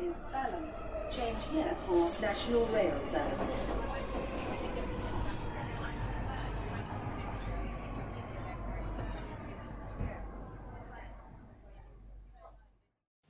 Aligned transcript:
is 0.00 0.14
Balham. 0.32 0.64
Change 1.10 1.42
here 1.52 1.74
for 1.86 2.02
National 2.20 2.64
Rail 2.74 2.98
Services. 3.10 3.62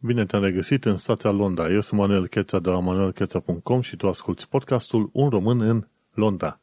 Bine 0.01 0.27
te-am 0.27 0.43
regăsit 0.43 0.85
în 0.85 0.96
stația 0.96 1.30
Londra. 1.30 1.71
Eu 1.71 1.80
sunt 1.80 2.01
Manuel 2.01 2.27
Cheța 2.27 2.59
de 2.59 2.71
la 2.71 2.79
manuelcheța.com 2.79 3.81
și 3.81 3.97
tu 3.97 4.09
asculti 4.09 4.47
podcastul 4.49 5.11
Un 5.13 5.29
român 5.29 5.61
în 5.61 5.87
Londra. 6.15 6.61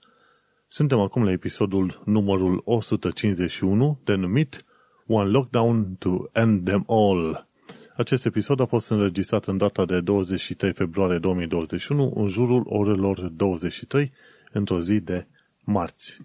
Suntem 0.68 1.00
acum 1.00 1.24
la 1.24 1.32
episodul 1.32 2.02
numărul 2.06 2.62
151, 2.66 4.00
denumit 4.04 4.66
One 5.08 5.30
Lockdown 5.30 5.96
to 6.00 6.24
End 6.32 6.66
Them 6.66 6.84
All. 6.88 7.48
Acest 7.96 8.26
episod 8.26 8.60
a 8.60 8.66
fost 8.66 8.90
înregistrat 8.90 9.46
în 9.46 9.58
data 9.58 9.86
de 9.86 10.02
23 10.02 10.74
februarie 10.74 11.18
2021, 11.18 12.14
în 12.16 12.28
jurul 12.28 12.64
orelor 12.66 13.20
23, 13.20 14.12
într-o 14.52 14.80
zi 14.80 15.00
de 15.00 15.28
marți. 15.64 16.18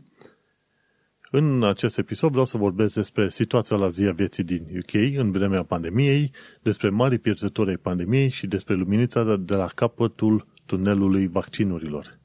În 1.30 1.64
acest 1.64 1.98
episod 1.98 2.30
vreau 2.30 2.44
să 2.44 2.56
vorbesc 2.56 2.94
despre 2.94 3.28
situația 3.28 3.76
la 3.76 3.88
zi 3.88 4.06
a 4.06 4.12
vieții 4.12 4.44
din 4.44 4.66
UK 4.78 4.94
în 5.18 5.32
vremea 5.32 5.62
pandemiei, 5.62 6.30
despre 6.62 6.88
mari 6.88 7.18
pierzători 7.18 7.70
ai 7.70 7.76
pandemiei 7.76 8.28
și 8.28 8.46
despre 8.46 8.74
luminița 8.74 9.36
de 9.36 9.54
la 9.54 9.66
capătul 9.66 10.46
tunelului 10.66 11.26
vaccinurilor. 11.26 12.18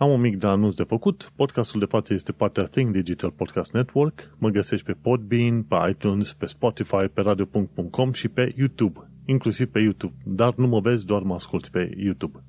Am 0.00 0.10
un 0.10 0.20
mic 0.20 0.36
de 0.38 0.46
anunț 0.46 0.74
de 0.74 0.82
făcut. 0.82 1.32
Podcastul 1.36 1.80
de 1.80 1.86
față 1.86 2.14
este 2.14 2.32
partea 2.32 2.64
Think 2.64 2.92
Digital 2.92 3.30
Podcast 3.30 3.72
Network. 3.72 4.34
Mă 4.38 4.48
găsești 4.48 4.86
pe 4.86 4.92
Podbean, 4.92 5.62
pe 5.62 5.76
iTunes, 5.90 6.32
pe 6.32 6.46
Spotify, 6.46 7.08
pe 7.14 7.20
radio.com 7.20 8.12
și 8.12 8.28
pe 8.28 8.54
YouTube. 8.56 9.10
Inclusiv 9.24 9.66
pe 9.66 9.80
YouTube. 9.80 10.14
Dar 10.24 10.54
nu 10.54 10.66
mă 10.66 10.80
vezi, 10.80 11.06
doar 11.06 11.22
mă 11.22 11.34
asculti 11.34 11.70
pe 11.70 11.90
YouTube. 11.96 12.44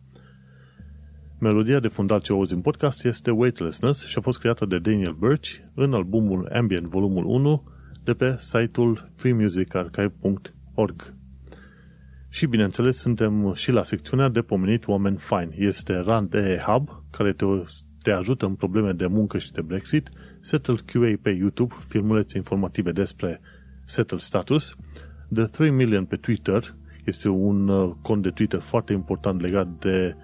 Melodia 1.39 1.79
de 1.79 1.87
fundat 1.87 2.21
ce 2.21 2.31
auzi 2.31 2.53
în 2.53 2.61
podcast 2.61 3.05
este 3.05 3.31
Weightlessness 3.31 4.05
și 4.07 4.17
a 4.17 4.21
fost 4.21 4.39
creată 4.39 4.65
de 4.65 4.79
Daniel 4.79 5.17
Birch 5.19 5.49
în 5.73 5.93
albumul 5.93 6.49
Ambient 6.53 6.85
volumul 6.85 7.25
1 7.25 7.63
de 8.03 8.13
pe 8.13 8.35
site-ul 8.39 9.11
freemusicarchive.org. 9.15 11.13
Și 12.33 12.45
bineînțeles 12.45 12.97
suntem 12.97 13.53
și 13.53 13.71
la 13.71 13.83
secțiunea 13.83 14.29
de 14.29 14.41
pomenit 14.41 14.87
oameni 14.87 15.17
fine. 15.17 15.49
Este 15.57 15.99
Rand 15.99 16.33
E. 16.33 16.61
Hub, 16.65 17.03
care 17.09 17.33
te, 17.33 17.45
te 18.01 18.11
ajută 18.11 18.45
în 18.45 18.55
probleme 18.55 18.91
de 18.91 19.07
muncă 19.07 19.37
și 19.37 19.51
de 19.51 19.61
Brexit, 19.61 20.09
Settle 20.39 20.75
QA 20.85 21.13
pe 21.21 21.29
YouTube, 21.29 21.73
filmulețe 21.87 22.37
informative 22.37 22.91
despre 22.91 23.41
Settle 23.85 24.17
Status, 24.17 24.75
The 25.33 25.43
3 25.43 25.69
Million 25.69 26.05
pe 26.05 26.15
Twitter, 26.15 26.75
este 27.05 27.29
un 27.29 27.67
uh, 27.67 27.91
cont 28.01 28.21
de 28.21 28.29
Twitter 28.29 28.59
foarte 28.59 28.93
important 28.93 29.41
legat 29.41 29.67
de 29.79 30.15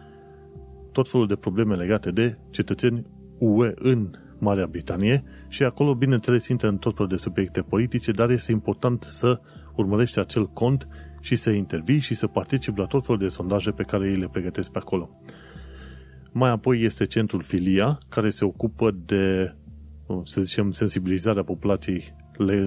tot 0.91 1.09
felul 1.09 1.27
de 1.27 1.35
probleme 1.35 1.75
legate 1.75 2.11
de 2.11 2.37
cetățeni 2.49 3.01
UE 3.37 3.71
în 3.75 4.11
Marea 4.39 4.65
Britanie. 4.65 5.23
Și 5.47 5.63
acolo, 5.63 5.95
bineînțeles, 5.95 6.47
intră 6.47 6.67
în 6.67 6.77
tot 6.77 6.95
felul 6.95 7.09
de 7.09 7.17
subiecte 7.17 7.61
politice, 7.61 8.11
dar 8.11 8.29
este 8.29 8.51
important 8.51 9.03
să 9.03 9.39
urmărești 9.75 10.19
acel 10.19 10.47
cont 10.47 10.87
și 11.27 11.35
să 11.35 11.49
intervii 11.49 11.99
și 11.99 12.15
să 12.15 12.27
participi 12.27 12.79
la 12.79 12.85
tot 12.85 13.05
felul 13.05 13.21
de 13.21 13.27
sondaje 13.27 13.71
pe 13.71 13.83
care 13.83 14.09
ei 14.09 14.15
le 14.15 14.27
pregătesc 14.27 14.71
pe 14.71 14.77
acolo. 14.77 15.09
Mai 16.31 16.49
apoi 16.49 16.81
este 16.81 17.05
centrul 17.05 17.41
Filia, 17.41 17.99
care 18.09 18.29
se 18.29 18.45
ocupă 18.45 18.91
de, 19.05 19.55
să 20.23 20.41
zicem, 20.41 20.71
sensibilizarea 20.71 21.43
populației 21.43 22.15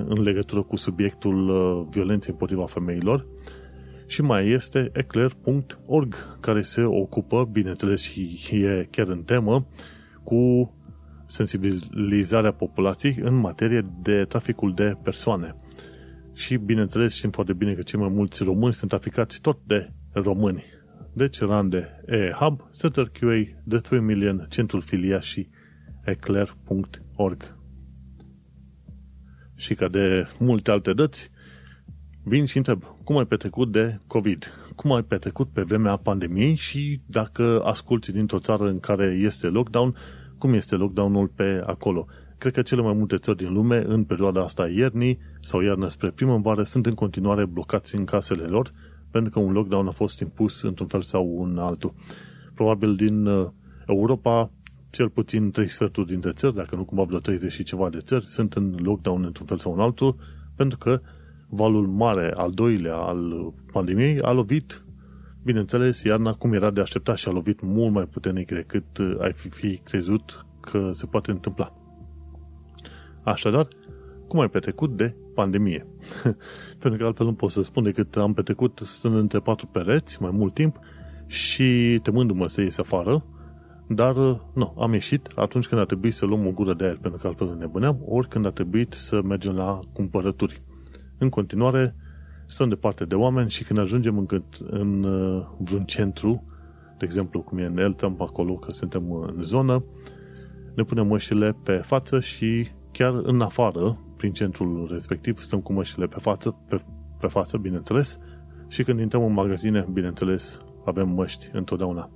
în 0.09 0.23
legătură 0.23 0.63
cu 0.63 0.77
subiectul 0.77 1.49
uh, 1.49 1.87
violenței 1.91 2.33
împotriva 2.33 2.67
femeilor. 2.67 3.27
Și 4.07 4.23
mai 4.23 4.49
este 4.49 4.91
eclair.org, 4.93 6.39
care 6.41 6.63
se 6.63 6.83
ocupă, 6.83 7.49
bineînțeles 7.53 8.01
și 8.01 8.39
e 8.51 8.89
chiar 8.91 9.09
în 9.09 9.23
temă, 9.23 9.67
cu 10.23 10.73
sensibilizarea 11.27 12.53
populației 12.53 13.17
în 13.23 13.35
materie 13.35 13.87
de 14.03 14.25
traficul 14.25 14.75
de 14.75 14.97
persoane. 15.03 15.55
Și, 16.41 16.57
bineînțeles, 16.57 17.15
știm 17.15 17.31
foarte 17.31 17.53
bine 17.53 17.75
că 17.75 17.83
cei 17.83 18.01
mai 18.01 18.09
mulți 18.09 18.43
români 18.43 18.73
sunt 18.73 18.91
traficați 18.91 19.41
tot 19.41 19.59
de 19.67 19.93
români. 20.13 20.65
Deci, 21.13 21.41
Rande 21.41 22.03
E-Hub, 22.07 22.69
Setter 22.71 23.09
QA, 23.09 23.43
The 23.69 23.79
3 23.79 24.01
Million, 24.01 24.47
Centrul 24.51 24.81
Filia 24.81 25.21
și 25.21 25.49
eclair.org. 26.05 27.57
Și 29.55 29.75
ca 29.75 29.89
de 29.89 30.27
multe 30.39 30.71
alte 30.71 30.93
dăți, 30.93 31.31
vin 32.25 32.45
și 32.45 32.57
întreb, 32.57 32.85
cum 33.05 33.17
ai 33.17 33.27
petrecut 33.27 33.73
de 33.73 33.95
COVID? 34.07 34.53
Cum 34.77 34.93
ai 34.93 35.03
petrecut 35.03 35.53
pe 35.53 35.63
vremea 35.63 35.97
pandemiei 35.97 36.55
și 36.55 37.03
dacă 37.07 37.61
asculti 37.65 38.13
dintr-o 38.13 38.39
țară 38.39 38.69
în 38.69 38.79
care 38.79 39.05
este 39.05 39.47
lockdown, 39.47 39.97
cum 40.39 40.53
este 40.53 40.77
lockdownul 40.77 41.29
pe 41.29 41.63
acolo? 41.67 42.07
Cred 42.41 42.53
că 42.53 42.63
cele 42.63 42.83
mai 42.83 42.93
multe 42.93 43.17
țări 43.17 43.37
din 43.37 43.53
lume, 43.53 43.85
în 43.87 44.05
perioada 44.05 44.43
asta 44.43 44.69
iernii 44.69 45.19
sau 45.41 45.61
iarnă 45.61 45.89
spre 45.89 46.11
primăvară, 46.11 46.63
sunt 46.63 46.87
în 46.87 46.95
continuare 46.95 47.45
blocați 47.45 47.95
în 47.95 48.05
casele 48.05 48.43
lor, 48.45 48.73
pentru 49.11 49.31
că 49.33 49.39
un 49.39 49.53
lockdown 49.53 49.87
a 49.87 49.91
fost 49.91 50.21
impus 50.21 50.63
într-un 50.63 50.87
fel 50.87 51.01
sau 51.01 51.35
un 51.39 51.59
altul. 51.59 51.95
Probabil 52.55 52.97
din 52.97 53.27
uh, 53.27 53.49
Europa, 53.87 54.51
cel 54.91 55.09
puțin 55.09 55.51
trei 55.51 55.69
sferturi 55.69 56.07
dintre 56.07 56.31
țări, 56.31 56.55
dacă 56.55 56.77
nu 56.77 56.85
cumva 56.85 57.03
vreo 57.03 57.19
30 57.19 57.53
și 57.53 57.63
ceva 57.63 57.89
de 57.89 57.99
țări, 57.99 58.27
sunt 58.27 58.55
în 58.55 58.75
lockdown 58.83 59.25
într-un 59.25 59.47
fel 59.47 59.59
sau 59.59 59.73
un 59.73 59.81
altul, 59.81 60.17
pentru 60.57 60.79
că 60.79 61.01
valul 61.49 61.87
mare, 61.87 62.33
al 62.37 62.51
doilea, 62.51 62.97
al 62.97 63.53
pandemiei, 63.73 64.21
a 64.21 64.31
lovit, 64.31 64.85
bineînțeles, 65.43 66.03
iarna 66.03 66.33
cum 66.33 66.53
era 66.53 66.71
de 66.71 66.81
așteptat 66.81 67.17
și 67.17 67.29
a 67.29 67.33
lovit 67.33 67.61
mult 67.63 67.93
mai 67.93 68.05
puternic 68.05 68.47
decât 68.51 68.99
uh, 68.99 69.17
ai 69.21 69.33
fi, 69.33 69.49
fi 69.49 69.77
crezut 69.85 70.47
că 70.61 70.91
se 70.93 71.07
poate 71.07 71.31
întâmpla. 71.31 71.80
Așadar, 73.31 73.69
cum 74.29 74.41
ai 74.41 74.49
petrecut 74.49 74.97
de 74.97 75.15
pandemie? 75.35 75.87
Pentru 76.81 76.99
că 76.99 77.07
altfel 77.07 77.27
nu 77.27 77.35
pot 77.35 77.51
să 77.51 77.63
spun 77.63 77.83
decât 77.83 78.17
am 78.17 78.33
petrecut 78.33 78.81
stând 78.85 79.15
între 79.15 79.39
patru 79.39 79.67
pereți 79.67 80.23
mai 80.23 80.31
mult 80.35 80.55
timp 80.55 80.79
și 81.27 82.01
temându-mă 82.03 82.47
să 82.47 82.61
ies 82.61 82.79
afară, 82.79 83.25
dar 83.89 84.15
nu, 84.55 84.75
am 84.79 84.93
ieșit 84.93 85.27
atunci 85.37 85.67
când 85.67 85.81
a 85.81 85.85
trebuit 85.85 86.15
să 86.15 86.27
luăm 86.27 86.47
o 86.47 86.51
gură 86.51 86.75
de 86.75 86.85
aer, 86.85 86.97
pentru 86.97 87.21
că 87.21 87.27
altfel 87.27 87.57
nebâneam, 87.59 87.99
ori 88.07 88.29
când 88.29 88.47
a 88.47 88.51
trebuit 88.51 88.93
să 88.93 89.23
mergem 89.23 89.55
la 89.55 89.81
cumpărături. 89.93 90.63
În 91.19 91.29
continuare, 91.29 91.95
stăm 92.47 92.69
departe 92.69 93.05
de 93.05 93.15
oameni 93.15 93.51
și 93.51 93.65
când 93.65 93.79
ajungem 93.79 94.19
în, 94.19 94.43
în 94.71 95.05
uh, 95.05 95.47
vreun 95.59 95.85
centru, 95.85 96.45
de 96.99 97.05
exemplu 97.05 97.41
cum 97.41 97.59
e 97.59 97.65
în 97.65 97.79
Eltham, 97.79 98.17
acolo 98.19 98.55
că 98.55 98.73
suntem 98.73 99.13
în 99.13 99.43
zonă, 99.43 99.85
ne 100.75 100.83
punem 100.83 101.07
mășile 101.07 101.57
pe 101.63 101.73
față 101.73 102.21
și 102.21 102.69
chiar 102.93 103.15
în 103.23 103.41
afară, 103.41 103.99
prin 104.17 104.33
centrul 104.33 104.89
respectiv, 104.91 105.39
stăm 105.39 105.61
cu 105.61 105.73
mășile 105.73 106.07
pe 106.07 106.19
față, 106.21 106.57
pe, 106.69 106.83
pe 107.21 107.27
față, 107.27 107.57
bineînțeles, 107.59 108.19
și 108.69 108.83
când 108.83 109.01
intrăm 109.01 109.25
în 109.25 109.33
magazine, 109.33 109.87
bineînțeles, 109.93 110.61
avem 110.85 111.09
măști 111.09 111.49
întotdeauna. 111.53 112.11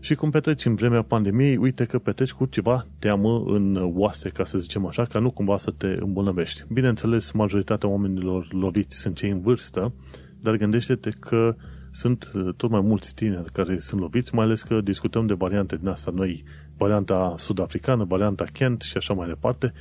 Și 0.00 0.14
cum 0.14 0.30
petreci 0.30 0.64
în 0.64 0.74
vremea 0.74 1.02
pandemiei, 1.02 1.56
uite 1.56 1.84
că 1.84 1.98
petreci 1.98 2.32
cu 2.32 2.46
ceva 2.46 2.86
teamă 2.98 3.44
în 3.46 3.92
oase, 3.94 4.28
ca 4.28 4.44
să 4.44 4.58
zicem 4.58 4.86
așa, 4.86 5.04
ca 5.04 5.18
nu 5.18 5.30
cumva 5.30 5.58
să 5.58 5.70
te 5.70 5.94
îmbolnăvești. 6.00 6.64
Bineînțeles, 6.72 7.32
majoritatea 7.32 7.88
oamenilor 7.88 8.52
loviți 8.52 9.00
sunt 9.00 9.16
cei 9.16 9.30
în 9.30 9.40
vârstă, 9.40 9.94
dar 10.40 10.56
gândește-te 10.56 11.10
că 11.10 11.56
sunt 11.90 12.32
tot 12.56 12.70
mai 12.70 12.80
mulți 12.80 13.14
tineri 13.14 13.52
care 13.52 13.78
sunt 13.78 14.00
loviți, 14.00 14.34
mai 14.34 14.44
ales 14.44 14.62
că 14.62 14.80
discutăm 14.80 15.26
de 15.26 15.34
variante 15.34 15.76
din 15.76 15.88
asta 15.88 16.10
noi 16.14 16.44
varianta 16.76 17.34
sud-africană, 17.36 18.04
varianta 18.04 18.44
Kent 18.52 18.80
și 18.80 18.96
așa 18.96 19.14
mai 19.14 19.28
departe 19.28 19.72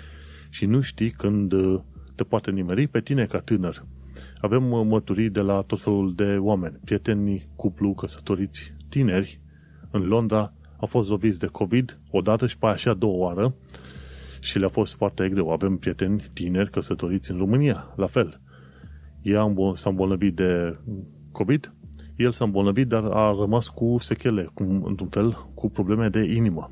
și 0.50 0.66
nu 0.66 0.81
știi 0.81 1.11
când 1.11 1.51
uh, 1.51 1.81
te 2.16 2.23
poate 2.23 2.51
nimeri 2.51 2.88
pe 2.88 3.01
tine 3.01 3.25
ca 3.25 3.39
tânăr. 3.39 3.85
Avem 4.41 4.72
uh, 4.72 4.85
mărturii 4.85 5.29
de 5.29 5.41
la 5.41 5.61
tot 5.61 5.81
felul 5.81 6.13
de 6.16 6.35
oameni, 6.40 6.79
prieteni, 6.84 7.46
cuplu, 7.55 7.93
căsătoriți, 7.93 8.73
tineri 8.90 9.40
în 9.91 10.02
Londra 10.08 10.53
au 10.79 10.87
fost 10.87 11.09
loviți 11.09 11.40
de 11.40 11.46
COVID 11.46 11.99
odată 12.11 12.47
și 12.47 12.58
pe 12.58 12.66
așa 12.66 12.93
două 12.93 13.17
oară 13.17 13.55
și 14.40 14.59
le-a 14.59 14.67
fost 14.67 14.96
foarte 14.96 15.29
greu. 15.29 15.49
Avem 15.49 15.78
prieteni 15.78 16.29
tineri 16.34 16.70
căsătoriți 16.70 17.31
în 17.31 17.37
România, 17.37 17.87
la 17.96 18.05
fel. 18.05 18.41
Ea 19.22 19.53
s-a 19.73 19.90
îmbolnăvit 19.90 20.35
de 20.35 20.78
COVID, 21.31 21.73
el 22.16 22.31
s-a 22.31 22.46
îmbolnăvit, 22.46 22.87
dar 22.87 23.03
a 23.03 23.35
rămas 23.40 23.67
cu 23.67 23.96
sechele, 23.97 24.47
cum, 24.53 24.84
într-un 24.84 25.09
fel, 25.09 25.49
cu 25.53 25.70
probleme 25.70 26.09
de 26.09 26.23
inimă. 26.23 26.72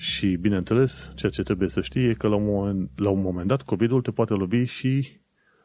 Și, 0.00 0.36
bineînțeles, 0.36 1.12
ceea 1.14 1.30
ce 1.30 1.42
trebuie 1.42 1.68
să 1.68 1.80
știi 1.80 2.08
e 2.08 2.12
că 2.12 2.28
la 2.28 2.34
un 2.34 2.44
moment, 2.44 2.90
la 2.96 3.10
un 3.10 3.20
moment 3.20 3.46
dat 3.46 3.62
COVID-ul 3.62 4.02
te 4.02 4.10
poate 4.10 4.34
lovi 4.34 4.64
și 4.64 5.20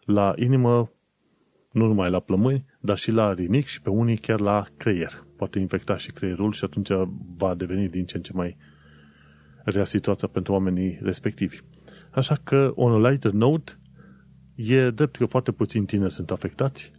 la 0.05 0.33
inimă, 0.35 0.91
nu 1.71 1.85
numai 1.85 2.09
la 2.09 2.19
plămâni, 2.19 2.65
dar 2.79 2.97
și 2.97 3.11
la 3.11 3.33
rinic 3.33 3.65
și 3.65 3.81
pe 3.81 3.89
unii 3.89 4.17
chiar 4.17 4.39
la 4.39 4.65
creier. 4.77 5.11
Poate 5.37 5.59
infecta 5.59 5.97
și 5.97 6.11
creierul 6.11 6.51
și 6.51 6.63
atunci 6.63 6.89
va 7.37 7.55
deveni 7.55 7.89
din 7.89 8.05
ce 8.05 8.17
în 8.17 8.23
ce 8.23 8.31
mai 8.33 8.57
rea 9.63 9.83
situația 9.83 10.27
pentru 10.27 10.53
oamenii 10.53 10.99
respectivi. 11.01 11.59
Așa 12.11 12.35
că, 12.43 12.71
on 12.75 12.91
a 12.91 13.09
lighter 13.09 13.31
note, 13.31 13.71
e 14.55 14.89
drept 14.89 15.15
că 15.15 15.25
foarte 15.25 15.51
puțini 15.51 15.85
tineri 15.85 16.13
sunt 16.13 16.31
afectați. 16.31 16.91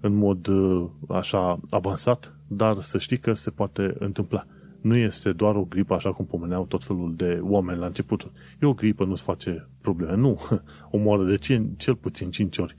în 0.00 0.14
mod 0.14 0.46
uh, 0.46 0.90
așa 1.08 1.60
avansat, 1.70 2.36
dar 2.48 2.80
să 2.80 2.98
știi 2.98 3.18
că 3.18 3.32
se 3.32 3.50
poate 3.50 3.94
întâmpla. 3.98 4.46
Nu 4.84 4.96
este 4.96 5.32
doar 5.32 5.54
o 5.54 5.64
gripă, 5.64 5.94
așa 5.94 6.12
cum 6.12 6.26
pomeneau 6.26 6.66
tot 6.66 6.84
felul 6.84 7.14
de 7.16 7.38
oameni 7.42 7.78
la 7.78 7.86
început. 7.86 8.30
E 8.60 8.66
o 8.66 8.72
gripă, 8.72 9.04
nu-ți 9.04 9.22
face 9.22 9.68
probleme. 9.80 10.16
Nu, 10.16 10.40
omoară 10.90 11.24
de 11.24 11.36
cel, 11.36 11.70
cel 11.76 11.94
puțin 11.94 12.30
5 12.30 12.58
ori 12.58 12.74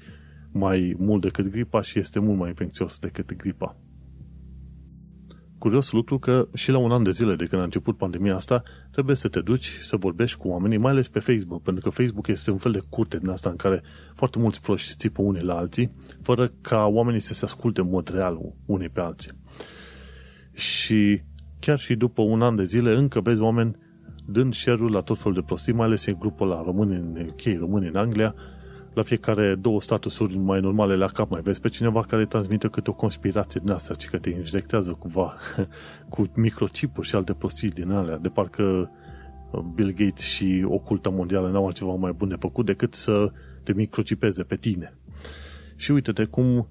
mai 0.51 0.95
mult 0.97 1.21
decât 1.21 1.47
gripa 1.47 1.81
și 1.81 1.99
este 1.99 2.19
mult 2.19 2.37
mai 2.37 2.47
infecțios 2.47 2.99
decât 2.99 3.35
gripa 3.35 3.75
curios 5.65 5.91
lucru 5.91 6.19
că 6.19 6.47
și 6.53 6.71
la 6.71 6.77
un 6.77 6.91
an 6.91 7.03
de 7.03 7.09
zile 7.09 7.35
de 7.35 7.45
când 7.45 7.61
a 7.61 7.63
început 7.63 7.97
pandemia 7.97 8.35
asta, 8.35 8.63
trebuie 8.91 9.15
să 9.15 9.27
te 9.27 9.41
duci 9.41 9.77
să 9.81 9.95
vorbești 9.95 10.37
cu 10.37 10.47
oamenii, 10.47 10.77
mai 10.77 10.91
ales 10.91 11.07
pe 11.07 11.19
Facebook, 11.19 11.61
pentru 11.61 11.83
că 11.83 11.89
Facebook 11.89 12.27
este 12.27 12.51
un 12.51 12.57
fel 12.57 12.71
de 12.71 12.81
curte 12.89 13.17
din 13.17 13.29
asta 13.29 13.49
în 13.49 13.55
care 13.55 13.83
foarte 14.13 14.39
mulți 14.39 14.61
proști 14.61 14.95
țipă 14.95 15.21
unii 15.21 15.41
la 15.41 15.55
alții, 15.55 15.91
fără 16.21 16.51
ca 16.61 16.85
oamenii 16.85 17.19
să 17.19 17.33
se 17.33 17.45
asculte 17.45 17.81
în 17.81 17.89
mod 17.89 18.07
real 18.07 18.37
unii 18.65 18.89
pe 18.89 18.99
alții. 18.99 19.31
Și 20.53 21.21
chiar 21.65 21.79
și 21.79 21.95
după 21.95 22.21
un 22.21 22.41
an 22.41 22.55
de 22.55 22.63
zile 22.63 22.95
încă 22.95 23.21
vezi 23.21 23.41
oameni 23.41 23.75
dând 24.25 24.53
share 24.53 24.89
la 24.89 25.01
tot 25.01 25.17
felul 25.17 25.33
de 25.33 25.41
prostii, 25.41 25.73
mai 25.73 25.85
ales 25.85 26.05
în 26.05 26.15
grupul 26.19 26.47
la 26.47 26.61
români 26.65 26.95
în 26.95 27.27
UK, 27.27 27.59
români 27.59 27.87
în 27.87 27.95
Anglia, 27.95 28.35
la 28.93 29.03
fiecare 29.03 29.55
două 29.55 29.81
statusuri 29.81 30.37
mai 30.37 30.59
normale 30.59 30.95
la 30.95 31.05
cap 31.05 31.29
mai 31.29 31.41
vezi 31.41 31.61
pe 31.61 31.69
cineva 31.69 32.01
care 32.01 32.25
transmite 32.25 32.67
câte 32.67 32.89
o 32.89 32.93
conspirație 32.93 33.61
din 33.63 33.71
asta, 33.73 33.93
ci 33.93 34.05
că 34.05 34.17
te 34.17 34.29
injectează 34.29 34.91
cumva 34.91 35.35
cu 36.13 36.25
microchipuri 36.35 37.07
și 37.07 37.15
alte 37.15 37.33
prostii 37.33 37.69
din 37.69 37.91
alea, 37.91 38.17
de 38.17 38.29
parcă 38.29 38.91
uh, 39.51 39.59
Bill 39.75 39.93
Gates 39.93 40.23
și 40.23 40.65
oculta 40.67 41.09
mondială 41.09 41.49
n-au 41.49 41.65
altceva 41.65 41.93
mai 41.93 42.11
bun 42.11 42.27
de 42.27 42.35
făcut 42.39 42.65
decât 42.65 42.93
să 42.93 43.31
te 43.63 43.73
microchipeze 43.73 44.43
pe 44.43 44.55
tine. 44.55 44.97
Și 45.75 45.91
uite-te 45.91 46.25
cum 46.25 46.67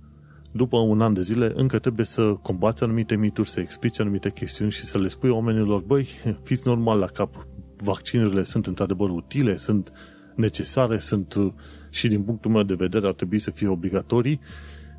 după 0.57 0.77
un 0.77 1.01
an 1.01 1.15
de 1.15 1.21
zile 1.21 1.53
încă 1.55 1.79
trebuie 1.79 2.07
să 2.07 2.23
combați 2.43 2.83
anumite 2.83 3.17
mituri, 3.17 3.49
să 3.49 3.61
explici 3.61 4.01
anumite 4.01 4.31
chestiuni 4.31 4.71
și 4.71 4.85
să 4.85 4.99
le 4.99 5.09
spui 5.09 5.31
oamenilor, 5.31 5.81
băi, 5.81 6.09
fiți 6.43 6.69
normal 6.69 6.99
la 6.99 7.07
cap, 7.07 7.47
vaccinurile 7.77 8.43
sunt 8.43 8.67
într-adevăr 8.67 9.11
utile, 9.11 9.57
sunt 9.57 9.93
necesare, 10.35 10.99
sunt 10.99 11.35
uh, 11.35 11.53
și 11.91 12.09
din 12.09 12.23
punctul 12.23 12.51
meu 12.51 12.63
de 12.63 12.75
vedere 12.75 13.07
ar 13.07 13.13
trebui 13.13 13.39
să 13.39 13.51
fie 13.51 13.69
obligatorii, 13.69 14.41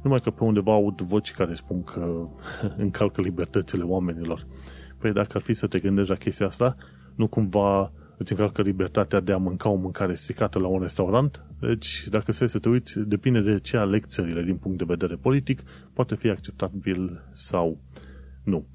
numai 0.03 0.19
că 0.19 0.29
pe 0.29 0.43
undeva 0.43 0.73
aud 0.73 1.01
voci 1.01 1.31
care 1.31 1.53
spun 1.53 1.83
că 1.83 2.27
încalcă 2.77 3.21
libertățile 3.21 3.83
oamenilor. 3.83 4.47
Păi 4.97 5.13
dacă 5.13 5.31
ar 5.33 5.41
fi 5.41 5.53
să 5.53 5.67
te 5.67 5.79
gândești 5.79 6.09
la 6.09 6.17
chestia 6.17 6.45
asta, 6.45 6.75
nu 7.15 7.27
cumva 7.27 7.91
îți 8.17 8.31
încalcă 8.31 8.61
libertatea 8.61 9.19
de 9.19 9.31
a 9.31 9.37
mânca 9.37 9.69
o 9.69 9.75
mâncare 9.75 10.13
stricată 10.13 10.59
la 10.59 10.67
un 10.67 10.81
restaurant? 10.81 11.45
Deci, 11.67 12.07
dacă 12.09 12.31
să 12.31 12.45
să 12.45 12.59
te 12.59 12.69
uiți, 12.69 12.99
depinde 12.99 13.41
de 13.41 13.59
ce 13.59 13.77
aleg 13.77 14.05
țările 14.05 14.43
din 14.43 14.55
punct 14.55 14.77
de 14.77 14.83
vedere 14.87 15.15
politic, 15.15 15.61
poate 15.93 16.15
fi 16.15 16.29
acceptabil 16.29 17.23
sau 17.31 17.81
nu. 18.43 18.67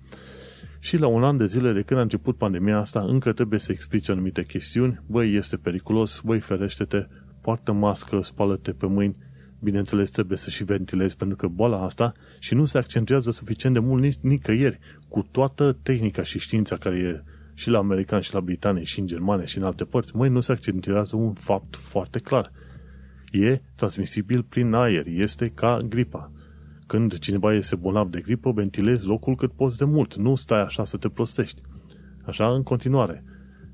Și 0.79 0.97
la 0.97 1.07
un 1.07 1.23
an 1.23 1.37
de 1.37 1.47
zile 1.47 1.73
de 1.73 1.83
când 1.83 2.01
a 2.01 2.03
început 2.03 2.37
pandemia 2.37 2.79
asta, 2.79 3.01
încă 3.01 3.33
trebuie 3.33 3.59
să 3.59 3.73
explici 3.73 4.09
anumite 4.09 4.43
chestiuni. 4.43 5.03
Băi, 5.07 5.35
este 5.35 5.57
periculos, 5.57 6.21
băi, 6.25 6.41
ferește-te, 6.41 7.07
poartă 7.41 7.73
mască, 7.73 8.21
spală-te 8.23 8.73
pe 8.73 8.87
mâini, 8.87 9.17
bineînțeles 9.61 10.11
trebuie 10.11 10.39
să 10.39 10.51
și 10.51 10.65
ventilezi 10.65 11.17
pentru 11.17 11.37
că 11.37 11.47
boala 11.47 11.83
asta 11.83 12.13
și 12.39 12.55
nu 12.55 12.65
se 12.65 12.79
accentuează 12.79 13.31
suficient 13.31 13.75
de 13.75 13.81
mult 13.81 14.03
nici, 14.03 14.19
nicăieri 14.21 14.79
cu 15.09 15.29
toată 15.31 15.79
tehnica 15.83 16.23
și 16.23 16.39
știința 16.39 16.77
care 16.77 16.97
e 16.97 17.23
și 17.55 17.71
la 17.71 17.79
americani 17.79 18.23
și 18.23 18.35
la 18.35 18.41
britanii 18.41 18.85
și 18.85 19.01
în 19.01 19.07
germane 19.07 19.45
și 19.45 19.59
în 19.59 19.65
alte 19.65 19.85
părți, 19.85 20.17
măi, 20.17 20.29
nu 20.29 20.41
se 20.41 20.53
accentuează 20.53 21.17
un 21.17 21.33
fapt 21.33 21.77
foarte 21.77 22.19
clar. 22.19 22.53
E 23.31 23.61
transmisibil 23.75 24.43
prin 24.43 24.73
aer, 24.73 25.07
este 25.07 25.49
ca 25.49 25.79
gripa. 25.89 26.33
Când 26.87 27.19
cineva 27.19 27.55
este 27.55 27.77
bolnav 27.77 28.11
de 28.11 28.21
gripă, 28.21 28.53
ventilezi 28.53 29.07
locul 29.07 29.35
cât 29.35 29.53
poți 29.53 29.79
de 29.79 29.85
mult, 29.85 30.15
nu 30.15 30.35
stai 30.35 30.63
așa 30.63 30.85
să 30.85 30.97
te 30.97 31.09
prostești. 31.09 31.63
Așa 32.27 32.53
în 32.55 32.63
continuare 32.63 33.25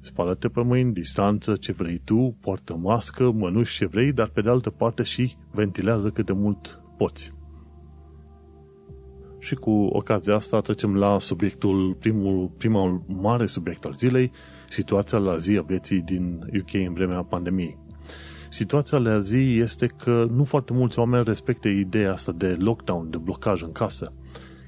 spală-te 0.07 0.49
pe 0.49 0.63
mâini, 0.63 0.93
distanță, 0.93 1.57
ce 1.57 1.73
vrei 1.73 2.01
tu, 2.05 2.37
poartă 2.41 2.77
mască, 2.77 3.31
mănuși 3.31 3.77
ce 3.77 3.87
vrei, 3.87 4.13
dar 4.13 4.29
pe 4.29 4.41
de 4.41 4.49
altă 4.49 4.71
parte 4.71 5.03
și 5.03 5.37
ventilează 5.51 6.11
cât 6.11 6.27
de 6.27 6.33
mult 6.33 6.81
poți. 6.97 7.35
Și 9.39 9.55
cu 9.55 9.71
ocazia 9.71 10.35
asta 10.35 10.61
trecem 10.61 10.97
la 10.97 11.19
subiectul, 11.19 11.95
primul, 11.99 12.51
primul 12.59 13.05
mare 13.07 13.47
subiect 13.47 13.85
al 13.85 13.93
zilei, 13.93 14.31
situația 14.69 15.19
la 15.19 15.37
zi 15.37 15.57
a 15.57 15.63
vieții 15.63 16.01
din 16.01 16.51
UK 16.61 16.75
în 16.75 16.93
vremea 16.93 17.23
pandemiei. 17.23 17.79
Situația 18.49 18.99
la 18.99 19.19
zi 19.19 19.57
este 19.57 19.87
că 19.87 20.27
nu 20.31 20.45
foarte 20.45 20.73
mulți 20.73 20.99
oameni 20.99 21.25
respectă 21.25 21.69
ideea 21.69 22.13
asta 22.13 22.33
de 22.33 22.57
lockdown, 22.59 23.11
de 23.11 23.17
blocaj 23.17 23.63
în 23.63 23.73
casă. 23.73 24.13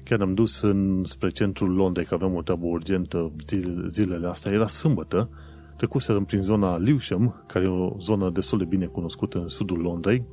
Chiar 0.03 0.21
am 0.21 0.33
dus 0.33 0.61
în, 0.61 1.01
spre 1.05 1.29
centrul 1.29 1.73
Londrei, 1.73 2.05
că 2.05 2.13
aveam 2.13 2.35
o 2.35 2.41
treabă 2.41 2.65
urgentă 2.65 3.31
zilele 3.87 4.27
astea. 4.27 4.51
Era 4.51 4.67
sâmbătă, 4.67 5.29
trecuserăm 5.77 6.25
prin 6.25 6.41
zona 6.41 6.77
Lewisham, 6.77 7.43
care 7.47 7.65
e 7.65 7.67
o 7.67 7.95
zonă 7.99 8.29
destul 8.29 8.57
de 8.57 8.65
bine 8.65 8.85
cunoscută 8.85 9.39
în 9.39 9.47
sudul 9.47 9.77
Londrei, 9.77 10.25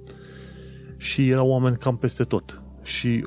și 0.97 1.29
erau 1.29 1.49
oameni 1.49 1.77
cam 1.77 1.97
peste 1.97 2.25
tot. 2.25 2.63
Și 2.83 3.27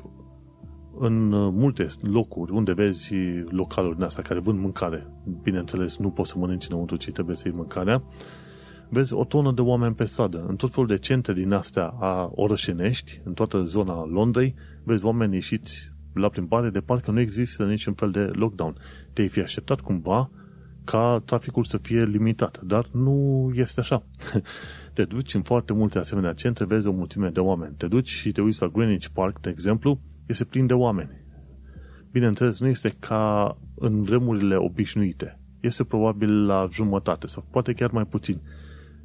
în 0.98 1.28
multe 1.32 1.86
locuri 2.02 2.52
unde 2.52 2.72
vezi 2.72 3.14
localuri 3.48 3.94
din 3.94 4.04
astea 4.04 4.22
care 4.22 4.40
vând 4.40 4.58
mâncare, 4.60 5.06
bineînțeles 5.42 5.96
nu 5.96 6.10
poți 6.10 6.30
să 6.30 6.38
mănânci 6.38 6.66
înăuntru, 6.68 6.96
ci 6.96 7.10
trebuie 7.10 7.36
să 7.36 7.42
iei 7.46 7.56
mâncarea, 7.56 8.02
vezi 8.90 9.12
o 9.12 9.24
tonă 9.24 9.52
de 9.52 9.60
oameni 9.60 9.94
pe 9.94 10.04
stradă. 10.04 10.44
În 10.48 10.56
tot 10.56 10.70
felul 10.70 10.88
de 10.88 10.98
centre 10.98 11.32
din 11.32 11.52
astea 11.52 11.86
a 11.86 12.30
orășenești, 12.34 13.20
în 13.24 13.32
toată 13.32 13.62
zona 13.62 14.04
Londrei, 14.04 14.54
vezi 14.84 15.04
oameni 15.04 15.34
ieșiți 15.34 15.92
la 16.14 16.28
plimbare 16.28 16.70
de 16.70 16.80
parcă 16.80 17.10
nu 17.10 17.20
există 17.20 17.64
niciun 17.64 17.94
fel 17.94 18.10
de 18.10 18.20
lockdown. 18.20 18.76
Te-ai 19.12 19.28
fi 19.28 19.40
așteptat 19.40 19.80
cumva 19.80 20.30
ca 20.84 21.22
traficul 21.24 21.64
să 21.64 21.78
fie 21.78 22.04
limitat, 22.04 22.60
dar 22.62 22.88
nu 22.92 23.50
este 23.54 23.80
așa. 23.80 24.04
Te 24.94 25.04
duci 25.04 25.34
în 25.34 25.42
foarte 25.42 25.72
multe 25.72 25.98
asemenea 25.98 26.32
centre, 26.32 26.64
vezi 26.64 26.86
o 26.86 26.92
mulțime 26.92 27.28
de 27.28 27.40
oameni. 27.40 27.74
Te 27.76 27.86
duci 27.86 28.08
și 28.08 28.32
te 28.32 28.40
uiți 28.40 28.62
la 28.62 28.68
Greenwich 28.68 29.06
Park, 29.12 29.40
de 29.40 29.50
exemplu, 29.50 30.00
este 30.26 30.44
plin 30.44 30.66
de 30.66 30.74
oameni. 30.74 31.10
Bineînțeles, 32.10 32.60
nu 32.60 32.66
este 32.66 32.90
ca 32.98 33.56
în 33.74 34.02
vremurile 34.02 34.56
obișnuite. 34.56 35.40
Este 35.60 35.84
probabil 35.84 36.46
la 36.46 36.66
jumătate 36.72 37.26
sau 37.26 37.46
poate 37.50 37.72
chiar 37.72 37.90
mai 37.90 38.04
puțin. 38.04 38.40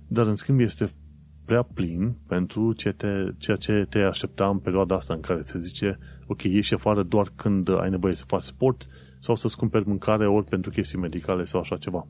Dar 0.08 0.26
în 0.26 0.36
schimb 0.36 0.60
este 0.60 0.90
prea 1.46 1.62
plin 1.62 2.16
pentru 2.28 2.74
ce 2.74 2.92
te, 2.92 3.08
ceea 3.38 3.58
ce 3.58 3.86
te 3.90 4.00
aștepta 4.00 4.48
în 4.48 4.60
perioada 4.60 4.96
asta 4.96 5.14
în 5.14 5.20
care 5.20 5.42
se 5.42 5.60
zice 5.60 6.00
ok, 6.28 6.44
ieși 6.44 6.74
afară 6.74 7.04
doar 7.04 7.32
când 7.36 7.80
ai 7.80 7.90
nevoie 7.90 8.14
să 8.14 8.24
faci 8.28 8.44
sport 8.44 8.88
sau 9.20 9.36
să-ți 9.36 9.58
cumperi 9.58 9.88
mâncare 9.88 10.28
ori 10.28 10.46
pentru 10.46 10.72
chestii 10.72 11.00
medicale 11.00 11.44
sau 11.44 11.60
așa 11.60 11.78
ceva. 11.78 12.08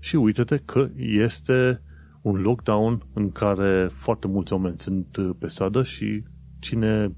Și 0.00 0.16
uite-te 0.16 0.56
că 0.56 0.88
este 0.96 1.82
un 2.22 2.40
lockdown 2.40 3.02
în 3.12 3.30
care 3.30 3.88
foarte 3.92 4.26
mulți 4.26 4.52
oameni 4.52 4.78
sunt 4.78 5.18
pe 5.38 5.46
stradă 5.46 5.82
și 5.82 6.22
cine 6.58 7.14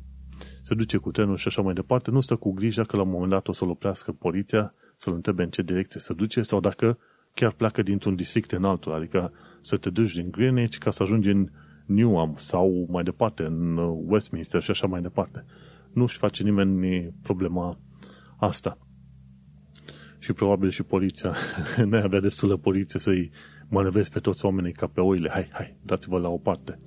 se 0.62 0.74
duce 0.74 0.96
cu 0.96 1.10
trenul 1.10 1.36
și 1.36 1.48
așa 1.48 1.62
mai 1.62 1.74
departe, 1.74 2.10
nu 2.10 2.20
stă 2.20 2.36
cu 2.36 2.52
grija 2.52 2.84
că 2.84 2.96
la 2.96 3.02
un 3.02 3.10
moment 3.10 3.30
dat 3.30 3.48
o 3.48 3.52
să-l 3.52 3.68
oprească 3.68 4.12
poliția, 4.12 4.74
să-l 4.96 5.14
întrebe 5.14 5.42
în 5.42 5.50
ce 5.50 5.62
direcție 5.62 6.00
se 6.00 6.12
duce 6.12 6.42
sau 6.42 6.60
dacă 6.60 6.98
chiar 7.34 7.52
pleacă 7.52 7.82
dintr-un 7.82 8.14
district 8.14 8.52
în 8.52 8.64
altul, 8.64 8.92
adică 8.92 9.32
să 9.68 9.76
te 9.76 9.90
duci 9.90 10.14
din 10.14 10.30
Greenwich 10.30 10.76
ca 10.76 10.90
să 10.90 11.02
ajungi 11.02 11.30
în 11.30 11.50
Newham 11.86 12.34
sau 12.36 12.86
mai 12.90 13.02
departe, 13.02 13.42
în 13.42 13.76
Westminster 14.06 14.62
și 14.62 14.70
așa 14.70 14.86
mai 14.86 15.00
departe. 15.00 15.44
Nu-și 15.92 16.16
face 16.16 16.42
nimeni 16.42 17.12
problema 17.22 17.78
asta. 18.36 18.78
Și 20.18 20.32
probabil 20.32 20.70
și 20.70 20.82
poliția, 20.82 21.34
n-ai 21.88 22.02
avea 22.02 22.20
destulă 22.20 22.56
poliție 22.56 23.00
să-i 23.00 23.30
manevrezi 23.68 24.12
pe 24.12 24.18
toți 24.18 24.44
oamenii 24.44 24.72
ca 24.72 24.86
pe 24.86 25.00
oile. 25.00 25.28
Hai, 25.32 25.48
hai, 25.52 25.76
dați-vă 25.82 26.18
la 26.18 26.28
o 26.28 26.38
parte. 26.38 26.78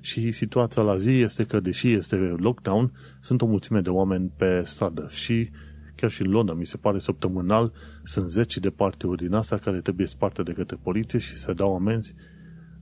Și 0.00 0.32
situația 0.32 0.82
la 0.82 0.96
zi 0.96 1.10
este 1.10 1.44
că, 1.44 1.60
deși 1.60 1.92
este 1.92 2.16
lockdown, 2.16 2.92
sunt 3.20 3.42
o 3.42 3.46
mulțime 3.46 3.80
de 3.80 3.90
oameni 3.90 4.32
pe 4.36 4.62
stradă 4.64 5.06
și 5.10 5.50
chiar 5.96 6.10
și 6.10 6.22
în 6.22 6.30
Londra, 6.30 6.54
mi 6.54 6.66
se 6.66 6.76
pare 6.76 6.98
săptămânal, 6.98 7.72
sunt 8.02 8.30
zeci 8.30 8.58
de 8.58 8.70
partiuri 8.70 9.22
din 9.22 9.34
asta 9.34 9.56
care 9.56 9.80
trebuie 9.80 10.06
sparte 10.06 10.42
de 10.42 10.52
către 10.52 10.78
poliție 10.82 11.18
și 11.18 11.36
se 11.36 11.52
dau 11.52 11.74
amenzi 11.74 12.14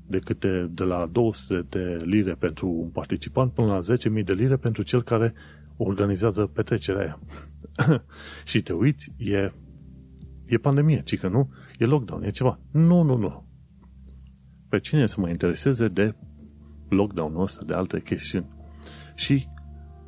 de 0.06 0.18
câte 0.18 0.70
de 0.70 0.84
la 0.84 1.08
200 1.12 1.66
de 1.68 2.02
lire 2.04 2.34
pentru 2.34 2.68
un 2.68 2.88
participant 2.88 3.52
până 3.52 3.66
la 3.66 3.96
10.000 3.96 4.24
de 4.24 4.32
lire 4.32 4.56
pentru 4.56 4.82
cel 4.82 5.02
care 5.02 5.34
organizează 5.76 6.46
petrecerea 6.46 7.00
aia. 7.00 7.18
și 8.50 8.62
te 8.62 8.72
uiți, 8.72 9.12
e, 9.16 9.52
e 10.46 10.56
pandemie, 10.56 11.02
ci 11.04 11.18
că 11.18 11.28
nu? 11.28 11.50
E 11.78 11.84
lockdown, 11.84 12.22
e 12.22 12.30
ceva. 12.30 12.58
Nu, 12.70 13.02
nu, 13.02 13.16
nu. 13.16 13.46
Pe 14.68 14.80
cine 14.80 15.06
să 15.06 15.20
mă 15.20 15.28
intereseze 15.28 15.88
de 15.88 16.14
lockdown-ul 16.88 17.42
ăsta, 17.42 17.64
de 17.64 17.72
alte 17.72 18.00
chestiuni? 18.00 18.46
Și 19.14 19.48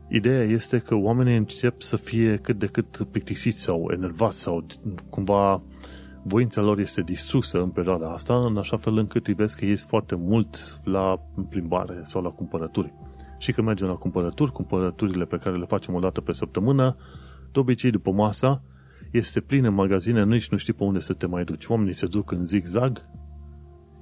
Ideea 0.09 0.43
este 0.43 0.79
că 0.79 0.95
oamenii 0.95 1.37
încep 1.37 1.83
să 1.83 1.97
fie 1.97 2.37
cât 2.37 2.59
de 2.59 2.67
cât 2.67 3.07
plictisiți 3.11 3.61
sau 3.61 3.91
enervați 3.93 4.41
sau 4.41 4.67
cumva 5.11 5.63
voința 6.23 6.61
lor 6.61 6.79
este 6.79 7.03
distrusă 7.03 7.63
în 7.63 7.71
perioada 7.71 8.13
asta, 8.13 8.45
în 8.47 8.57
așa 8.57 8.77
fel 8.77 8.97
încât 8.97 9.27
îi 9.27 9.35
vezi 9.35 9.57
că 9.57 9.65
ies 9.65 9.83
foarte 9.83 10.15
mult 10.15 10.81
la 10.85 11.21
plimbare 11.49 12.03
sau 12.07 12.23
la 12.23 12.31
cumpărături. 12.31 12.95
Și 13.39 13.53
când 13.53 13.67
mergem 13.67 13.87
la 13.87 13.95
cumpărături, 13.95 14.53
cumpărăturile 14.53 15.25
pe 15.25 15.37
care 15.37 15.57
le 15.57 15.65
facem 15.65 15.95
o 15.95 15.99
dată 15.99 16.21
pe 16.21 16.33
săptămână, 16.33 16.97
de 17.53 17.59
obicei 17.59 17.91
după 17.91 18.11
masa, 18.11 18.63
este 19.13 19.41
plin 19.41 19.65
în 19.65 19.75
magazine, 19.75 20.25
nici 20.25 20.49
nu 20.49 20.57
știi 20.57 20.73
pe 20.73 20.85
unde 20.85 20.99
să 20.99 21.13
te 21.13 21.27
mai 21.27 21.45
duci. 21.45 21.67
Oamenii 21.67 21.93
se 21.93 22.07
duc 22.07 22.31
în 22.31 22.45
zigzag. 22.45 23.11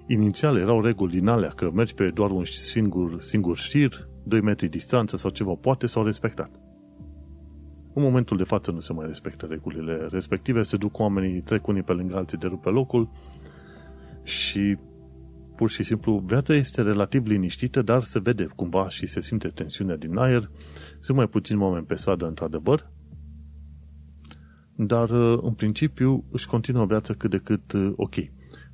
Inițial 0.06 0.56
erau 0.56 0.80
reguli 0.80 1.12
din 1.12 1.28
alea, 1.28 1.48
că 1.48 1.70
mergi 1.74 1.94
pe 1.94 2.10
doar 2.14 2.30
un 2.30 2.44
singur, 2.44 3.20
singur 3.20 3.56
șir, 3.56 4.08
2 4.22 4.40
metri 4.40 4.68
distanță 4.68 5.16
sau 5.16 5.30
ceva, 5.30 5.54
poate 5.54 5.86
s-au 5.86 6.04
respectat. 6.04 6.60
În 7.94 8.02
momentul 8.02 8.36
de 8.36 8.44
față 8.44 8.70
nu 8.70 8.80
se 8.80 8.92
mai 8.92 9.06
respectă 9.06 9.46
regulile 9.46 10.08
respective, 10.10 10.62
se 10.62 10.76
duc 10.76 10.98
oamenii, 10.98 11.40
trec 11.40 11.66
unii 11.66 11.82
pe 11.82 11.92
lângă 11.92 12.16
alții 12.16 12.38
de 12.38 12.46
rupe 12.46 12.68
locul 12.68 13.10
și 14.22 14.76
pur 15.56 15.70
și 15.70 15.82
simplu 15.82 16.22
viața 16.26 16.54
este 16.54 16.82
relativ 16.82 17.26
liniștită, 17.26 17.82
dar 17.82 18.02
se 18.02 18.20
vede 18.20 18.46
cumva 18.56 18.88
și 18.88 19.06
se 19.06 19.20
simte 19.20 19.48
tensiunea 19.48 19.96
din 19.96 20.16
aer, 20.16 20.50
sunt 21.00 21.16
mai 21.16 21.26
puțin 21.28 21.60
oameni 21.60 21.86
pe 21.86 21.94
stradă 21.94 22.26
într-adevăr, 22.26 22.90
dar 24.74 25.10
în 25.40 25.52
principiu 25.52 26.24
își 26.30 26.46
continuă 26.46 26.86
viața 26.86 27.14
cât 27.14 27.30
de 27.30 27.38
cât 27.38 27.72
ok. 27.96 28.14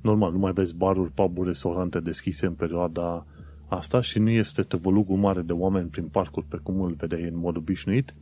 Normal, 0.01 0.31
nu 0.31 0.37
mai 0.37 0.51
vezi 0.51 0.75
baruri, 0.75 1.11
puburi, 1.11 1.47
restaurante 1.47 1.99
deschise 1.99 2.45
în 2.45 2.53
perioada 2.53 3.25
asta 3.69 4.01
și 4.01 4.19
nu 4.19 4.29
este 4.29 4.61
tăvălugul 4.61 5.17
mare 5.17 5.41
de 5.41 5.53
oameni 5.53 5.89
prin 5.89 6.07
parcuri 6.07 6.45
pe 6.45 6.57
cum 6.63 6.81
îl 6.81 6.93
vedeai 6.93 7.23
în 7.23 7.37
mod 7.37 7.57
obișnuit, 7.57 8.13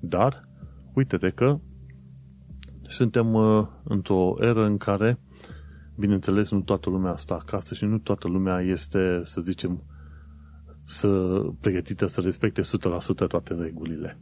dar 0.00 0.48
uite-te 0.94 1.28
că 1.28 1.58
suntem 2.86 3.34
uh, 3.34 3.66
într-o 3.84 4.36
eră 4.40 4.64
în 4.64 4.76
care, 4.76 5.18
bineînțeles, 5.96 6.50
nu 6.50 6.60
toată 6.60 6.90
lumea 6.90 7.16
stă 7.16 7.34
acasă 7.34 7.74
și 7.74 7.84
nu 7.84 7.98
toată 7.98 8.28
lumea 8.28 8.60
este, 8.60 9.20
să 9.24 9.40
zicem, 9.40 9.82
să 10.84 11.40
pregătită 11.60 12.06
să 12.06 12.20
respecte 12.20 12.60
100% 12.60 12.64
toate 13.28 13.54
regulile. 13.54 14.18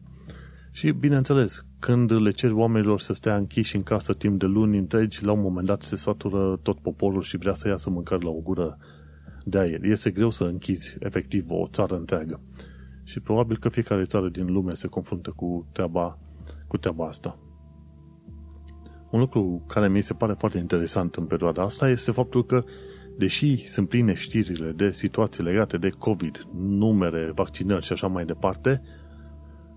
Și, 0.73 0.91
bineînțeles, 0.91 1.67
când 1.79 2.13
le 2.13 2.31
cer 2.31 2.53
oamenilor 2.53 3.01
să 3.01 3.13
stea 3.13 3.37
închiși 3.37 3.77
în 3.77 3.83
casă 3.83 4.13
timp 4.15 4.39
de 4.39 4.47
luni 4.47 4.79
întregi, 4.79 5.25
la 5.25 5.33
un 5.33 5.41
moment 5.41 5.67
dat 5.67 5.83
se 5.83 5.97
satură 5.97 6.59
tot 6.63 6.79
poporul 6.79 7.23
și 7.23 7.37
vrea 7.37 7.55
să 7.55 7.69
iasă 7.69 7.91
mâncări 7.91 8.25
la 8.25 8.31
o 8.31 8.41
gură 8.41 8.79
de 9.51 9.59
aer. 9.59 9.85
Este 9.85 10.11
greu 10.11 10.31
să 10.31 10.45
închizi 10.45 10.97
efectiv 10.99 11.45
o 11.49 11.67
țară 11.71 11.97
întreagă. 11.97 12.41
Și 13.05 13.21
probabil 13.21 13.59
că 13.59 13.69
fiecare 13.69 14.03
țară 14.03 14.29
din 14.29 14.53
lume 14.53 14.75
se 14.75 14.87
confruntă 14.87 15.33
cu 15.37 15.69
treaba, 15.73 16.19
cu 16.67 16.77
treaba 16.77 17.07
asta. 17.07 17.39
Un 19.11 19.21
lucru 19.21 19.65
care 19.69 19.89
mi 19.89 20.01
se 20.01 20.15
pare 20.15 20.35
foarte 20.39 20.59
interesant 20.59 21.15
în 21.15 21.27
perioada 21.27 21.63
asta 21.63 21.89
este 21.89 22.11
faptul 22.11 22.45
că, 22.45 22.65
deși 23.19 23.67
sunt 23.67 23.89
pline 23.89 24.15
știrile 24.15 24.71
de 24.71 24.93
situații 24.93 25.43
legate 25.43 25.77
de 25.77 25.89
COVID, 25.89 26.47
numere, 26.55 27.33
vaccinări 27.35 27.85
și 27.85 27.93
așa 27.93 28.07
mai 28.07 28.25
departe, 28.25 28.83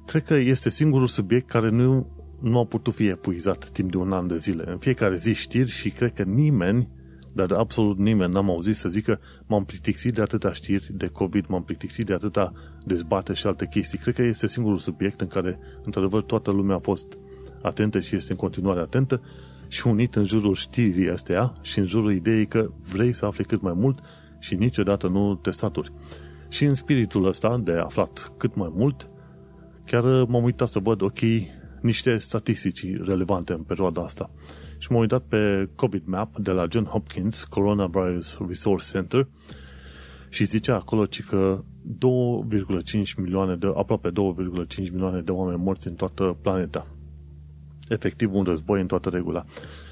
cred 0.05 0.23
că 0.23 0.33
este 0.33 0.69
singurul 0.69 1.07
subiect 1.07 1.49
care 1.49 1.69
nu, 1.69 2.07
nu 2.41 2.59
a 2.59 2.65
putut 2.65 2.93
fi 2.93 3.07
epuizat 3.07 3.69
timp 3.69 3.91
de 3.91 3.97
un 3.97 4.11
an 4.11 4.27
de 4.27 4.35
zile. 4.35 4.63
În 4.67 4.77
fiecare 4.77 5.15
zi 5.15 5.33
știri 5.33 5.69
și 5.69 5.89
cred 5.89 6.13
că 6.13 6.23
nimeni 6.23 6.89
dar 7.33 7.51
absolut 7.51 7.97
nimeni 7.97 8.33
n-am 8.33 8.49
auzit 8.49 8.75
să 8.75 8.89
zică 8.89 9.19
m-am 9.45 9.65
plictisit 9.65 10.13
de 10.13 10.21
atâta 10.21 10.53
știri 10.53 10.89
de 10.91 11.07
COVID, 11.07 11.45
m-am 11.47 11.63
plictisit 11.63 12.05
de 12.05 12.13
atâta 12.13 12.53
dezbate 12.85 13.33
și 13.33 13.47
alte 13.47 13.67
chestii. 13.67 13.97
Cred 13.97 14.15
că 14.15 14.21
este 14.21 14.47
singurul 14.47 14.77
subiect 14.77 15.21
în 15.21 15.27
care, 15.27 15.59
într-adevăr, 15.83 16.21
toată 16.23 16.51
lumea 16.51 16.75
a 16.75 16.79
fost 16.79 17.17
atentă 17.61 17.99
și 17.99 18.15
este 18.15 18.31
în 18.31 18.37
continuare 18.37 18.79
atentă 18.79 19.21
și 19.67 19.87
unit 19.87 20.15
în 20.15 20.25
jurul 20.25 20.55
știrii 20.55 21.09
astea 21.09 21.53
și 21.61 21.79
în 21.79 21.85
jurul 21.85 22.13
ideii 22.13 22.45
că 22.45 22.69
vrei 22.91 23.13
să 23.13 23.25
afli 23.25 23.45
cât 23.45 23.61
mai 23.61 23.73
mult 23.75 23.99
și 24.39 24.55
niciodată 24.55 25.07
nu 25.07 25.35
te 25.35 25.51
saturi. 25.51 25.93
Și 26.49 26.63
în 26.65 26.73
spiritul 26.73 27.25
ăsta 27.25 27.57
de 27.57 27.71
aflat 27.71 28.33
cât 28.37 28.55
mai 28.55 28.71
mult, 28.73 29.09
chiar 29.85 30.03
m-am 30.03 30.43
uitat 30.43 30.67
să 30.67 30.79
văd, 30.79 31.01
ok, 31.01 31.19
niște 31.81 32.17
statistici 32.17 32.85
relevante 32.97 33.53
în 33.53 33.61
perioada 33.61 34.01
asta 34.01 34.29
și 34.83 34.91
m-am 34.91 35.01
uitat 35.01 35.21
pe 35.21 35.69
COVID 35.75 36.03
Map 36.05 36.37
de 36.37 36.51
la 36.51 36.65
John 36.69 36.85
Hopkins 36.85 37.43
Coronavirus 37.43 38.37
Resource 38.47 38.87
Center 38.91 39.27
și 40.29 40.45
zicea 40.45 40.75
acolo 40.75 41.07
că 41.27 41.63
2,5 42.93 43.15
milioane 43.17 43.55
de, 43.55 43.71
aproape 43.75 44.09
2,5 44.09 44.91
milioane 44.91 45.21
de 45.21 45.31
oameni 45.31 45.63
morți 45.63 45.87
în 45.87 45.93
toată 45.93 46.37
planeta. 46.41 46.87
Efectiv 47.87 48.33
un 48.33 48.43
război 48.43 48.81
în 48.81 48.87
toată 48.87 49.09
regula. 49.09 49.45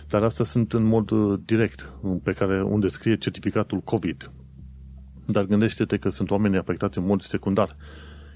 Dar 0.08 0.24
astea 0.24 0.46
sunt 0.46 0.74
în 0.74 0.84
mod 0.84 1.10
uh, 1.10 1.40
direct, 1.46 1.94
pe 2.24 2.32
care 2.32 2.64
unde 2.64 2.88
scrie 2.88 3.18
certificatul 3.18 3.80
COVID. 3.80 4.32
Dar 5.26 5.46
gândește-te 5.46 5.98
că 5.98 6.10
sunt 6.10 6.32
oameni 6.32 6.58
afectați 6.58 6.98
în 6.98 7.06
mod 7.06 7.22
secundar, 7.22 7.76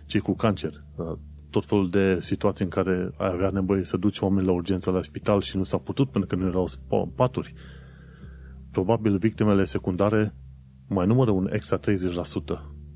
cei 0.05 0.19
cu 0.19 0.35
cancer, 0.35 0.83
uh, 0.95 1.17
tot 1.55 1.65
felul 1.65 1.89
de 1.89 2.19
situații 2.19 2.65
în 2.65 2.71
care 2.71 3.12
ai 3.17 3.27
avea 3.27 3.50
nevoie 3.50 3.83
să 3.83 3.97
duci 3.97 4.19
oameni 4.19 4.45
la 4.47 4.51
urgență 4.53 4.91
la 4.91 5.01
spital 5.01 5.41
și 5.41 5.57
nu 5.57 5.63
s-a 5.63 5.77
putut 5.77 6.09
pentru 6.09 6.29
că 6.29 6.43
nu 6.43 6.47
erau 6.47 6.67
paturi. 7.15 7.53
Probabil 8.71 9.17
victimele 9.17 9.63
secundare 9.63 10.35
mai 10.88 11.05
numără 11.07 11.31
un 11.31 11.50
extra 11.51 11.79
30% 11.79 11.81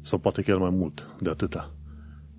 sau 0.01 0.19
poate 0.19 0.41
chiar 0.41 0.57
mai 0.57 0.69
mult 0.69 1.15
de 1.21 1.29
atâta. 1.29 1.75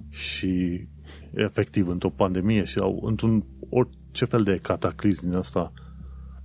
Și 0.08 0.86
efectiv, 1.34 1.88
într-o 1.88 2.10
pandemie 2.10 2.64
sau 2.64 3.00
într-un 3.04 3.44
orice 3.68 4.24
fel 4.24 4.42
de 4.42 4.56
cataclism 4.56 5.28
din 5.28 5.36
asta 5.36 5.72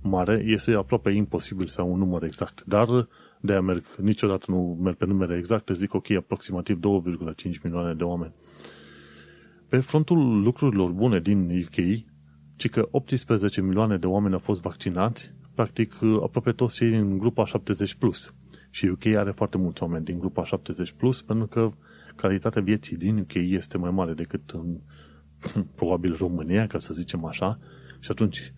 mare, 0.02 0.42
este 0.46 0.72
aproape 0.72 1.10
imposibil 1.10 1.66
să 1.66 1.80
au 1.80 1.92
un 1.92 1.98
număr 1.98 2.22
exact. 2.22 2.64
Dar 2.66 3.08
de 3.40 3.52
aia 3.52 3.60
merg, 3.60 3.84
niciodată 3.96 4.44
nu 4.48 4.78
merg 4.82 4.96
pe 4.96 5.06
numere 5.06 5.36
exacte, 5.36 5.72
zic 5.72 5.94
ok, 5.94 6.10
aproximativ 6.10 6.78
2,5 6.78 7.62
milioane 7.62 7.94
de 7.94 8.04
oameni. 8.04 8.32
Pe 9.68 9.76
frontul 9.76 10.42
lucrurilor 10.42 10.90
bune 10.90 11.20
din 11.20 11.64
UK, 11.64 12.04
ci 12.56 12.68
că 12.68 12.88
18 12.90 13.60
milioane 13.60 13.96
de 13.96 14.06
oameni 14.06 14.32
au 14.32 14.38
fost 14.38 14.60
vaccinați, 14.62 15.32
practic 15.54 15.94
aproape 16.22 16.52
toți 16.52 16.74
cei 16.74 16.90
din 16.90 17.18
grupa 17.18 17.44
70+. 17.46 17.98
Plus. 17.98 18.34
Și 18.70 18.86
UK 18.86 19.06
are 19.06 19.30
foarte 19.30 19.56
mulți 19.56 19.82
oameni 19.82 20.04
din 20.04 20.18
grupa 20.18 20.42
70+, 20.44 20.96
plus, 20.96 21.22
pentru 21.22 21.46
că 21.46 21.70
calitatea 22.16 22.62
vieții 22.62 22.96
din 22.96 23.18
UK 23.18 23.34
este 23.34 23.78
mai 23.78 23.90
mare 23.90 24.12
decât 24.12 24.50
în 24.50 24.80
probabil 25.76 26.16
România, 26.18 26.66
ca 26.66 26.78
să 26.78 26.94
zicem 26.94 27.24
așa, 27.24 27.58
și 28.00 28.10
atunci 28.10 28.52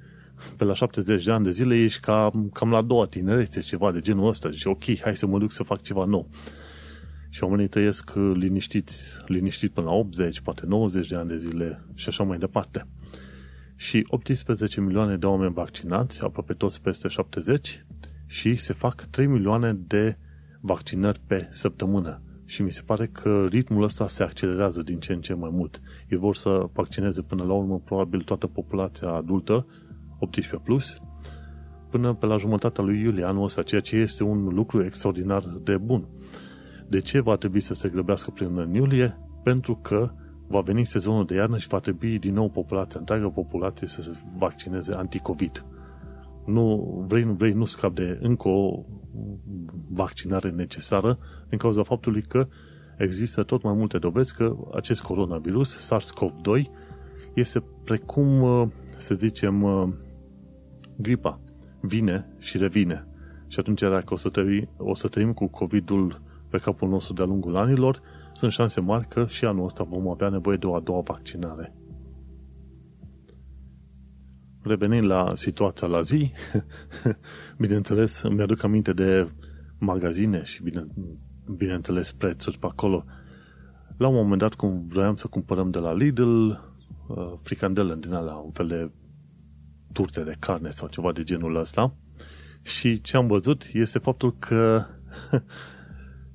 pe 0.57 0.65
la 0.65 0.75
70 0.75 1.25
de 1.25 1.33
ani 1.33 1.45
de 1.45 1.51
zile 1.51 1.83
ești 1.83 2.01
cam, 2.01 2.51
cam 2.53 2.71
la 2.71 2.83
doua 2.83 3.07
tinerețe, 3.07 3.61
ceva 3.61 3.93
de 3.93 4.01
genul 4.01 4.29
ăsta. 4.29 4.51
Zici, 4.51 4.65
ok, 4.65 5.01
hai 5.01 5.17
să 5.17 5.27
mă 5.27 5.39
duc 5.39 5.53
să 5.53 5.63
fac 5.63 5.83
ceva 5.83 6.05
nou 6.05 6.29
și 7.29 7.45
oamenii 7.45 7.69
trăiesc 7.69 8.15
liniștiți, 8.15 9.17
liniștit 9.27 9.71
până 9.71 9.87
la 9.87 9.93
80, 9.93 10.41
poate 10.41 10.63
90 10.67 11.09
de 11.09 11.17
ani 11.17 11.29
de 11.29 11.37
zile 11.37 11.85
și 11.95 12.09
așa 12.09 12.23
mai 12.23 12.39
departe. 12.39 12.87
Și 13.77 14.05
18 14.09 14.81
milioane 14.81 15.17
de 15.17 15.27
oameni 15.27 15.53
vaccinați, 15.53 16.23
aproape 16.23 16.53
toți 16.53 16.83
peste 16.83 17.09
70, 17.09 17.85
și 18.31 18.57
se 18.57 18.73
fac 18.73 19.03
3 19.11 19.27
milioane 19.27 19.73
de 19.73 20.17
vaccinări 20.61 21.21
pe 21.27 21.49
săptămână. 21.51 22.23
Și 22.45 22.63
mi 22.63 22.73
se 22.73 22.83
pare 22.87 23.07
că 23.07 23.47
ritmul 23.51 23.83
ăsta 23.83 24.07
se 24.07 24.23
accelerează 24.23 24.83
din 24.83 24.99
ce 24.99 25.13
în 25.13 25.21
ce 25.21 25.35
mai 25.35 25.51
mult. 25.53 25.81
Ei 26.09 26.19
vor 26.19 26.37
să 26.37 26.69
vaccineze 26.73 27.23
până 27.23 27.45
la 27.45 27.53
urmă 27.53 27.79
probabil 27.79 28.23
toată 28.23 28.47
populația 28.47 29.09
adultă, 29.09 29.67
18+, 30.59 30.63
plus, 30.63 31.01
până 31.91 32.15
pe 32.15 32.27
la 32.27 32.37
jumătatea 32.37 32.85
lui 32.85 33.01
iulie 33.01 33.25
anul 33.25 33.45
ăsta, 33.45 33.63
ceea 33.63 33.81
ce 33.81 33.97
este 33.97 34.23
un 34.23 34.45
lucru 34.45 34.85
extraordinar 34.85 35.43
de 35.63 35.77
bun. 35.77 36.09
De 36.89 36.99
ce 36.99 37.21
va 37.21 37.37
trebui 37.37 37.61
să 37.61 37.75
se 37.75 37.89
grăbească 37.89 38.31
până 38.31 38.63
în 38.63 38.75
iulie? 38.75 39.19
Pentru 39.43 39.77
că 39.77 40.11
va 40.47 40.61
veni 40.61 40.85
sezonul 40.85 41.25
de 41.25 41.35
iarnă 41.35 41.59
și 41.59 41.69
va 41.69 41.79
trebui 41.79 42.19
din 42.19 42.35
nou 42.35 42.51
populația, 42.51 43.01
întreaga 43.01 43.29
populație 43.29 43.87
să 43.87 44.03
se 44.03 44.13
vaccineze 44.39 44.95
anticovid. 44.95 45.65
Nu 46.47 47.05
vrei, 47.09 47.23
nu 47.23 47.33
vrei, 47.33 47.53
nu 47.53 47.65
scap 47.65 47.95
de 47.95 48.19
încă 48.23 48.49
o 48.49 48.85
vaccinare 49.91 50.51
necesară 50.51 51.19
din 51.49 51.59
cauza 51.59 51.83
faptului 51.83 52.23
că 52.23 52.49
există 52.99 53.43
tot 53.43 53.63
mai 53.63 53.75
multe 53.75 53.99
dovezi 53.99 54.35
că 54.35 54.57
acest 54.75 55.03
coronavirus, 55.03 55.91
SARS-CoV-2, 55.91 56.71
este 57.35 57.65
precum, 57.85 58.73
să 58.97 59.15
zicem, 59.15 59.65
gripa. 60.97 61.41
Vine 61.81 62.29
și 62.39 62.59
revine. 62.59 63.07
Și 63.47 63.61
atunci, 63.61 63.81
dacă 63.81 64.13
o 64.13 64.17
să, 64.17 64.29
trăim, 64.29 64.69
o 64.77 64.95
să 64.95 65.09
trăim 65.09 65.33
cu 65.33 65.47
COVID-ul 65.47 66.23
pe 66.49 66.59
capul 66.59 66.89
nostru 66.89 67.15
de-a 67.15 67.25
lungul 67.25 67.57
anilor, 67.57 68.01
sunt 68.33 68.53
șanse 68.53 68.81
mari 68.81 69.09
că 69.09 69.27
și 69.27 69.45
anul 69.45 69.65
ăsta 69.65 69.85
vom 69.85 70.09
avea 70.09 70.29
nevoie 70.29 70.57
de 70.57 70.67
o 70.67 70.75
a 70.75 70.81
doua 70.81 71.01
vaccinare. 71.01 71.75
Revenind 74.63 75.05
la 75.05 75.33
situația 75.37 75.87
la 75.87 76.01
zi, 76.01 76.33
bineînțeles, 77.59 78.23
mi-aduc 78.23 78.63
aminte 78.63 78.93
de 78.93 79.31
magazine 79.79 80.43
și, 80.43 80.63
bine, 80.63 80.87
bineînțeles, 81.57 82.13
prețuri 82.13 82.59
pe 82.59 82.67
acolo. 82.67 83.05
La 83.97 84.09
un 84.09 84.15
moment 84.15 84.41
dat, 84.41 84.55
cum 84.55 84.87
vroiam 84.89 85.17
să 85.17 85.27
cumpărăm 85.27 85.71
de 85.71 85.79
la 85.79 85.93
Lidl, 85.93 86.49
uh, 86.49 87.33
fricandele 87.43 87.97
din 88.01 88.13
alea, 88.13 88.35
un 88.35 88.51
fel 88.51 88.67
de 88.67 88.91
turte 89.93 90.23
de 90.23 90.37
carne 90.39 90.71
sau 90.71 90.89
ceva 90.89 91.13
de 91.13 91.23
genul 91.23 91.57
ăsta, 91.57 91.95
și 92.63 93.01
ce 93.01 93.17
am 93.17 93.27
văzut 93.27 93.71
este 93.73 93.99
faptul 93.99 94.37
că 94.39 94.85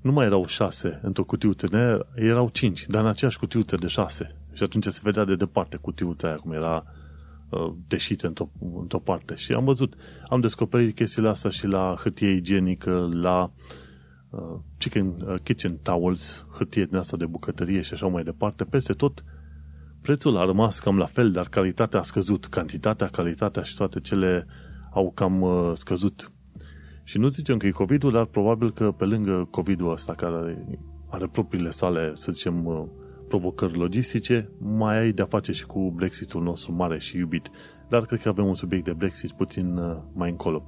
nu 0.03 0.11
mai 0.11 0.25
erau 0.25 0.45
șase 0.45 0.99
într-o 1.03 1.23
cutiuță, 1.23 1.67
erau 2.15 2.49
cinci, 2.49 2.85
dar 2.87 3.01
în 3.01 3.07
aceeași 3.07 3.37
cutiuță 3.37 3.75
de 3.75 3.87
șase. 3.87 4.35
Și 4.53 4.63
atunci 4.63 4.85
se 4.85 4.99
vedea 5.03 5.23
de 5.25 5.35
departe 5.35 5.77
cutiuța 5.77 6.27
aia, 6.27 6.35
cum 6.35 6.51
era 6.51 6.83
uh, 7.49 7.73
deșită 7.87 8.27
într-o, 8.27 8.49
într-o 8.79 8.99
parte. 8.99 9.35
Și 9.35 9.51
am 9.51 9.65
văzut, 9.65 9.93
am 10.29 10.39
descoperit 10.39 10.95
chestiile 10.95 11.29
astea 11.29 11.49
și 11.49 11.67
la 11.67 11.95
hârtie 11.99 12.29
igienică, 12.29 13.09
la 13.13 13.51
uh, 14.29 14.59
chicken, 14.77 15.07
uh, 15.07 15.35
kitchen 15.43 15.77
towels, 15.77 16.45
hârtie 16.57 16.85
din 16.85 16.95
asta 16.95 17.17
de 17.17 17.25
bucătărie 17.25 17.81
și 17.81 17.93
așa 17.93 18.07
mai 18.07 18.23
departe. 18.23 18.63
Peste 18.63 18.93
tot, 18.93 19.23
prețul 20.01 20.37
a 20.37 20.45
rămas 20.45 20.79
cam 20.79 20.97
la 20.97 21.05
fel, 21.05 21.31
dar 21.31 21.47
calitatea 21.47 21.99
a 21.99 22.03
scăzut. 22.03 22.45
Cantitatea, 22.45 23.07
calitatea 23.07 23.63
și 23.63 23.75
toate 23.75 23.99
cele 23.99 24.47
au 24.93 25.11
cam 25.11 25.41
uh, 25.41 25.71
scăzut. 25.73 26.31
Și 27.03 27.17
nu 27.17 27.27
zicem 27.27 27.57
că 27.57 27.67
e 27.67 27.71
COVID-ul, 27.71 28.11
dar 28.11 28.25
probabil 28.25 28.71
că 28.71 28.91
pe 28.91 29.05
lângă 29.05 29.47
COVID-ul 29.49 29.91
ăsta, 29.91 30.13
care 30.13 30.67
are 31.09 31.27
propriile 31.27 31.69
sale, 31.69 32.11
să 32.13 32.31
zicem, 32.31 32.65
uh, 32.65 32.83
provocări 33.27 33.77
logistice, 33.77 34.49
mai 34.59 34.97
ai 34.97 35.11
de-a 35.11 35.25
face 35.25 35.51
și 35.51 35.65
cu 35.65 35.91
Brexitul 35.91 36.41
nostru 36.41 36.73
mare 36.73 36.99
și 36.99 37.17
iubit. 37.17 37.49
Dar 37.89 38.05
cred 38.05 38.21
că 38.21 38.29
avem 38.29 38.45
un 38.45 38.53
subiect 38.53 38.85
de 38.85 38.93
Brexit 38.93 39.31
puțin 39.31 39.77
uh, 39.77 39.97
mai 40.13 40.29
încolo. 40.29 40.65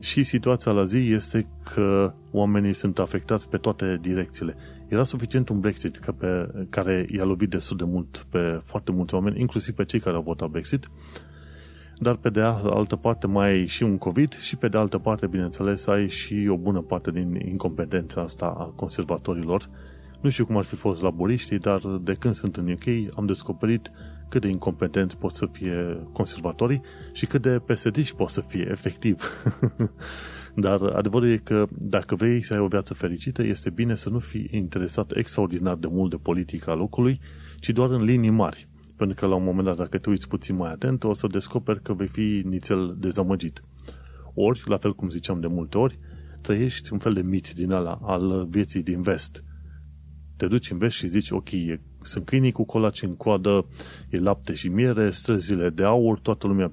Și 0.00 0.22
situația 0.22 0.72
la 0.72 0.84
zi 0.84 0.96
este 0.96 1.48
că 1.74 2.14
oamenii 2.30 2.72
sunt 2.72 2.98
afectați 2.98 3.48
pe 3.48 3.56
toate 3.56 3.98
direcțiile. 4.00 4.56
Era 4.88 5.04
suficient 5.04 5.48
un 5.48 5.60
Brexit 5.60 5.96
că 5.96 6.12
pe, 6.12 6.50
care 6.70 7.06
i-a 7.10 7.24
lovit 7.24 7.50
destul 7.50 7.76
de 7.76 7.84
mult 7.84 8.26
pe 8.30 8.58
foarte 8.62 8.92
mulți 8.92 9.14
oameni, 9.14 9.40
inclusiv 9.40 9.74
pe 9.74 9.84
cei 9.84 10.00
care 10.00 10.16
au 10.16 10.22
votat 10.22 10.48
Brexit, 10.48 10.88
dar 11.98 12.16
pe 12.16 12.30
de 12.30 12.40
altă 12.40 12.96
parte 12.96 13.26
mai 13.26 13.48
ai 13.48 13.66
și 13.66 13.82
un 13.82 13.98
COVID 13.98 14.32
și 14.32 14.56
pe 14.56 14.68
de 14.68 14.76
altă 14.76 14.98
parte, 14.98 15.26
bineînțeles, 15.26 15.86
ai 15.86 16.08
și 16.08 16.46
o 16.50 16.56
bună 16.56 16.80
parte 16.80 17.10
din 17.10 17.34
incompetența 17.34 18.20
asta 18.20 18.46
a 18.46 18.72
conservatorilor. 18.76 19.68
Nu 20.20 20.30
știu 20.30 20.46
cum 20.46 20.56
ar 20.56 20.64
fi 20.64 20.74
fost 20.74 21.02
laboriștii, 21.02 21.58
dar 21.58 21.80
de 22.00 22.14
când 22.14 22.34
sunt 22.34 22.56
în 22.56 22.70
UK 22.70 23.16
am 23.16 23.26
descoperit 23.26 23.90
cât 24.28 24.40
de 24.40 24.48
incompetenți 24.48 25.16
pot 25.16 25.30
să 25.30 25.46
fie 25.46 26.06
conservatorii 26.12 26.80
și 27.12 27.26
cât 27.26 27.42
de 27.42 27.58
psd 27.66 28.10
pot 28.10 28.28
să 28.28 28.40
fie, 28.40 28.68
efectiv. 28.70 29.22
Dar 30.54 30.82
adevărul 30.82 31.28
e 31.28 31.36
că 31.36 31.66
dacă 31.70 32.14
vrei 32.14 32.42
să 32.42 32.54
ai 32.54 32.60
o 32.60 32.66
viață 32.66 32.94
fericită, 32.94 33.42
este 33.42 33.70
bine 33.70 33.94
să 33.94 34.08
nu 34.08 34.18
fii 34.18 34.48
interesat 34.50 35.16
extraordinar 35.16 35.74
de 35.74 35.86
mult 35.90 36.10
de 36.10 36.16
politica 36.16 36.74
locului, 36.74 37.20
ci 37.60 37.70
doar 37.70 37.90
în 37.90 38.02
linii 38.02 38.30
mari. 38.30 38.68
Pentru 38.98 39.16
că 39.16 39.26
la 39.26 39.34
un 39.34 39.44
moment 39.44 39.66
dat, 39.66 39.76
dacă 39.76 39.98
te 39.98 40.10
uiți 40.10 40.28
puțin 40.28 40.56
mai 40.56 40.70
atent, 40.70 41.04
o 41.04 41.12
să 41.12 41.26
descoperi 41.26 41.82
că 41.82 41.92
vei 41.92 42.06
fi 42.06 42.42
nițel 42.44 42.96
dezamăgit. 42.98 43.62
Ori, 44.34 44.62
la 44.64 44.76
fel 44.76 44.94
cum 44.94 45.08
ziceam 45.08 45.40
de 45.40 45.46
multe 45.46 45.78
ori, 45.78 45.98
trăiești 46.40 46.92
un 46.92 46.98
fel 46.98 47.12
de 47.12 47.20
mit 47.20 47.52
din 47.52 47.72
ala 47.72 47.98
al 48.02 48.46
vieții 48.50 48.82
din 48.82 49.02
vest. 49.02 49.44
Te 50.36 50.46
duci 50.46 50.70
în 50.70 50.78
vest 50.78 50.96
și 50.96 51.06
zici, 51.06 51.30
ok, 51.30 51.50
e, 51.50 51.80
sunt 52.02 52.24
câinii 52.24 52.52
cu 52.52 52.64
colaci 52.64 53.02
în 53.02 53.16
coadă, 53.16 53.66
e 54.10 54.18
lapte 54.18 54.54
și 54.54 54.68
miere, 54.68 55.10
străzile 55.10 55.70
de 55.70 55.84
aur, 55.84 56.18
toată 56.18 56.46
lumea 56.46 56.72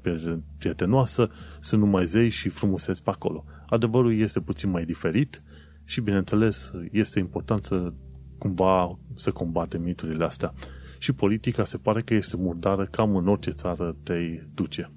prietenoasă, 0.58 1.30
sunt 1.60 1.82
numai 1.82 2.06
zei 2.06 2.30
și 2.30 2.50
frumuseți 2.50 3.04
pe 3.04 3.10
acolo. 3.10 3.46
Adevărul 3.66 4.20
este 4.20 4.40
puțin 4.40 4.70
mai 4.70 4.86
diferit 4.86 5.44
și, 5.84 6.02
bineînțeles, 6.02 6.72
este 6.92 7.20
important 7.20 7.64
să 7.64 7.94
cumva 8.38 9.00
să 9.14 9.32
combate 9.32 9.78
miturile 9.78 10.26
astea 10.26 10.54
și 10.98 11.14
politica 11.14 11.66
se 11.66 11.78
pare 11.78 12.02
că 12.02 12.14
este 12.14 12.38
murdară 12.38 12.86
cam 12.86 13.16
în 13.16 13.28
orice 13.28 13.52
țară 13.52 13.96
te 14.04 14.14
duce. 14.54 14.90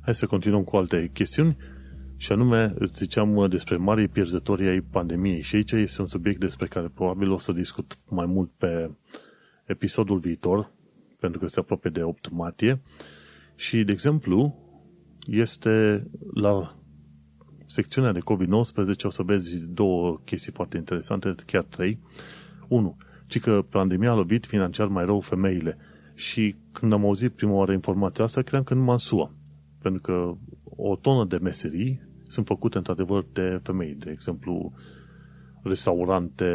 Hai 0.00 0.14
să 0.14 0.26
continuăm 0.26 0.64
cu 0.64 0.76
alte 0.76 1.10
chestiuni 1.12 1.56
și 2.16 2.32
anume 2.32 2.74
ziceam 2.92 3.46
despre 3.48 3.76
mari 3.76 4.08
pierzători 4.08 4.68
ai 4.68 4.80
pandemiei 4.80 5.42
și 5.42 5.54
aici 5.54 5.72
este 5.72 6.00
un 6.00 6.08
subiect 6.08 6.40
despre 6.40 6.66
care 6.66 6.88
probabil 6.88 7.30
o 7.30 7.38
să 7.38 7.52
discut 7.52 7.98
mai 8.08 8.26
mult 8.26 8.50
pe 8.50 8.90
episodul 9.64 10.18
viitor, 10.18 10.72
pentru 11.20 11.40
că 11.40 11.46
se 11.46 11.60
apropie 11.60 11.90
de 11.90 12.02
8 12.02 12.30
martie 12.30 12.80
și, 13.54 13.84
de 13.84 13.92
exemplu, 13.92 14.54
este 15.26 16.06
la 16.34 16.78
secțiunea 17.66 18.12
de 18.12 18.20
COVID-19 18.20 19.02
o 19.02 19.10
să 19.10 19.22
vezi 19.22 19.58
două 19.58 20.20
chestii 20.24 20.52
foarte 20.52 20.76
interesante, 20.76 21.34
chiar 21.46 21.64
trei. 21.64 22.00
Unu, 22.68 22.96
ci 23.28 23.40
că 23.40 23.64
pandemia 23.68 24.10
a 24.10 24.14
lovit 24.14 24.46
financiar 24.46 24.86
mai 24.86 25.04
rău 25.04 25.20
femeile. 25.20 25.76
Și 26.14 26.56
când 26.72 26.92
am 26.92 27.04
auzit 27.04 27.32
prima 27.32 27.52
oară 27.52 27.72
informația 27.72 28.24
asta, 28.24 28.40
credeam 28.40 28.62
că 28.62 28.74
numai 28.74 28.92
în 28.92 28.98
SUA. 28.98 29.32
Pentru 29.82 30.02
că 30.02 30.34
o 30.64 30.96
tonă 30.96 31.24
de 31.24 31.36
meserii 31.36 32.02
sunt 32.26 32.46
făcute 32.46 32.76
într-adevăr 32.76 33.26
de 33.32 33.60
femei. 33.62 33.94
De 33.94 34.10
exemplu, 34.10 34.72
restaurante, 35.62 36.46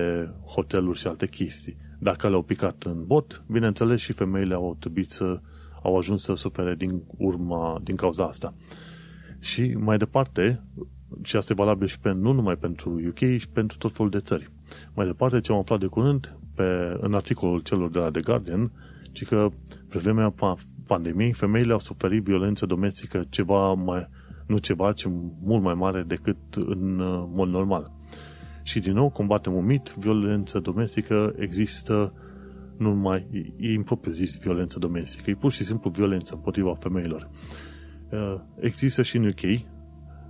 hoteluri 0.46 0.98
și 0.98 1.08
alte 1.08 1.28
chestii. 1.28 1.78
Dacă 2.00 2.30
le-au 2.30 2.44
picat 2.44 2.84
în 2.84 3.06
bot, 3.06 3.44
bineînțeles 3.48 4.00
și 4.00 4.14
femeile 4.14 4.54
au 4.54 4.76
trebuit 4.80 5.10
să 5.10 5.42
au 5.84 5.98
ajuns 5.98 6.24
să 6.24 6.34
sufere 6.34 6.76
din 6.76 7.04
urma, 7.18 7.80
din 7.84 7.96
cauza 7.96 8.26
asta. 8.26 8.54
Și 9.40 9.74
mai 9.78 9.98
departe, 9.98 10.64
și 11.22 11.36
asta 11.36 11.54
e 11.54 11.56
valabil 11.56 11.88
și 11.88 12.00
pe, 12.00 12.12
nu 12.12 12.32
numai 12.32 12.56
pentru 12.56 13.02
UK, 13.08 13.18
și 13.38 13.50
pentru 13.54 13.78
tot 13.78 13.92
felul 13.92 14.12
de 14.12 14.20
țări. 14.20 14.50
Mai 14.94 15.06
departe, 15.06 15.40
ce 15.40 15.52
am 15.52 15.58
aflat 15.58 15.80
de 15.80 15.86
curând, 15.86 16.38
pe, 16.56 16.98
în 17.00 17.14
articolul 17.14 17.60
celor 17.60 17.90
de 17.90 18.00
la 18.00 18.10
The 18.10 18.22
Guardian, 18.22 18.72
ci 19.12 19.26
că 19.26 19.50
pe 19.90 20.00
vremea 20.00 20.34
pandemiei, 20.88 21.32
femeile 21.32 21.72
au 21.72 21.80
suferit 21.80 22.24
violență 22.24 22.66
domestică 22.66 23.24
ceva 23.30 23.74
mai, 23.74 24.08
nu 24.48 24.58
ceva, 24.58 24.92
ci 24.92 25.06
mult 25.42 25.64
mai 25.64 25.74
mare 25.74 26.04
decât 26.08 26.38
în 26.54 27.00
uh, 27.00 27.24
mod 27.32 27.50
normal. 27.50 27.92
Și 28.64 28.80
din 28.80 28.94
nou 28.94 29.10
combatem 29.10 29.54
un 29.54 29.66
mit, 29.66 29.94
violență 29.98 30.60
domestică 30.60 31.34
există 31.38 32.14
nu 32.78 32.94
numai, 32.94 33.28
e 33.58 33.72
impropriu 33.72 34.12
zis 34.12 34.38
violență 34.38 34.80
domestică, 34.80 35.30
e 35.30 35.36
pur 35.36 35.52
și 35.52 35.64
simplu 35.64 35.90
violență 35.90 36.34
împotriva 36.36 36.76
femeilor. 36.80 37.30
Uh, 38.12 38.36
există 38.60 39.02
și 39.02 39.18
în 39.18 39.26
UK, 39.26 39.66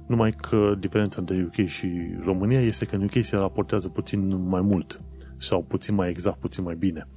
numai 0.08 0.32
că 0.32 0.76
diferența 0.80 1.20
între 1.20 1.48
UK 1.48 1.68
și 1.68 1.88
România 2.24 2.62
este 2.62 2.86
că 2.86 2.96
în 2.96 3.04
UK 3.04 3.24
se 3.24 3.36
raportează 3.36 3.90
puțin 3.90 4.48
mai 4.48 4.62
mult 4.62 5.02
sau 5.38 5.63
puțin 5.63 5.96
mai 5.96 6.10
exact, 6.10 6.39
puțin 6.39 6.63
mai 6.63 6.76
bine. 6.76 7.08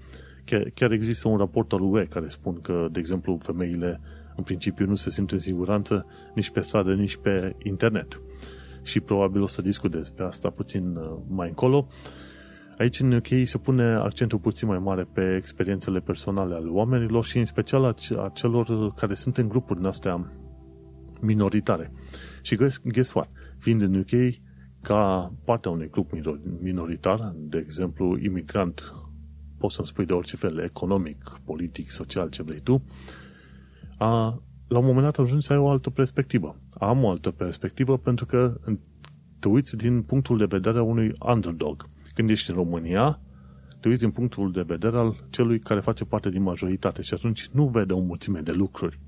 Chiar, 0.45 0.71
chiar 0.75 0.93
există 0.93 1.29
un 1.29 1.37
raport 1.37 1.73
al 1.73 1.81
UE 1.81 2.05
care 2.05 2.29
spun 2.29 2.61
că, 2.61 2.89
de 2.93 2.99
exemplu, 2.99 3.39
femeile 3.43 4.01
în 4.37 4.45
principiu 4.45 4.87
nu 4.87 4.95
se 4.95 5.11
simt 5.11 5.31
în 5.31 5.39
siguranță 5.39 6.07
nici 6.35 6.51
pe 6.51 6.61
stradă, 6.61 6.95
nici 6.95 7.17
pe 7.17 7.57
internet. 7.63 8.21
Și 8.83 9.01
probabil 9.01 9.43
o 9.43 9.47
să 9.47 9.63
discut 9.63 9.91
despre 9.91 10.25
asta 10.25 10.51
puțin 10.51 10.97
uh, 10.97 11.17
mai 11.29 11.49
încolo. 11.49 11.87
Aici 12.79 13.01
în 13.01 13.13
UK 13.13 13.27
se 13.45 13.59
pune 13.59 13.85
accentul 13.85 14.39
puțin 14.39 14.69
mai 14.69 14.79
mare 14.79 15.09
pe 15.13 15.35
experiențele 15.37 16.01
personale 16.01 16.55
ale 16.55 16.69
oamenilor 16.69 17.25
și 17.25 17.39
în 17.39 17.45
special 17.45 17.85
a 17.85 18.31
celor 18.35 18.93
care 18.95 19.15
sunt 19.15 19.37
în 19.37 19.49
grupuri 19.49 19.79
din 19.79 19.89
astea 19.89 20.33
minoritare. 21.21 21.93
Și 22.43 22.57
guess 22.85 23.13
what? 23.13 23.31
Fiind 23.59 23.81
în 23.81 23.95
UK, 23.95 24.35
ca 24.87 25.33
partea 25.45 25.71
unui 25.71 25.91
grup 25.91 26.11
minoritar, 26.61 27.33
de 27.37 27.59
exemplu, 27.59 28.19
imigrant, 28.19 28.95
poți 29.59 29.75
să-mi 29.75 29.87
spui 29.87 30.07
de 30.07 30.13
orice 30.13 30.37
fel, 30.37 30.59
economic, 30.59 31.25
politic, 31.45 31.91
social, 31.91 32.29
ce 32.29 32.43
vrei 32.43 32.61
tu, 32.61 32.83
a, 33.99 34.43
la 34.69 34.79
un 34.79 34.85
moment 34.85 35.05
dat 35.05 35.19
ajungi 35.19 35.47
să 35.47 35.53
ai 35.53 35.59
o 35.59 35.69
altă 35.69 35.91
perspectivă. 35.91 36.57
Am 36.79 37.05
o 37.05 37.11
altă 37.11 37.31
perspectivă 37.31 37.99
pentru 37.99 38.27
că 38.27 38.61
te 39.39 39.49
uiți 39.49 39.77
din 39.77 40.03
punctul 40.03 40.39
de 40.39 40.45
vedere 40.45 40.79
a 40.79 40.83
unui 40.83 41.13
underdog. 41.27 41.85
Când 42.15 42.31
ești 42.31 42.51
în 42.51 42.57
România, 42.57 43.21
te 43.81 43.89
uiți 43.89 44.01
din 44.01 44.11
punctul 44.11 44.53
de 44.53 44.63
vedere 44.67 44.97
al 44.97 45.27
celui 45.31 45.59
care 45.59 45.81
face 45.81 46.05
parte 46.05 46.31
din 46.31 46.43
majoritate 46.43 47.03
și 47.03 47.15
atunci 47.15 47.49
nu 47.49 47.67
vede 47.69 47.93
o 47.93 48.01
mulțime 48.01 48.41
de 48.41 48.53
lucruri. 48.53 49.01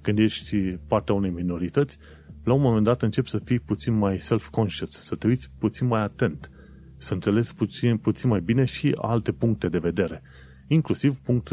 Când 0.00 0.18
ești 0.18 0.68
partea 0.86 1.14
unei 1.14 1.30
minorități, 1.30 1.98
la 2.44 2.52
un 2.52 2.60
moment 2.60 2.84
dat 2.84 3.02
începi 3.02 3.28
să 3.28 3.38
fii 3.38 3.60
puțin 3.60 3.94
mai 3.94 4.20
self-conscious, 4.20 4.90
să 4.90 5.14
te 5.14 5.26
uiți 5.26 5.50
puțin 5.58 5.86
mai 5.86 6.02
atent, 6.02 6.50
să 6.96 7.14
înțelegi 7.14 7.54
puțin, 7.54 7.96
puțin 7.96 8.28
mai 8.28 8.40
bine 8.40 8.64
și 8.64 8.92
alte 8.96 9.32
puncte 9.32 9.68
de 9.68 9.78
vedere. 9.78 10.22
Inclusiv 10.68 11.18
punct, 11.18 11.50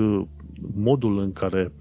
modul 0.76 1.20
în 1.20 1.32
care 1.32 1.72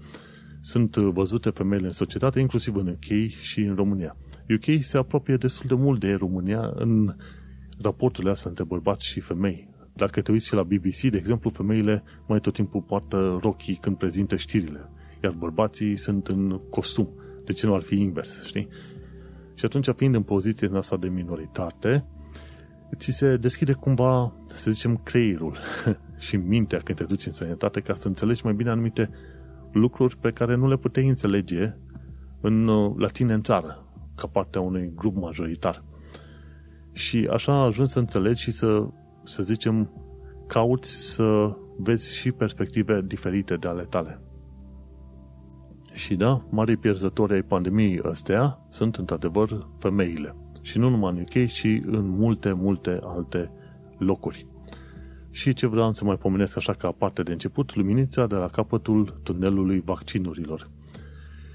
sunt 0.61 0.95
văzute 0.95 1.49
femeile 1.49 1.85
în 1.85 1.93
societate, 1.93 2.39
inclusiv 2.39 2.75
în 2.75 2.87
UK 2.87 3.29
și 3.29 3.61
în 3.61 3.75
România. 3.75 4.17
UK 4.49 4.83
se 4.83 4.97
apropie 4.97 5.35
destul 5.35 5.67
de 5.67 5.83
mult 5.83 5.99
de 5.99 6.13
România 6.13 6.71
în 6.75 7.15
raporturile 7.81 8.31
astea 8.31 8.49
între 8.49 8.63
bărbați 8.63 9.05
și 9.05 9.19
femei. 9.19 9.69
Dacă 9.93 10.21
te 10.21 10.31
uiți 10.31 10.47
și 10.47 10.53
la 10.53 10.63
BBC, 10.63 10.99
de 11.01 11.17
exemplu, 11.17 11.49
femeile 11.49 12.03
mai 12.27 12.39
tot 12.39 12.53
timpul 12.53 12.81
poartă 12.81 13.39
rochii 13.41 13.75
când 13.75 13.97
prezintă 13.97 14.35
știrile, 14.35 14.89
iar 15.23 15.31
bărbații 15.31 15.97
sunt 15.97 16.27
în 16.27 16.61
costum. 16.69 17.09
De 17.45 17.53
ce 17.53 17.65
nu 17.65 17.73
ar 17.73 17.81
fi 17.81 17.95
invers, 17.95 18.43
știi? 18.45 18.67
Și 19.59 19.65
atunci, 19.65 19.89
fiind 19.95 20.15
în 20.15 20.23
poziție 20.23 20.67
în 20.67 20.75
asta 20.75 20.97
de 20.97 21.07
minoritate, 21.07 22.05
ți 22.95 23.11
se 23.11 23.37
deschide 23.37 23.73
cumva, 23.73 24.33
să 24.45 24.71
zicem, 24.71 24.97
creierul 24.97 25.57
și 26.25 26.35
mintea 26.35 26.79
când 26.79 26.97
te 26.97 27.03
duci 27.03 27.25
în 27.25 27.31
sănătate 27.31 27.79
ca 27.79 27.93
să 27.93 28.07
înțelegi 28.07 28.41
mai 28.43 28.53
bine 28.53 28.69
anumite 28.69 29.09
lucruri 29.71 30.17
pe 30.17 30.31
care 30.31 30.55
nu 30.55 30.67
le 30.67 30.77
puteai 30.77 31.07
înțelege 31.07 31.75
în, 32.41 32.65
la 32.97 33.07
tine 33.07 33.33
în 33.33 33.41
țară, 33.41 33.85
ca 34.15 34.27
partea 34.27 34.61
unui 34.61 34.91
grup 34.95 35.15
majoritar. 35.15 35.83
Și 36.91 37.27
așa 37.31 37.63
ajungi 37.63 37.91
să 37.91 37.99
înțelegi 37.99 38.41
și 38.41 38.51
să, 38.51 38.87
să 39.23 39.43
zicem, 39.43 39.91
cauți 40.47 41.13
să 41.13 41.57
vezi 41.77 42.15
și 42.15 42.31
perspective 42.31 43.01
diferite 43.01 43.55
de 43.55 43.67
ale 43.67 43.83
tale. 43.83 44.21
Și 45.93 46.15
da, 46.15 46.45
mari 46.49 46.77
pierzători 46.77 47.33
ai 47.33 47.41
pandemiei 47.41 47.99
astea 47.99 48.65
sunt 48.69 48.95
într-adevăr 48.95 49.67
femeile. 49.79 50.35
Și 50.61 50.77
nu 50.77 50.89
numai 50.89 51.11
în 51.11 51.21
UK, 51.21 51.47
ci 51.47 51.81
în 51.85 52.07
multe, 52.07 52.53
multe 52.53 52.99
alte 53.03 53.51
locuri. 53.97 54.47
Și 55.31 55.53
ce 55.53 55.67
vreau 55.67 55.93
să 55.93 56.05
mai 56.05 56.17
pomenesc 56.17 56.57
așa 56.57 56.73
ca 56.73 56.91
parte 56.91 57.23
de 57.23 57.31
început, 57.31 57.75
luminița 57.75 58.27
de 58.27 58.35
la 58.35 58.47
capătul 58.47 59.19
tunelului 59.23 59.81
vaccinurilor. 59.85 60.69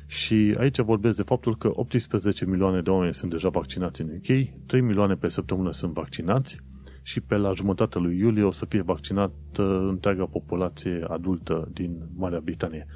Și 0.06 0.54
aici 0.58 0.80
vorbesc 0.80 1.16
de 1.16 1.22
faptul 1.22 1.56
că 1.56 1.70
18 1.72 2.44
milioane 2.46 2.80
de 2.80 2.90
oameni 2.90 3.14
sunt 3.14 3.30
deja 3.30 3.48
vaccinați 3.48 4.00
în 4.00 4.08
UK, 4.08 4.66
3 4.66 4.80
milioane 4.80 5.14
pe 5.14 5.28
săptămână 5.28 5.70
sunt 5.70 5.92
vaccinați 5.92 6.58
și 7.02 7.20
pe 7.20 7.36
la 7.36 7.52
jumătatea 7.52 8.00
lui 8.00 8.18
iulie 8.18 8.42
o 8.42 8.50
să 8.50 8.66
fie 8.66 8.82
vaccinată 8.82 9.78
întreaga 9.88 10.24
populație 10.24 11.04
adultă 11.08 11.68
din 11.72 12.08
Marea 12.16 12.40
Britanie. 12.40 12.86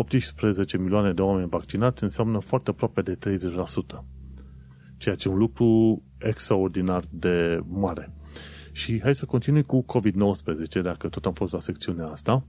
18 0.00 0.78
milioane 0.78 1.12
de 1.12 1.22
oameni 1.22 1.48
vaccinați 1.48 2.02
înseamnă 2.02 2.38
foarte 2.38 2.70
aproape 2.70 3.02
de 3.02 3.18
30%, 3.18 4.04
ceea 4.96 5.14
ce 5.14 5.28
e 5.28 5.32
un 5.32 5.38
lucru 5.38 6.02
extraordinar 6.18 7.04
de 7.10 7.60
mare. 7.68 8.14
Și 8.72 9.00
hai 9.02 9.14
să 9.14 9.24
continui 9.24 9.62
cu 9.62 9.84
COVID-19, 9.84 10.82
dacă 10.82 11.08
tot 11.08 11.26
am 11.26 11.32
fost 11.32 11.52
la 11.52 11.60
secțiunea 11.60 12.06
asta. 12.06 12.46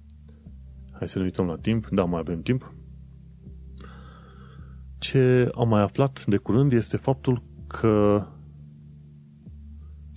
Hai 0.91 1.07
să 1.07 1.17
ne 1.17 1.23
uităm 1.23 1.45
la 1.45 1.55
timp. 1.55 1.87
Da, 1.87 2.03
mai 2.03 2.19
avem 2.19 2.41
timp. 2.41 2.73
Ce 4.97 5.49
am 5.55 5.67
mai 5.67 5.81
aflat 5.81 6.25
de 6.25 6.37
curând 6.37 6.71
este 6.73 6.97
faptul 6.97 7.41
că 7.67 8.25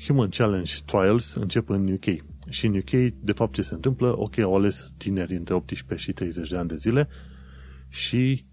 Human 0.06 0.28
Challenge 0.28 0.72
Trials 0.84 1.34
încep 1.34 1.68
în 1.68 1.92
UK. 1.92 2.31
Și 2.48 2.66
în 2.66 2.76
UK, 2.76 2.90
de 3.20 3.32
fapt, 3.32 3.52
ce 3.52 3.62
se 3.62 3.74
întâmplă? 3.74 4.18
Ok, 4.18 4.38
au 4.38 4.54
ales 4.54 4.94
tineri 4.96 5.36
între 5.36 5.54
18 5.54 6.06
și 6.06 6.12
30 6.12 6.48
de 6.48 6.56
ani 6.56 6.68
de 6.68 6.76
zile 6.76 7.08
și 7.88 8.46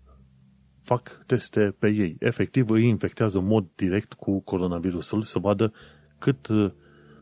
fac 0.81 1.23
teste 1.25 1.75
pe 1.79 1.89
ei. 1.89 2.15
Efectiv, 2.19 2.69
îi 2.69 2.87
infectează 2.87 3.37
în 3.37 3.45
mod 3.45 3.67
direct 3.75 4.13
cu 4.13 4.41
coronavirusul 4.41 5.21
să 5.21 5.39
vadă 5.39 5.73
cât, 6.17 6.47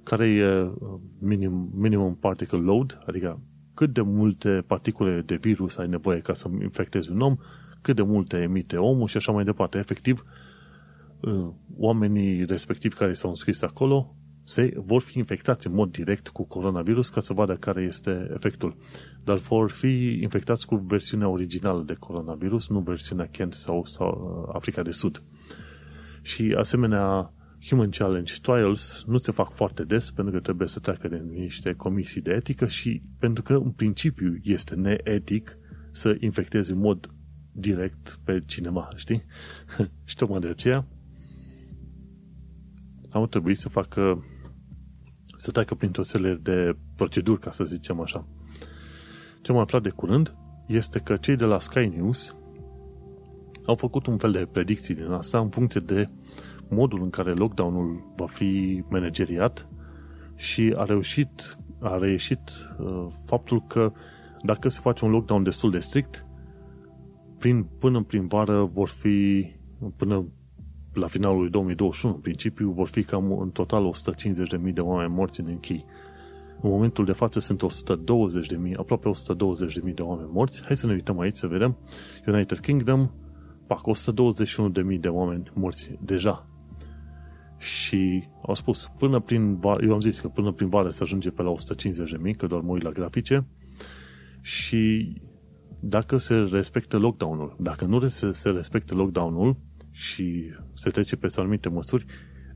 care 0.03 0.27
e 0.27 0.71
minim, 1.19 1.71
minimum 1.73 2.15
particle 2.15 2.57
load, 2.57 2.99
adică 3.05 3.41
cât 3.73 3.93
de 3.93 4.01
multe 4.01 4.63
particule 4.67 5.21
de 5.21 5.35
virus 5.35 5.77
ai 5.77 5.87
nevoie 5.87 6.19
ca 6.19 6.33
să 6.33 6.49
infectezi 6.61 7.11
un 7.11 7.21
om, 7.21 7.35
cât 7.81 7.95
de 7.95 8.01
multe 8.01 8.41
emite 8.41 8.77
omul 8.77 9.07
și 9.07 9.17
așa 9.17 9.31
mai 9.31 9.43
departe. 9.43 9.77
Efectiv, 9.77 10.23
oamenii 11.77 12.45
respectivi 12.45 12.95
care 12.95 13.13
s-au 13.13 13.29
înscris 13.29 13.61
acolo 13.61 14.15
se 14.47 14.73
vor 14.75 15.01
fi 15.01 15.17
infectați 15.17 15.67
în 15.67 15.73
mod 15.73 15.91
direct 15.91 16.27
cu 16.27 16.45
coronavirus 16.45 17.09
ca 17.09 17.19
să 17.21 17.33
vadă 17.33 17.55
care 17.55 17.81
este 17.81 18.31
efectul. 18.33 18.75
Dar 19.23 19.37
vor 19.37 19.71
fi 19.71 20.19
infectați 20.21 20.65
cu 20.65 20.75
versiunea 20.75 21.27
originală 21.27 21.83
de 21.83 21.93
coronavirus, 21.93 22.69
nu 22.69 22.79
versiunea 22.79 23.25
Kent 23.25 23.53
sau, 23.53 23.85
sau 23.85 24.43
uh, 24.47 24.55
Africa 24.55 24.81
de 24.81 24.91
Sud. 24.91 25.23
Și 26.21 26.55
asemenea 26.57 27.33
Human 27.67 27.89
Challenge 27.89 28.33
Trials 28.41 29.03
nu 29.07 29.17
se 29.17 29.31
fac 29.31 29.51
foarte 29.51 29.83
des 29.83 30.11
pentru 30.11 30.33
că 30.33 30.39
trebuie 30.39 30.67
să 30.67 30.79
treacă 30.79 31.07
de 31.07 31.23
niște 31.31 31.73
comisii 31.73 32.21
de 32.21 32.31
etică 32.31 32.67
și 32.67 33.01
pentru 33.19 33.43
că 33.43 33.53
în 33.53 33.71
principiu 33.71 34.37
este 34.43 34.75
neetic 34.75 35.57
să 35.91 36.15
infectezi 36.19 36.71
în 36.71 36.77
mod 36.77 37.13
direct 37.51 38.19
pe 38.23 38.39
cineva, 38.45 38.89
știi? 38.95 39.23
și 40.03 40.15
tocmai 40.15 40.39
de 40.39 40.47
aceea 40.47 40.87
au 43.09 43.27
trebuit 43.27 43.57
să 43.57 43.69
facă 43.69 44.23
să 45.37 45.51
treacă 45.51 45.75
printr-o 45.75 46.03
serie 46.03 46.39
de 46.43 46.75
proceduri, 46.95 47.39
ca 47.39 47.51
să 47.51 47.63
zicem 47.63 48.01
așa. 48.01 48.25
Ce 49.41 49.51
am 49.51 49.57
aflat 49.57 49.81
de 49.81 49.89
curând 49.89 50.35
este 50.67 50.99
că 50.99 51.15
cei 51.15 51.35
de 51.35 51.45
la 51.45 51.59
Sky 51.59 51.85
News 51.85 52.35
au 53.65 53.75
făcut 53.75 54.05
un 54.05 54.17
fel 54.17 54.31
de 54.31 54.47
predicții 54.51 54.95
din 54.95 55.11
asta 55.11 55.39
în 55.39 55.49
funcție 55.49 55.81
de 55.85 56.09
modul 56.69 57.01
în 57.01 57.09
care 57.09 57.33
lockdown-ul 57.33 58.13
va 58.15 58.25
fi 58.25 58.83
manageriat 58.89 59.67
și 60.35 60.73
a 60.77 60.83
reușit, 60.83 61.57
a 61.79 61.97
reieșit 61.97 62.39
uh, 62.79 63.07
faptul 63.25 63.63
că 63.67 63.91
dacă 64.43 64.69
se 64.69 64.79
face 64.79 65.05
un 65.05 65.11
lockdown 65.11 65.43
destul 65.43 65.71
de 65.71 65.79
strict, 65.79 66.25
prin, 67.37 67.63
până 67.79 68.03
prin 68.03 68.27
vară 68.27 68.63
vor 68.63 68.87
fi, 68.87 69.47
până 69.95 70.25
la 70.97 71.07
finalul 71.07 71.39
lui 71.39 71.49
2021, 71.49 72.13
în 72.13 72.19
principiu, 72.19 72.71
vor 72.71 72.87
fi 72.87 73.03
cam 73.03 73.39
în 73.39 73.49
total 73.49 73.91
150.000 74.65 74.73
de 74.73 74.81
oameni 74.81 75.13
morți 75.13 75.39
în 75.39 75.45
închei. 75.49 75.85
În 76.61 76.69
momentul 76.69 77.05
de 77.05 77.11
față 77.11 77.39
sunt 77.39 77.63
120.000, 77.63 78.73
aproape 78.77 79.09
120.000 79.87 79.93
de 79.93 80.01
oameni 80.01 80.29
morți. 80.31 80.63
Hai 80.65 80.75
să 80.75 80.85
ne 80.85 80.93
uităm 80.93 81.19
aici 81.19 81.35
să 81.35 81.47
vedem. 81.47 81.77
United 82.27 82.59
Kingdom, 82.59 83.11
pac, 83.67 83.81
121.000 84.93 84.99
de 84.99 85.07
oameni 85.07 85.51
morți 85.53 85.91
deja. 86.01 86.47
Și 87.57 88.27
au 88.47 88.53
spus, 88.53 88.91
până 88.97 89.19
prin 89.19 89.59
vară, 89.59 89.85
eu 89.85 89.93
am 89.93 89.99
zis 89.99 90.19
că 90.19 90.27
până 90.27 90.51
prin 90.51 90.69
vară 90.69 90.89
se 90.89 91.03
ajunge 91.03 91.29
pe 91.29 91.41
la 91.41 91.53
150.000, 92.27 92.35
că 92.37 92.47
doar 92.47 92.61
mă 92.61 92.71
uit 92.71 92.83
la 92.83 92.89
grafice. 92.89 93.47
Și 94.41 95.13
dacă 95.79 96.17
se 96.17 96.35
respectă 96.35 96.97
lockdown-ul, 96.97 97.55
dacă 97.59 97.85
nu 97.85 98.07
se 98.07 98.49
respectă 98.49 98.95
lockdown-ul, 98.95 99.57
și 99.97 100.43
se 100.73 100.89
trece 100.89 101.15
pe 101.15 101.27
anumite 101.35 101.69
măsuri, 101.69 102.05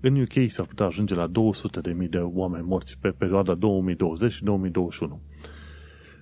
în 0.02 0.22
UK 0.22 0.34
s-ar 0.48 0.66
putea 0.66 0.86
ajunge 0.86 1.16
la 1.16 1.32
200.000 1.32 2.10
de 2.10 2.18
oameni 2.18 2.66
morți 2.66 2.98
pe 3.00 3.10
perioada 3.10 3.58
2020-2021. 3.58 3.60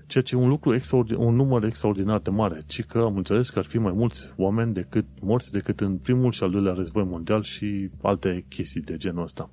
Ceea 0.08 0.24
ce 0.24 0.36
e 0.36 0.38
un 0.38 0.50
lucru 0.50 0.74
extraordinar, 0.74 1.26
un 1.26 1.36
număr 1.36 1.64
extraordinar 1.64 2.20
de 2.20 2.30
mare, 2.30 2.64
ci 2.66 2.84
că 2.84 2.98
am 2.98 3.18
înțeles 3.18 3.50
că 3.50 3.60
ar 3.60 3.66
fi 3.66 3.78
mai 3.78 3.92
mulți 3.92 4.34
oameni 4.36 4.74
decât 4.74 5.06
morți 5.22 5.52
decât 5.52 5.80
în 5.80 5.98
primul 5.98 6.32
și 6.32 6.44
al 6.44 6.52
doilea 6.52 6.74
război 6.74 7.04
mondial 7.04 7.44
și 7.44 7.90
alte 8.02 8.46
chestii 8.50 8.82
de 8.82 8.98
genul 8.98 9.24
ăsta. 9.24 9.52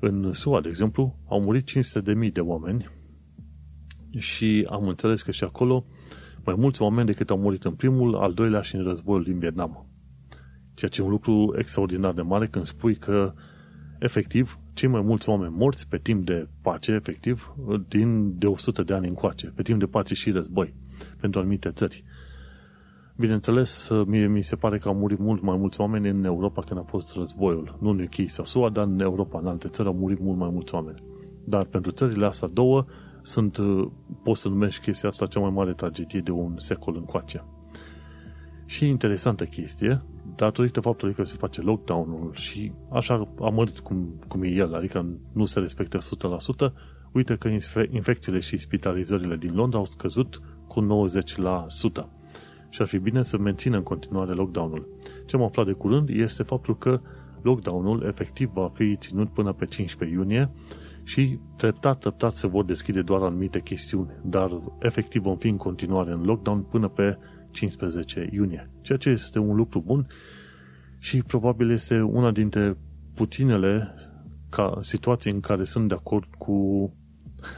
În 0.00 0.32
SUA, 0.32 0.60
de 0.60 0.68
exemplu, 0.68 1.18
au 1.28 1.40
murit 1.40 1.70
500.000 1.70 2.32
de 2.32 2.40
oameni 2.40 2.90
și 4.18 4.66
am 4.70 4.86
înțeles 4.88 5.22
că 5.22 5.30
și 5.30 5.44
acolo 5.44 5.86
mai 6.44 6.54
mulți 6.58 6.82
oameni 6.82 7.06
decât 7.06 7.30
au 7.30 7.38
murit 7.38 7.64
în 7.64 7.74
primul, 7.74 8.14
al 8.14 8.32
doilea 8.32 8.60
și 8.60 8.74
în 8.74 8.82
războiul 8.82 9.22
din 9.22 9.38
Vietnam. 9.38 9.83
Ceea 10.74 10.90
ce 10.90 11.00
e 11.00 11.04
un 11.04 11.10
lucru 11.10 11.54
extraordinar 11.58 12.12
de 12.12 12.22
mare 12.22 12.46
când 12.46 12.64
spui 12.64 12.94
că, 12.94 13.32
efectiv, 13.98 14.58
cei 14.72 14.88
mai 14.88 15.00
mulți 15.00 15.28
oameni 15.28 15.54
morți 15.56 15.88
pe 15.88 15.98
timp 15.98 16.24
de 16.24 16.48
pace, 16.62 16.92
efectiv, 16.92 17.54
din 17.88 18.38
de 18.38 18.46
100 18.46 18.82
de 18.82 18.94
ani 18.94 19.08
încoace, 19.08 19.52
pe 19.54 19.62
timp 19.62 19.78
de 19.78 19.86
pace 19.86 20.14
și 20.14 20.30
război, 20.30 20.74
pentru 21.20 21.40
anumite 21.40 21.70
țări. 21.70 22.04
Bineînțeles, 23.16 23.90
mie 24.06 24.26
mi 24.26 24.42
se 24.42 24.56
pare 24.56 24.78
că 24.78 24.88
au 24.88 24.94
murit 24.94 25.18
mult 25.18 25.42
mai 25.42 25.56
mulți 25.56 25.80
oameni 25.80 26.08
în 26.08 26.24
Europa 26.24 26.62
când 26.62 26.80
a 26.80 26.82
fost 26.82 27.14
războiul. 27.14 27.78
Nu 27.80 27.88
în 27.88 28.00
UK 28.00 28.28
sau 28.28 28.44
SUA, 28.44 28.70
dar 28.70 28.86
în 28.86 29.00
Europa, 29.00 29.38
în 29.38 29.46
alte 29.46 29.68
țări, 29.68 29.88
au 29.88 29.94
murit 29.94 30.20
mult 30.20 30.38
mai 30.38 30.50
mulți 30.52 30.74
oameni. 30.74 31.02
Dar 31.44 31.64
pentru 31.64 31.90
țările 31.90 32.26
astea 32.26 32.48
două, 32.48 32.84
sunt, 33.22 33.58
poți 34.22 34.40
să 34.40 34.48
numești 34.48 34.82
chestia 34.82 35.08
asta 35.08 35.26
cea 35.26 35.40
mai 35.40 35.50
mare 35.50 35.72
tragedie 35.72 36.20
de 36.20 36.30
un 36.30 36.54
secol 36.58 36.96
încoace. 36.96 37.44
Și 38.66 38.88
interesantă 38.88 39.44
chestie, 39.44 40.02
datorită 40.36 40.80
faptului 40.80 41.14
că 41.14 41.24
se 41.24 41.36
face 41.38 41.60
lockdown-ul 41.60 42.30
și 42.34 42.72
așa 42.90 43.26
amărit 43.40 43.78
cum, 43.78 44.18
cum 44.28 44.42
e 44.42 44.48
el, 44.48 44.74
adică 44.74 45.06
nu 45.32 45.44
se 45.44 45.60
respectă 45.60 45.98
100%, 46.68 46.72
uite 47.12 47.36
că 47.36 47.48
infecțiile 47.90 48.38
și 48.38 48.56
spitalizările 48.56 49.36
din 49.36 49.54
Londra 49.54 49.78
au 49.78 49.84
scăzut 49.84 50.40
cu 50.66 51.06
90%. 52.02 52.06
Și 52.68 52.82
ar 52.82 52.86
fi 52.86 52.98
bine 52.98 53.22
să 53.22 53.38
mențină 53.38 53.76
în 53.76 53.82
continuare 53.82 54.32
lockdown-ul. 54.32 54.88
Ce 55.26 55.36
am 55.36 55.42
aflat 55.42 55.66
de 55.66 55.72
curând 55.72 56.08
este 56.08 56.42
faptul 56.42 56.78
că 56.78 57.00
lockdown-ul 57.42 58.02
efectiv 58.02 58.50
va 58.52 58.70
fi 58.74 58.96
ținut 58.96 59.28
până 59.28 59.52
pe 59.52 59.64
15 59.64 60.18
iunie 60.18 60.50
și 61.02 61.38
treptat, 61.56 61.98
treptat 61.98 62.32
se 62.32 62.46
vor 62.46 62.64
deschide 62.64 63.02
doar 63.02 63.22
anumite 63.22 63.60
chestiuni, 63.60 64.10
dar 64.22 64.60
efectiv 64.78 65.22
vom 65.22 65.36
fi 65.36 65.48
în 65.48 65.56
continuare 65.56 66.12
în 66.12 66.24
lockdown 66.24 66.62
până 66.62 66.88
pe 66.88 67.18
15 67.54 68.28
iunie. 68.32 68.70
Ceea 68.80 68.98
ce 68.98 69.10
este 69.10 69.38
un 69.38 69.56
lucru 69.56 69.80
bun 69.80 70.06
și 70.98 71.22
probabil 71.22 71.70
este 71.70 72.00
una 72.00 72.30
dintre 72.30 72.76
puținele 73.14 73.94
ca 74.48 74.78
situații 74.80 75.30
în 75.30 75.40
care 75.40 75.64
sunt 75.64 75.88
de 75.88 75.94
acord 75.94 76.34
cu, 76.38 76.90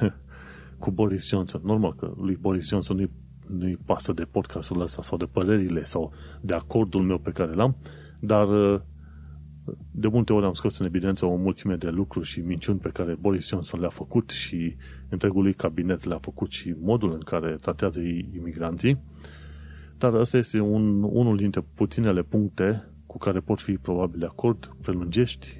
cu 0.83 0.91
Boris 0.91 1.29
Johnson. 1.29 1.61
Normal 1.65 1.95
că 1.95 2.15
lui 2.17 2.37
Boris 2.37 2.69
Johnson 2.69 2.97
nu-i, 2.97 3.11
nu-i 3.47 3.79
pasă 3.85 4.13
de 4.13 4.25
podcastul 4.25 4.81
ăsta 4.81 5.03
sau 5.03 5.19
de 5.19 5.25
părerile 5.25 5.85
sau 5.85 6.13
de 6.41 6.55
acordul 6.55 7.03
meu 7.03 7.19
pe 7.19 7.31
care 7.31 7.53
l-am, 7.53 7.75
dar 8.21 8.49
de 9.91 10.09
multe 10.09 10.33
ori 10.33 10.45
am 10.45 10.53
scos 10.53 10.79
în 10.79 10.87
evidență 10.87 11.27
o 11.27 11.37
mulțime 11.37 11.77
de 11.77 11.89
lucruri 11.91 12.27
și 12.27 12.41
minciuni 12.41 12.79
pe 12.79 12.89
care 12.89 13.17
Boris 13.21 13.49
Johnson 13.49 13.81
le-a 13.81 13.89
făcut 13.89 14.31
și 14.31 14.77
întregul 15.09 15.43
lui 15.43 15.55
cabinet 15.55 16.05
le-a 16.05 16.19
făcut 16.19 16.51
și 16.51 16.75
modul 16.81 17.13
în 17.13 17.21
care 17.21 17.57
tratează 17.61 18.01
imigranții 18.35 18.99
dar 19.99 20.15
ăsta 20.15 20.37
este 20.37 20.61
un, 20.61 21.03
unul 21.03 21.37
dintre 21.37 21.67
puținele 21.75 22.23
puncte 22.23 22.91
cu 23.07 23.19
care 23.19 23.41
pot 23.41 23.61
fi 23.61 23.73
probabil 23.73 24.19
de 24.19 24.27
acord, 24.27 24.77
prelungești 24.83 25.57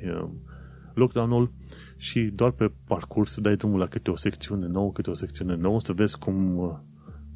lockdown-ul 0.95 1.53
și 1.97 2.21
doar 2.21 2.51
pe 2.51 2.73
parcurs 2.85 3.39
dai 3.39 3.57
drumul 3.57 3.79
la 3.79 3.87
câte 3.87 4.11
o 4.11 4.17
secțiune 4.17 4.67
nouă, 4.67 4.93
câte 4.93 5.11
o 5.11 5.15
secțiune 5.15 5.57
nouă, 5.57 5.81
să 5.81 5.93
vezi 5.93 6.19
cum, 6.19 6.61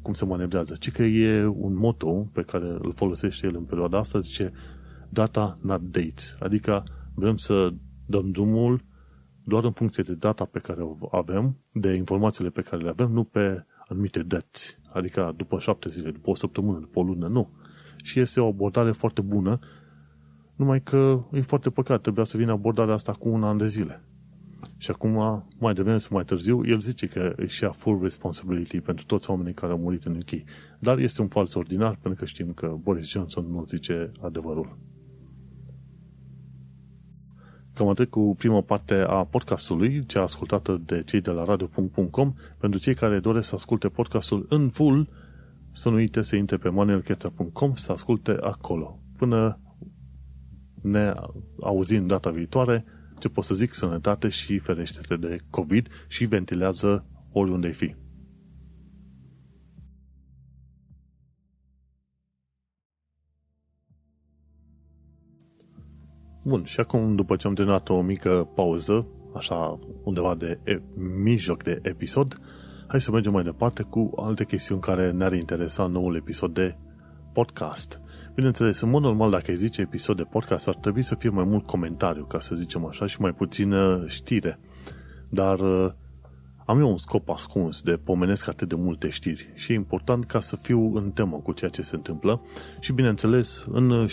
cum 0.01 0.13
se 0.13 0.25
manevrează. 0.25 0.75
Ci 0.79 0.91
că 0.91 1.03
e 1.03 1.45
un 1.45 1.75
motto 1.75 2.29
pe 2.33 2.41
care 2.41 2.65
îl 2.65 2.91
folosește 2.93 3.47
el 3.47 3.55
în 3.55 3.63
perioada 3.63 3.97
asta, 3.97 4.19
zice 4.19 4.51
data 5.09 5.57
not 5.61 5.81
dates, 5.81 6.35
adică 6.39 6.83
vrem 7.15 7.35
să 7.35 7.73
dăm 8.05 8.31
drumul 8.31 8.83
doar 9.43 9.63
în 9.63 9.71
funcție 9.71 10.03
de 10.03 10.13
data 10.13 10.45
pe 10.45 10.59
care 10.59 10.81
o 10.81 11.07
avem, 11.11 11.57
de 11.71 11.93
informațiile 11.93 12.49
pe 12.49 12.61
care 12.61 12.83
le 12.83 12.89
avem, 12.89 13.11
nu 13.11 13.23
pe 13.23 13.65
anumite 13.91 14.23
dăți, 14.23 14.77
adică 14.93 15.33
după 15.37 15.59
șapte 15.59 15.89
zile, 15.89 16.11
după 16.11 16.29
o 16.29 16.35
săptămână, 16.35 16.79
după 16.79 16.99
o 16.99 17.03
lună, 17.03 17.27
nu. 17.27 17.49
Și 18.03 18.19
este 18.19 18.39
o 18.39 18.47
abordare 18.47 18.91
foarte 18.91 19.21
bună, 19.21 19.59
numai 20.55 20.81
că 20.81 21.23
e 21.31 21.41
foarte 21.41 21.69
păcat, 21.69 22.01
trebuia 22.01 22.23
să 22.23 22.37
vină 22.37 22.51
abordarea 22.51 22.93
asta 22.93 23.11
cu 23.11 23.29
un 23.29 23.43
an 23.43 23.57
de 23.57 23.67
zile. 23.67 24.03
Și 24.77 24.91
acum, 24.91 25.45
mai 25.59 25.73
devreme 25.73 25.97
sau 25.97 26.09
mai 26.15 26.23
târziu, 26.23 26.65
el 26.65 26.79
zice 26.79 27.07
că 27.07 27.33
își 27.35 27.63
ia 27.63 27.69
full 27.69 28.01
responsibility 28.01 28.79
pentru 28.79 29.05
toți 29.05 29.29
oamenii 29.29 29.53
care 29.53 29.71
au 29.71 29.77
murit 29.77 30.03
în 30.03 30.15
UK. 30.15 30.41
Dar 30.79 30.97
este 30.97 31.21
un 31.21 31.27
fals 31.27 31.53
ordinar, 31.53 31.97
pentru 32.01 32.19
că 32.19 32.25
știm 32.25 32.53
că 32.53 32.75
Boris 32.81 33.07
Johnson 33.07 33.45
nu 33.45 33.63
zice 33.63 34.11
adevărul. 34.21 34.77
Cam 37.73 37.87
atât 37.87 38.09
cu 38.09 38.35
prima 38.37 38.61
parte 38.61 38.93
a 38.93 39.23
podcastului, 39.23 40.05
cea 40.05 40.21
ascultată 40.21 40.81
de 40.85 41.03
cei 41.03 41.21
de 41.21 41.31
la 41.31 41.43
radio.com. 41.43 42.33
Pentru 42.57 42.79
cei 42.79 42.93
care 42.93 43.19
doresc 43.19 43.47
să 43.47 43.55
asculte 43.55 43.87
podcastul 43.87 44.45
în 44.49 44.69
full, 44.69 45.09
să 45.71 45.89
nu 45.89 45.95
uite 45.95 46.21
să 46.21 46.35
intre 46.35 46.57
pe 46.57 46.69
manuelcheța.com 46.69 47.75
să 47.75 47.91
asculte 47.91 48.37
acolo. 48.41 48.99
Până 49.17 49.59
ne 50.81 51.13
auzim 51.61 52.07
data 52.07 52.29
viitoare, 52.29 52.85
ce 53.19 53.29
pot 53.29 53.43
să 53.43 53.53
zic, 53.53 53.73
sănătate 53.73 54.29
și 54.29 54.57
ferește-te 54.57 55.15
de 55.15 55.37
COVID 55.49 55.87
și 56.07 56.25
ventilează 56.25 57.05
oriunde 57.31 57.67
ai 57.67 57.73
fi. 57.73 57.95
Bun, 66.43 66.63
și 66.63 66.79
acum, 66.79 67.15
după 67.15 67.35
ce 67.35 67.47
am 67.47 67.53
terminat 67.53 67.89
o 67.89 68.01
mică 68.01 68.49
pauză, 68.55 69.07
așa 69.35 69.79
undeva 70.03 70.35
de 70.35 70.59
e- 70.63 70.81
mijloc 71.23 71.63
de 71.63 71.79
episod, 71.81 72.37
hai 72.87 73.01
să 73.01 73.11
mergem 73.11 73.31
mai 73.31 73.43
departe 73.43 73.83
cu 73.83 74.11
alte 74.15 74.45
chestiuni 74.45 74.81
care 74.81 75.11
ne-ar 75.11 75.33
interesa 75.33 75.83
în 75.83 75.91
noul 75.91 76.15
episod 76.15 76.53
de 76.53 76.75
podcast. 77.33 78.01
Bineînțeles, 78.35 78.79
în 78.79 78.89
mod 78.89 79.01
normal, 79.01 79.29
dacă 79.29 79.43
ai 79.47 79.55
zice 79.55 79.81
episod 79.81 80.17
de 80.17 80.23
podcast, 80.23 80.67
ar 80.67 80.75
trebui 80.75 81.01
să 81.01 81.15
fie 81.15 81.29
mai 81.29 81.43
mult 81.43 81.65
comentariu, 81.65 82.25
ca 82.25 82.39
să 82.39 82.55
zicem 82.55 82.85
așa, 82.85 83.05
și 83.05 83.21
mai 83.21 83.33
puțină 83.33 84.05
știre. 84.07 84.59
Dar 85.29 85.59
uh, 85.59 85.91
am 86.65 86.79
eu 86.79 86.89
un 86.89 86.97
scop 86.97 87.29
ascuns 87.29 87.81
de 87.81 87.97
pomenesc 87.97 88.47
atât 88.47 88.67
de 88.67 88.75
multe 88.75 89.09
știri 89.09 89.51
și 89.55 89.71
e 89.71 89.75
important 89.75 90.25
ca 90.25 90.39
să 90.39 90.55
fiu 90.55 90.95
în 90.95 91.11
temă 91.11 91.37
cu 91.37 91.51
ceea 91.51 91.69
ce 91.69 91.81
se 91.81 91.95
întâmplă 91.95 92.41
și 92.79 92.93
bineînțeles 92.93 93.65
în, 93.71 94.07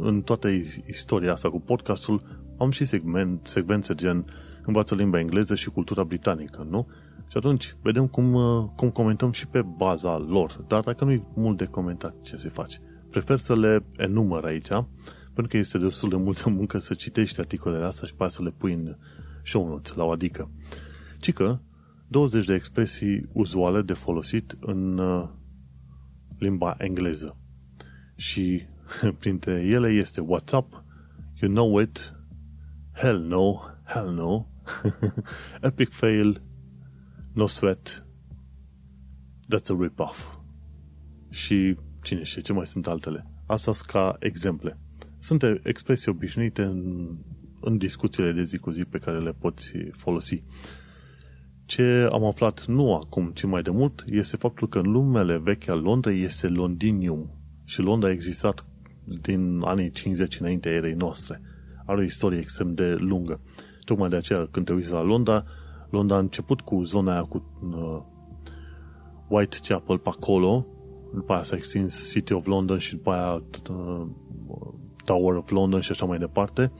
în 0.00 0.22
toată 0.22 0.48
istoria 0.86 1.32
asta 1.32 1.50
cu 1.50 1.60
podcastul 1.60 2.22
am 2.58 2.70
și 2.70 2.84
segment, 2.84 3.46
secvențe 3.46 3.94
gen 3.94 4.24
învață 4.64 4.94
limba 4.94 5.18
engleză 5.18 5.54
și 5.54 5.70
cultura 5.70 6.04
britanică, 6.04 6.66
nu? 6.70 6.86
Și 7.28 7.36
atunci 7.36 7.76
vedem 7.82 8.06
cum, 8.06 8.32
cum 8.76 8.90
comentăm 8.90 9.32
și 9.32 9.46
pe 9.46 9.62
baza 9.62 10.18
lor, 10.18 10.64
dar 10.68 10.82
dacă 10.82 11.04
nu 11.04 11.10
e 11.10 11.24
mult 11.34 11.56
de 11.56 11.64
comentat 11.64 12.14
ce 12.22 12.36
se 12.36 12.48
face. 12.48 12.80
Prefer 13.10 13.38
să 13.38 13.56
le 13.56 13.84
enumăr 13.96 14.44
aici, 14.44 14.68
pentru 15.24 15.46
că 15.48 15.56
este 15.56 15.78
destul 15.78 16.08
de 16.08 16.16
multă 16.16 16.50
muncă 16.50 16.78
să 16.78 16.94
citești 16.94 17.40
articolele 17.40 17.84
astea 17.84 18.06
și 18.06 18.14
pe 18.14 18.28
să 18.28 18.42
le 18.42 18.54
pui 18.56 18.72
în 18.72 18.96
show 19.42 19.68
notes 19.68 19.94
la 19.94 20.04
o 20.04 20.10
adică. 20.10 20.50
Ci 21.20 21.32
că 21.32 21.58
20 22.12 22.46
de 22.46 22.54
expresii 22.54 23.28
uzuale 23.32 23.82
de 23.82 23.92
folosit 23.92 24.56
în 24.60 24.98
uh, 24.98 25.28
limba 26.38 26.74
engleză. 26.78 27.36
Și 28.16 28.62
printre 29.20 29.62
ele 29.62 29.88
este 29.88 30.20
WhatsApp, 30.20 30.84
You 31.40 31.50
know 31.50 31.80
it, 31.80 32.16
Hell 32.92 33.18
no, 33.18 33.60
Hell 33.84 34.12
no, 34.12 34.46
Epic 35.68 35.90
fail, 35.90 36.42
No 37.32 37.46
sweat, 37.46 38.06
That's 39.48 39.70
a 39.70 39.76
rip-off. 39.80 40.34
Și 41.30 41.76
cine 42.02 42.22
știe 42.22 42.42
ce 42.42 42.52
mai 42.52 42.66
sunt 42.66 42.86
altele. 42.86 43.26
Asta 43.46 43.72
sunt 43.72 43.88
ca 43.88 44.16
exemple. 44.20 44.78
Sunt 45.18 45.42
expresii 45.62 46.10
obișnuite 46.10 46.62
în, 46.62 47.08
în 47.60 47.78
discuțiile 47.78 48.32
de 48.32 48.42
zi 48.42 48.58
cu 48.58 48.70
zi 48.70 48.84
pe 48.84 48.98
care 48.98 49.20
le 49.20 49.32
poți 49.32 49.72
folosi. 49.92 50.42
Ce 51.72 52.08
am 52.10 52.24
aflat 52.24 52.64
nu 52.66 52.94
acum, 52.94 53.30
ci 53.34 53.44
mai 53.44 53.62
de 53.62 53.70
mult, 53.70 54.04
este 54.06 54.36
faptul 54.36 54.68
că 54.68 54.78
în 54.78 54.90
lumele 54.90 55.38
vechi 55.38 55.68
al 55.68 55.80
Londrei 55.80 56.22
este 56.22 56.48
Londinium. 56.48 57.30
Și 57.64 57.80
Londra 57.80 58.08
a 58.08 58.12
existat 58.12 58.66
din 59.20 59.60
anii 59.64 59.90
50 59.90 60.40
înainte 60.40 60.68
erei 60.68 60.92
noastre. 60.92 61.40
Are 61.86 62.00
o 62.00 62.02
istorie 62.02 62.38
extrem 62.38 62.74
de 62.74 62.94
lungă. 62.98 63.40
Tocmai 63.84 64.08
de 64.08 64.16
aceea, 64.16 64.48
când 64.50 64.66
te 64.66 64.72
uiți 64.72 64.92
la 64.92 65.02
Londra, 65.02 65.44
Londra 65.90 66.16
a 66.16 66.18
început 66.18 66.60
cu 66.60 66.82
zona 66.82 67.12
aia 67.12 67.22
cu 67.22 67.58
uh, 67.60 68.00
Whitechapel 69.28 69.98
pe 69.98 70.08
acolo, 70.08 70.66
după 71.14 71.32
aia 71.32 71.42
s-a 71.42 71.56
extins 71.56 72.10
City 72.10 72.32
of 72.32 72.46
London 72.46 72.78
și 72.78 72.94
după 72.94 73.10
aia 73.10 73.42
uh, 73.70 74.06
Tower 75.04 75.34
of 75.34 75.50
London 75.50 75.80
și 75.80 75.90
așa 75.90 76.04
mai 76.04 76.18
departe 76.18 76.72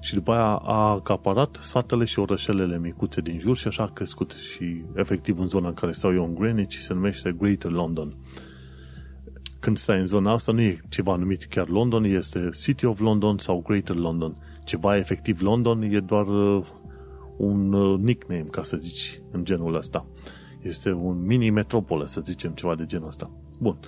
și 0.00 0.14
după 0.14 0.32
aia 0.32 0.54
a 0.54 0.90
acaparat 0.90 1.58
satele 1.60 2.04
și 2.04 2.18
orășelele 2.18 2.78
micuțe 2.78 3.20
din 3.20 3.38
jur 3.38 3.56
și 3.56 3.68
așa 3.68 3.82
a 3.82 3.92
crescut 3.92 4.30
și 4.30 4.82
efectiv 4.94 5.38
în 5.38 5.46
zona 5.46 5.68
în 5.68 5.74
care 5.74 5.92
stau 5.92 6.14
eu 6.14 6.24
în 6.24 6.34
Greenwich 6.34 6.76
se 6.76 6.94
numește 6.94 7.32
Greater 7.32 7.70
London. 7.70 8.16
Când 9.60 9.76
stai 9.76 9.98
în 9.98 10.06
zona 10.06 10.32
asta 10.32 10.52
nu 10.52 10.60
e 10.60 10.78
ceva 10.88 11.16
numit 11.16 11.44
chiar 11.44 11.68
London, 11.68 12.04
este 12.04 12.50
City 12.62 12.84
of 12.84 13.00
London 13.00 13.38
sau 13.38 13.62
Greater 13.66 13.96
London. 13.96 14.34
Ceva 14.64 14.96
efectiv 14.96 15.40
London 15.40 15.82
e 15.82 16.00
doar 16.00 16.26
uh, 16.26 16.66
un 17.36 17.72
uh, 17.72 17.98
nickname, 17.98 18.46
ca 18.50 18.62
să 18.62 18.76
zici, 18.76 19.20
în 19.30 19.44
genul 19.44 19.74
ăsta. 19.74 20.06
Este 20.62 20.92
un 20.92 21.26
mini-metropolă, 21.26 22.06
să 22.06 22.20
zicem, 22.20 22.50
ceva 22.50 22.74
de 22.74 22.86
genul 22.86 23.06
ăsta. 23.06 23.30
Bun. 23.58 23.78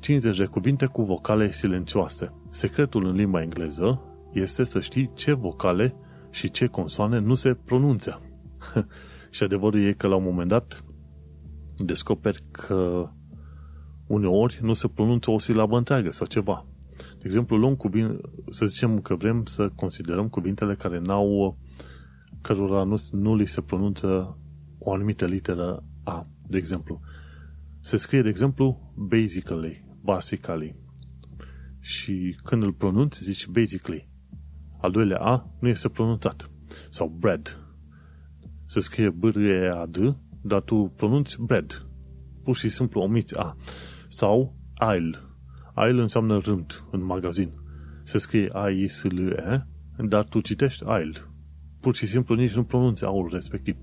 50 0.00 0.36
de 0.36 0.44
cuvinte 0.44 0.86
cu 0.86 1.02
vocale 1.02 1.52
silențioase. 1.52 2.32
Secretul 2.50 3.06
în 3.06 3.14
limba 3.14 3.42
engleză 3.42 4.15
este 4.40 4.64
să 4.64 4.80
știi 4.80 5.10
ce 5.14 5.32
vocale 5.32 5.94
și 6.30 6.50
ce 6.50 6.66
consoane 6.66 7.18
nu 7.18 7.34
se 7.34 7.54
pronunță. 7.54 8.20
și 9.30 9.42
adevărul 9.42 9.80
e 9.80 9.92
că 9.92 10.06
la 10.06 10.14
un 10.14 10.24
moment 10.24 10.48
dat 10.48 10.84
descoperi 11.76 12.42
că 12.50 13.08
uneori 14.06 14.58
nu 14.62 14.72
se 14.72 14.88
pronunță 14.88 15.30
o 15.30 15.38
silabă 15.38 15.76
întreagă 15.76 16.12
sau 16.12 16.26
ceva. 16.26 16.66
De 16.96 17.22
exemplu, 17.24 17.56
luăm 17.56 17.74
cuvinte, 17.74 18.20
să 18.50 18.66
zicem 18.66 19.00
că 19.00 19.14
vrem 19.14 19.44
să 19.44 19.68
considerăm 19.68 20.28
cuvintele 20.28 20.74
care 20.74 20.98
n-au, 20.98 21.58
cărora 22.40 22.82
nu, 22.82 22.96
nu 23.10 23.34
li 23.34 23.46
se 23.46 23.60
pronunță 23.60 24.38
o 24.78 24.92
anumită 24.92 25.26
literă 25.26 25.84
A. 26.04 26.26
De 26.46 26.56
exemplu, 26.56 27.00
se 27.80 27.96
scrie, 27.96 28.22
de 28.22 28.28
exemplu, 28.28 28.92
basically, 28.94 29.84
basically. 30.00 30.76
Și 31.80 32.36
când 32.44 32.62
îl 32.62 32.72
pronunți, 32.72 33.22
zici 33.22 33.46
basically. 33.46 34.08
Al 34.80 34.90
doilea 34.90 35.18
A 35.18 35.50
nu 35.60 35.68
este 35.68 35.88
pronunțat. 35.88 36.50
Sau 36.88 37.16
bread. 37.18 37.60
Se 38.66 38.80
scrie 38.80 39.10
b 39.10 39.24
r 39.24 39.36
e 39.36 39.70
a 39.70 39.86
d 39.86 39.96
dar 40.42 40.60
tu 40.60 40.92
pronunți 40.96 41.42
bread. 41.42 41.86
Pur 42.42 42.56
și 42.56 42.68
simplu 42.68 43.00
omiți 43.00 43.38
A. 43.38 43.56
Sau 44.08 44.56
aisle. 44.74 45.18
Aisle 45.74 46.00
înseamnă 46.00 46.38
rând 46.38 46.84
în 46.90 47.04
magazin. 47.04 47.52
Se 48.02 48.18
scrie 48.18 48.50
a 48.52 48.68
i 48.68 48.88
s 48.88 49.04
l 49.04 49.28
e 49.28 49.66
dar 49.98 50.24
tu 50.24 50.40
citești 50.40 50.84
aisle. 50.84 51.20
Pur 51.80 51.94
și 51.94 52.06
simplu 52.06 52.34
nici 52.34 52.54
nu 52.54 52.64
pronunți 52.64 53.04
aul 53.04 53.28
respectiv. 53.32 53.76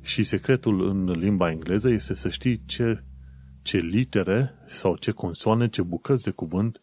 Și 0.00 0.22
secretul 0.22 0.88
în 0.88 1.10
limba 1.10 1.50
engleză 1.50 1.88
este 1.88 2.14
să 2.14 2.28
știi 2.28 2.62
ce, 2.66 3.04
ce 3.62 3.78
litere 3.78 4.54
sau 4.66 4.96
ce 4.96 5.10
consoane, 5.10 5.68
ce 5.68 5.82
bucăți 5.82 6.24
de 6.24 6.30
cuvânt 6.30 6.80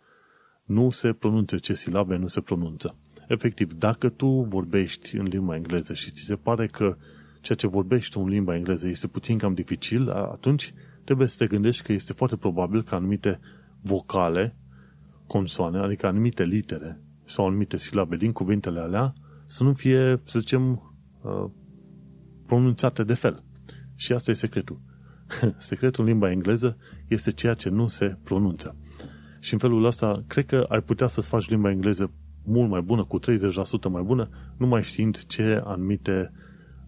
nu 0.65 0.89
se 0.89 1.13
pronunță, 1.13 1.57
ce 1.57 1.73
silabe 1.73 2.15
nu 2.15 2.27
se 2.27 2.41
pronunță. 2.41 2.97
Efectiv, 3.31 3.73
dacă 3.73 4.09
tu 4.09 4.27
vorbești 4.27 5.15
în 5.15 5.25
limba 5.25 5.55
engleză 5.55 5.93
și 5.93 6.11
ți 6.11 6.23
se 6.23 6.35
pare 6.35 6.67
că 6.67 6.97
ceea 7.41 7.57
ce 7.57 7.67
vorbești 7.67 8.11
tu 8.11 8.19
în 8.19 8.29
limba 8.29 8.55
engleză 8.55 8.87
este 8.87 9.07
puțin 9.07 9.37
cam 9.37 9.53
dificil, 9.53 10.09
atunci 10.09 10.73
trebuie 11.03 11.27
să 11.27 11.35
te 11.37 11.47
gândești 11.47 11.83
că 11.83 11.93
este 11.93 12.13
foarte 12.13 12.35
probabil 12.35 12.83
că 12.83 12.95
anumite 12.95 13.39
vocale, 13.81 14.55
consoane, 15.27 15.77
adică 15.77 16.07
anumite 16.07 16.43
litere 16.43 17.01
sau 17.25 17.45
anumite 17.45 17.77
silabe 17.77 18.15
din 18.15 18.31
cuvintele 18.31 18.79
alea 18.79 19.13
să 19.45 19.63
nu 19.63 19.73
fie, 19.73 20.21
să 20.23 20.39
zicem, 20.39 20.93
uh, 21.21 21.49
pronunțate 22.45 23.03
de 23.03 23.13
fel. 23.13 23.43
Și 23.95 24.13
asta 24.13 24.31
e 24.31 24.33
secretul. 24.33 24.79
Secretul 25.57 26.03
în 26.03 26.09
limba 26.09 26.31
engleză 26.31 26.77
este 27.07 27.31
ceea 27.31 27.53
ce 27.53 27.69
nu 27.69 27.87
se 27.87 28.17
pronunță. 28.23 28.75
Și 29.39 29.53
în 29.53 29.59
felul 29.59 29.85
ăsta, 29.85 30.23
cred 30.27 30.45
că 30.45 30.65
ai 30.69 30.81
putea 30.81 31.07
să-ți 31.07 31.29
faci 31.29 31.49
limba 31.49 31.69
engleză 31.69 32.11
mult 32.43 32.69
mai 32.69 32.81
bună, 32.81 33.03
cu 33.03 33.19
30% 33.19 33.23
mai 33.89 34.01
bună, 34.01 34.29
nu 34.57 34.67
mai 34.67 34.83
știind 34.83 35.25
ce 35.25 35.61
anumite 35.65 36.31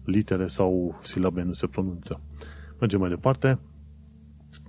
litere 0.04 0.46
sau 0.46 0.98
silabe 1.02 1.42
nu 1.42 1.52
se 1.52 1.66
pronunță. 1.66 2.20
Mergem 2.80 3.00
mai 3.00 3.08
departe. 3.08 3.58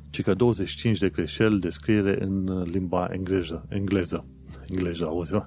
Ci 0.10 0.22
că 0.22 0.34
25 0.34 0.98
de 0.98 1.10
greșeli 1.10 1.60
de 1.60 1.70
scriere 1.70 2.24
în 2.24 2.62
limba 2.62 3.08
engleză. 3.12 3.66
Engleză. 3.70 4.26
Engleză, 4.68 5.06
auzi, 5.06 5.34
mă? 5.34 5.46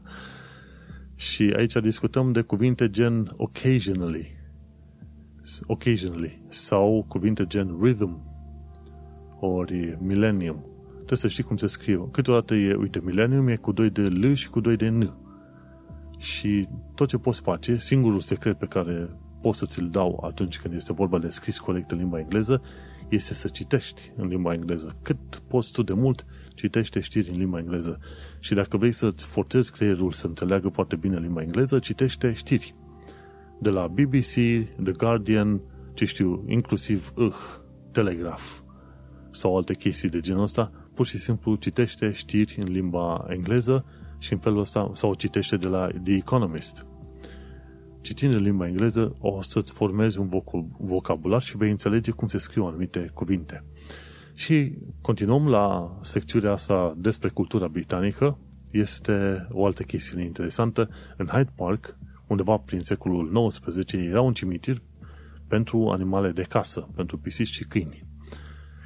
Și 1.15 1.53
aici 1.57 1.73
discutăm 1.73 2.33
de 2.33 2.41
cuvinte 2.41 2.91
gen 2.91 3.27
occasionally, 3.37 4.37
occasionally, 5.67 6.43
sau 6.49 7.05
cuvinte 7.09 7.47
gen 7.47 7.79
rhythm, 7.83 8.23
ori 9.41 9.99
millennium. 10.01 10.65
Trebuie 10.95 11.19
să 11.19 11.29
știi 11.29 11.43
cum 11.43 11.57
se 11.57 11.67
scrie. 11.67 12.09
Câteodată 12.11 12.55
e, 12.55 12.75
uite, 12.75 13.01
millennium 13.05 13.49
e 13.49 13.57
cu 13.57 13.73
2 13.73 13.91
de 13.91 14.03
L 14.03 14.35
și 14.35 14.51
cu 14.51 14.61
2 14.61 14.77
de 14.77 14.89
N. 14.89 15.17
Și 16.19 16.69
tot 16.95 17.09
ce 17.09 17.17
poți 17.17 17.41
face, 17.41 17.77
singurul 17.77 18.21
secret 18.21 18.59
pe 18.59 18.67
care 18.67 19.11
pot 19.41 19.55
să 19.55 19.67
ți-l 19.67 19.89
dau 19.89 20.23
atunci 20.25 20.59
când 20.59 20.75
este 20.75 20.93
vorba 20.93 21.19
de 21.19 21.29
scris 21.29 21.59
corect 21.59 21.91
în 21.91 21.99
limba 21.99 22.19
engleză, 22.19 22.63
este 23.09 23.35
să 23.35 23.49
citești 23.49 24.13
în 24.17 24.27
limba 24.27 24.53
engleză. 24.53 24.97
Cât 25.03 25.43
poți 25.49 25.73
tu 25.73 25.83
de 25.83 25.93
mult, 25.93 26.27
citește 26.55 27.01
știri 27.01 27.31
în 27.31 27.37
limba 27.37 27.59
engleză. 27.59 27.99
Și 28.41 28.55
dacă 28.55 28.77
vrei 28.77 28.93
să-ți 28.93 29.25
forțezi 29.25 29.73
creierul 29.73 30.13
să 30.13 30.27
înțeleagă 30.27 30.69
foarte 30.69 30.97
bine 30.97 31.19
limba 31.19 31.43
engleză, 31.43 31.79
citește 31.79 32.33
știri. 32.33 32.75
De 33.61 33.71
la 33.71 33.87
BBC, 33.87 34.33
The 34.83 34.93
Guardian, 34.97 35.61
ce 35.95 36.05
știu, 36.05 36.45
inclusiv 36.47 37.13
uh, 37.17 37.35
Telegraph 37.93 38.59
sau 39.31 39.57
alte 39.57 39.75
chestii 39.75 40.09
de 40.09 40.21
genul 40.21 40.43
ăsta, 40.43 40.73
pur 40.95 41.07
și 41.07 41.19
simplu 41.19 41.55
citește 41.55 42.11
știri 42.13 42.57
în 42.61 42.73
limba 42.73 43.27
engleză 43.29 43.85
și 44.19 44.33
în 44.33 44.39
felul 44.39 44.61
ăsta, 44.61 44.91
sau 44.93 45.15
citește 45.15 45.57
de 45.57 45.69
la 45.69 45.89
The 46.05 46.15
Economist. 46.15 46.87
Citind 48.01 48.35
în 48.35 48.43
limba 48.43 48.67
engleză, 48.67 49.17
o 49.21 49.41
să-ți 49.41 49.73
formezi 49.73 50.19
un 50.19 50.31
vocabular 50.79 51.43
și 51.43 51.57
vei 51.57 51.71
înțelege 51.71 52.11
cum 52.11 52.29
se 52.29 52.39
scriu 52.39 52.65
anumite 52.65 53.11
cuvinte. 53.15 53.65
Și 54.35 54.79
continuăm 55.01 55.49
la 55.49 55.99
secțiunea 56.01 56.53
asta 56.53 56.95
despre 56.97 57.29
cultura 57.29 57.69
britanică. 57.69 58.39
Este 58.73 59.47
o 59.51 59.67
altă 59.67 59.83
chestie 59.83 60.23
interesantă. 60.23 60.89
În 61.17 61.27
Hyde 61.27 61.53
Park, 61.55 61.97
undeva 62.27 62.57
prin 62.57 62.81
secolul 62.81 63.49
XIX, 63.49 63.93
era 63.93 64.21
un 64.21 64.33
cimitir 64.33 64.83
pentru 65.47 65.89
animale 65.89 66.31
de 66.31 66.43
casă, 66.43 66.89
pentru 66.95 67.19
pisici 67.19 67.49
și 67.49 67.65
câini. 67.65 68.07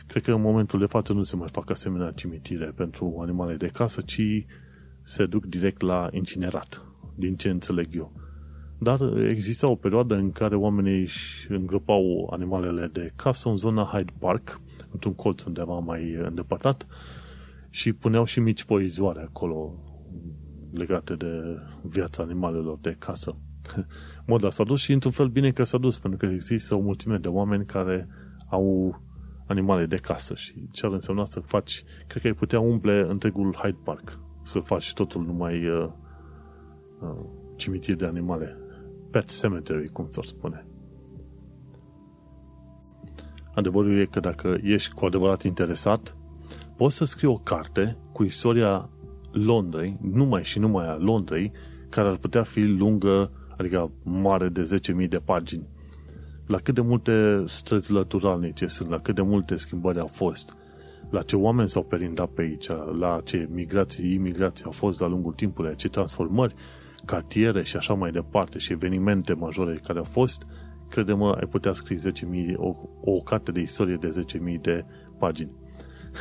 Cred 0.06 0.22
că 0.22 0.32
în 0.32 0.40
momentul 0.40 0.78
de 0.78 0.86
față 0.86 1.12
nu 1.12 1.22
se 1.22 1.36
mai 1.36 1.48
fac 1.52 1.70
asemenea 1.70 2.10
cimitire 2.10 2.66
pentru 2.66 3.18
animale 3.20 3.56
de 3.56 3.66
casă, 3.66 4.00
ci 4.00 4.46
se 5.02 5.26
duc 5.26 5.46
direct 5.46 5.80
la 5.80 6.08
incinerat, 6.10 6.84
din 7.14 7.36
ce 7.36 7.48
înțeleg 7.48 7.88
eu. 7.94 8.12
Dar 8.78 9.16
exista 9.16 9.68
o 9.68 9.74
perioadă 9.74 10.14
în 10.14 10.32
care 10.32 10.56
oamenii 10.56 11.00
își 11.00 11.46
îngropau 11.48 12.28
animalele 12.32 12.86
de 12.92 13.12
casă 13.16 13.48
în 13.48 13.56
zona 13.56 13.82
Hyde 13.82 14.12
Park, 14.18 14.60
într-un 14.90 15.14
colț 15.14 15.42
undeva 15.42 15.78
mai 15.78 16.14
îndepărtat, 16.22 16.86
și 17.70 17.92
puneau 17.92 18.24
și 18.24 18.40
mici 18.40 18.64
poizoare 18.64 19.20
acolo 19.20 19.74
legate 20.72 21.14
de 21.14 21.58
viața 21.82 22.22
animalelor 22.22 22.78
de 22.80 22.96
casă. 22.98 23.36
Moda 24.26 24.50
s-a 24.50 24.64
dus 24.64 24.80
și 24.80 24.92
într-un 24.92 25.12
fel 25.12 25.28
bine 25.28 25.50
că 25.50 25.64
s-a 25.64 25.78
dus, 25.78 25.98
pentru 25.98 26.26
că 26.26 26.34
există 26.34 26.74
o 26.74 26.80
mulțime 26.80 27.16
de 27.16 27.28
oameni 27.28 27.66
care 27.66 28.08
au 28.50 29.00
animale 29.46 29.86
de 29.86 29.96
casă 29.96 30.34
și 30.34 30.68
ce 30.70 30.86
ar 30.86 30.92
însemna 30.92 31.24
să 31.24 31.40
faci, 31.40 31.84
cred 32.06 32.22
că 32.22 32.28
ai 32.28 32.34
putea 32.34 32.60
umple 32.60 33.06
întregul 33.08 33.54
Hyde 33.62 33.78
Park, 33.84 34.18
să 34.42 34.59
faci 34.59 34.92
totul 34.92 35.24
numai 35.24 35.66
uh, 35.68 35.88
uh, 37.00 37.24
cimitir 37.57 37.94
de 37.94 38.07
animale. 38.07 38.57
Pet 39.11 39.40
Cemetery, 39.40 39.88
cum 39.88 40.07
s-ar 40.07 40.24
spune. 40.24 40.66
Adevărul 43.55 43.98
e 43.98 44.05
că 44.05 44.20
dacă 44.20 44.59
ești 44.62 44.94
cu 44.94 45.05
adevărat 45.05 45.42
interesat, 45.42 46.16
poți 46.76 46.96
să 46.96 47.05
scrii 47.05 47.28
o 47.28 47.38
carte 47.38 47.96
cu 48.12 48.22
istoria 48.24 48.90
Londrei, 49.33 49.98
numai 50.00 50.44
și 50.44 50.59
numai 50.59 50.88
a 50.88 50.96
Londrei, 50.96 51.52
care 51.88 52.09
ar 52.09 52.16
putea 52.16 52.42
fi 52.42 52.61
lungă, 52.61 53.31
adică 53.57 53.90
mare 54.02 54.48
de 54.48 54.81
10.000 55.02 55.09
de 55.09 55.18
pagini. 55.18 55.68
La 56.46 56.59
cât 56.59 56.74
de 56.74 56.81
multe 56.81 57.42
străzi 57.46 57.92
lăturalnice 57.92 58.66
sunt, 58.66 58.90
la 58.90 58.98
cât 58.98 59.14
de 59.14 59.22
multe 59.22 59.57
schimbări 59.57 59.98
au 59.98 60.07
fost, 60.07 60.57
la 61.10 61.22
ce 61.22 61.36
oameni 61.36 61.68
s-au 61.68 61.82
perindat 61.82 62.28
pe 62.28 62.42
aici, 62.42 62.68
la 62.98 63.20
ce 63.24 63.48
migrații, 63.50 64.12
imigrații 64.12 64.64
au 64.64 64.70
fost 64.70 64.98
de-a 64.98 65.06
lungul 65.06 65.32
timpului, 65.32 65.76
ce 65.76 65.88
transformări, 65.88 66.54
cartiere 67.04 67.62
și 67.62 67.76
așa 67.76 67.94
mai 67.94 68.10
departe 68.10 68.58
și 68.58 68.72
evenimente 68.72 69.32
majore 69.32 69.80
care 69.84 69.98
au 69.98 70.04
fost, 70.04 70.46
crede-mă, 70.88 71.32
ai 71.32 71.46
putea 71.50 71.72
scrie 71.72 71.98
10.000, 71.98 72.56
o, 72.56 72.74
o 73.00 73.20
carte 73.20 73.52
de 73.52 73.60
istorie 73.60 73.96
de 74.00 74.24
10.000 74.54 74.60
de 74.60 74.84
pagini. 75.18 75.50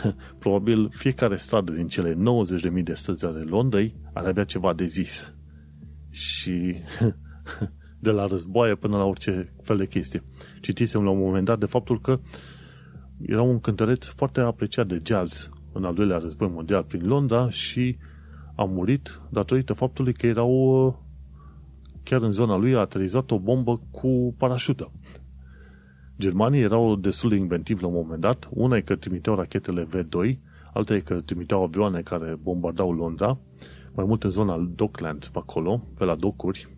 Probabil 0.39 0.89
fiecare 0.89 1.35
stradă 1.35 1.71
din 1.71 1.87
cele 1.87 2.13
90.000 2.13 2.83
de 2.83 2.93
străzi 2.93 3.25
ale 3.25 3.39
Londrei 3.39 3.95
ar 4.13 4.25
avea 4.25 4.43
ceva 4.43 4.73
de 4.73 4.85
zis. 4.85 5.33
Și 6.09 6.75
de 7.99 8.11
la 8.11 8.25
războaie 8.27 8.75
până 8.75 8.97
la 8.97 9.03
orice 9.03 9.53
fel 9.61 9.77
de 9.77 9.87
chestie. 9.87 10.23
Citisem 10.61 11.03
la 11.03 11.09
un 11.09 11.19
moment 11.19 11.45
dat 11.45 11.59
de 11.59 11.65
faptul 11.65 12.01
că 12.01 12.19
era 13.25 13.41
un 13.41 13.59
cântăreț 13.59 14.05
foarte 14.05 14.39
apreciat 14.39 14.87
de 14.87 15.01
jazz 15.05 15.49
în 15.73 15.83
al 15.83 15.93
doilea 15.93 16.17
război 16.17 16.49
mondial 16.53 16.83
prin 16.83 17.07
Londra 17.07 17.49
și 17.49 17.97
a 18.55 18.63
murit 18.63 19.21
datorită 19.29 19.73
faptului 19.73 20.13
că 20.13 20.27
erau 20.27 21.05
chiar 22.03 22.21
în 22.21 22.31
zona 22.31 22.57
lui 22.57 22.75
a 22.75 22.79
aterizat 22.79 23.31
o 23.31 23.39
bombă 23.39 23.81
cu 23.91 24.35
parașută. 24.37 24.91
Germanii 26.19 26.61
erau 26.61 26.95
destul 26.95 27.29
de 27.29 27.35
inventivi 27.35 27.81
la 27.81 27.87
un 27.87 27.93
moment 27.93 28.21
dat. 28.21 28.49
Una 28.51 28.77
e 28.77 28.81
că 28.81 28.95
trimiteau 28.95 29.35
rachetele 29.35 29.87
V2, 29.87 30.37
alta 30.73 30.95
e 30.95 30.99
că 30.99 31.21
trimiteau 31.21 31.63
avioane 31.63 32.01
care 32.01 32.37
bombardau 32.41 32.91
Londra, 32.91 33.39
mai 33.93 34.05
mult 34.05 34.23
în 34.23 34.29
zona 34.29 34.71
Docklands 34.75 35.29
pe 35.29 35.37
acolo, 35.37 35.87
pe 35.97 36.03
la 36.03 36.15
docuri, 36.15 36.69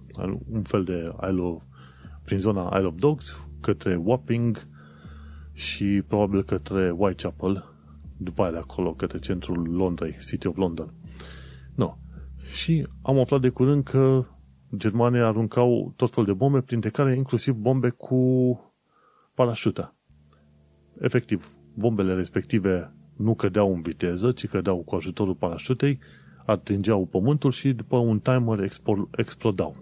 un 0.51 0.61
fel 0.61 0.83
de 0.83 1.15
Isle 1.29 1.41
of, 1.41 1.61
prin 2.23 2.39
zona 2.39 2.77
Isle 2.77 2.87
of 2.87 2.95
Dogs, 2.95 3.45
către 3.61 3.95
Wapping 3.95 4.67
și 5.53 6.03
probabil 6.07 6.43
către 6.43 6.91
Whitechapel, 6.91 7.73
după 8.17 8.41
aia 8.41 8.51
de 8.51 8.57
acolo, 8.57 8.93
către 8.93 9.19
centrul 9.19 9.75
Londrei, 9.75 10.17
City 10.27 10.47
of 10.47 10.55
London. 10.55 10.93
No. 11.75 11.97
Și 12.45 12.87
am 13.01 13.19
aflat 13.19 13.41
de 13.41 13.49
curând 13.49 13.83
că 13.83 14.25
Germania 14.77 15.27
aruncau 15.27 15.93
tot 15.95 16.13
fel 16.13 16.23
de 16.23 16.33
bombe, 16.33 16.61
printre 16.61 16.89
care 16.89 17.15
inclusiv 17.15 17.53
bombe 17.53 17.89
cu 17.89 18.59
parașută. 19.33 19.95
Efectiv, 20.99 21.51
bombele 21.73 22.13
respective 22.13 22.93
nu 23.17 23.35
cădeau 23.35 23.73
în 23.73 23.81
viteză, 23.81 24.31
ci 24.31 24.47
cădeau 24.47 24.77
cu 24.83 24.95
ajutorul 24.95 25.35
parașutei, 25.35 25.99
atingeau 26.45 27.05
pământul 27.05 27.51
și 27.51 27.73
după 27.73 27.97
un 27.97 28.19
timer 28.19 28.69
explodau. 29.11 29.75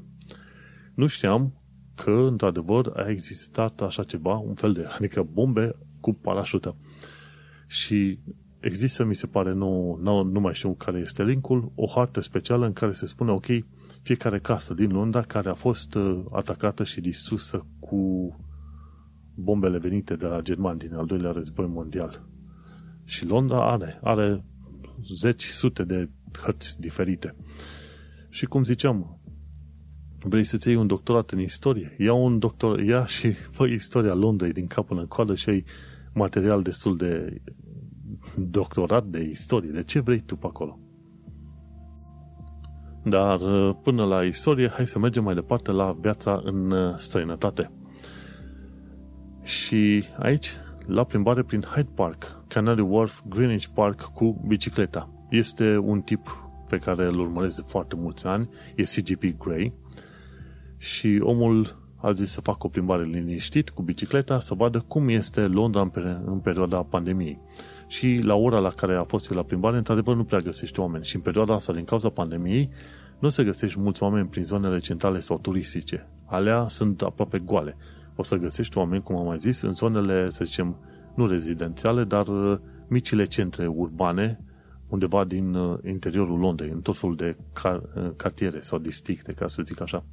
Nu 0.93 1.07
știam 1.07 1.60
că, 1.95 2.11
într-adevăr, 2.11 2.91
a 2.95 3.09
existat 3.09 3.81
așa 3.81 4.03
ceva, 4.03 4.37
un 4.37 4.53
fel 4.53 4.73
de, 4.73 4.85
adică 4.89 5.27
bombe 5.31 5.75
cu 5.99 6.13
parașută. 6.13 6.75
Și 7.67 8.19
există, 8.59 9.03
mi 9.03 9.15
se 9.15 9.27
pare, 9.27 9.53
nu, 9.53 9.97
nu, 10.01 10.23
nu 10.23 10.39
mai 10.39 10.53
știu 10.53 10.73
care 10.73 10.99
este 10.99 11.23
linkul, 11.23 11.71
o 11.75 11.87
hartă 11.87 12.19
specială 12.19 12.65
în 12.65 12.73
care 12.73 12.91
se 12.91 13.05
spune, 13.05 13.31
ok, 13.31 13.45
fiecare 14.01 14.39
casă 14.39 14.73
din 14.73 14.91
Londra 14.91 15.21
care 15.21 15.49
a 15.49 15.53
fost 15.53 15.95
uh, 15.95 16.23
atacată 16.31 16.83
și 16.83 17.01
distrusă 17.01 17.67
cu 17.79 18.35
bombele 19.35 19.77
venite 19.77 20.15
de 20.15 20.25
la 20.25 20.41
germani 20.41 20.79
din 20.79 20.93
al 20.93 21.05
doilea 21.05 21.31
război 21.31 21.67
mondial. 21.67 22.25
Și 23.03 23.25
Londra 23.25 23.71
are, 23.71 23.99
are 24.03 24.43
zeci, 25.13 25.43
sute 25.43 25.83
de 25.83 26.09
hărți 26.41 26.79
diferite. 26.79 27.35
Și 28.29 28.45
cum 28.45 28.63
ziceam, 28.63 29.20
vrei 30.23 30.43
să-ți 30.43 30.67
iei 30.67 30.77
un 30.77 30.87
doctorat 30.87 31.31
în 31.31 31.39
istorie? 31.39 31.95
Ia 31.99 32.13
un 32.13 32.39
doctor, 32.39 32.79
ia 32.79 33.05
și 33.05 33.31
fă 33.31 33.65
istoria 33.65 34.13
Londrei 34.13 34.51
din 34.51 34.67
cap 34.67 34.87
până 34.87 34.99
în 34.99 35.07
coadă 35.07 35.35
și 35.35 35.49
ai 35.49 35.63
material 36.13 36.61
destul 36.61 36.97
de 36.97 37.41
doctorat 38.37 39.05
de 39.05 39.21
istorie. 39.21 39.69
De 39.69 39.83
ce 39.83 39.99
vrei 39.99 40.19
tu 40.19 40.35
pe 40.35 40.45
acolo? 40.45 40.79
Dar 43.03 43.39
până 43.73 44.05
la 44.05 44.23
istorie, 44.23 44.67
hai 44.67 44.87
să 44.87 44.99
mergem 44.99 45.23
mai 45.23 45.33
departe 45.33 45.71
la 45.71 45.97
viața 46.01 46.41
în 46.43 46.73
străinătate. 46.97 47.71
Și 49.43 50.03
aici, 50.19 50.49
la 50.85 51.03
plimbare 51.03 51.43
prin 51.43 51.61
Hyde 51.61 51.89
Park, 51.95 52.43
Canary 52.47 52.81
Wharf, 52.81 53.21
Greenwich 53.29 53.65
Park 53.73 54.01
cu 54.01 54.43
bicicleta. 54.47 55.09
Este 55.29 55.77
un 55.77 56.01
tip 56.01 56.51
pe 56.69 56.77
care 56.77 57.05
îl 57.05 57.19
urmăresc 57.19 57.55
de 57.55 57.61
foarte 57.65 57.95
mulți 57.95 58.25
ani, 58.25 58.49
e 58.75 58.83
CGP 58.83 59.37
Grey 59.37 59.73
și 60.81 61.19
omul 61.23 61.75
a 61.95 62.11
zis 62.11 62.31
să 62.31 62.41
facă 62.41 62.65
o 62.65 62.69
plimbare 62.69 63.03
liniștit 63.03 63.69
cu 63.69 63.81
bicicleta, 63.81 64.39
să 64.39 64.53
vadă 64.53 64.79
cum 64.87 65.09
este 65.09 65.41
Londra 65.41 65.81
în, 65.81 65.91
în 66.25 66.39
perioada 66.39 66.77
pandemiei. 66.83 67.39
Și 67.87 68.19
la 68.23 68.35
ora 68.35 68.59
la 68.59 68.69
care 68.69 68.95
a 68.95 69.03
fost 69.03 69.33
la 69.33 69.43
plimbare, 69.43 69.77
într-adevăr 69.77 70.15
nu 70.15 70.23
prea 70.23 70.39
găsește 70.39 70.81
oameni. 70.81 71.05
Și 71.05 71.15
în 71.15 71.21
perioada 71.21 71.53
asta, 71.53 71.73
din 71.73 71.83
cauza 71.83 72.09
pandemiei, 72.09 72.69
nu 73.19 73.29
se 73.29 73.43
găsești 73.43 73.79
mulți 73.79 74.03
oameni 74.03 74.27
prin 74.27 74.43
zonele 74.43 74.79
centrale 74.79 75.19
sau 75.19 75.39
turistice. 75.39 76.09
Alea 76.25 76.67
sunt 76.67 77.01
aproape 77.01 77.39
goale. 77.39 77.77
O 78.15 78.23
să 78.23 78.35
găsești 78.35 78.77
oameni, 78.77 79.03
cum 79.03 79.15
am 79.15 79.25
mai 79.25 79.37
zis, 79.37 79.61
în 79.61 79.73
zonele, 79.73 80.29
să 80.29 80.43
zicem, 80.43 80.77
nu 81.15 81.27
rezidențiale, 81.27 82.03
dar 82.03 82.27
uh, 82.27 82.57
micile 82.87 83.25
centre 83.25 83.67
urbane, 83.67 84.39
undeva 84.87 85.23
din 85.23 85.53
uh, 85.53 85.77
interiorul 85.85 86.39
Londrei, 86.39 86.69
în 86.69 86.81
tot 86.81 86.97
felul 86.97 87.15
de 87.15 87.35
car- 87.53 87.95
uh, 87.95 88.11
cartiere 88.15 88.61
sau 88.61 88.79
districte, 88.79 89.31
ca 89.31 89.47
să 89.47 89.63
zic 89.63 89.81
așa. 89.81 90.03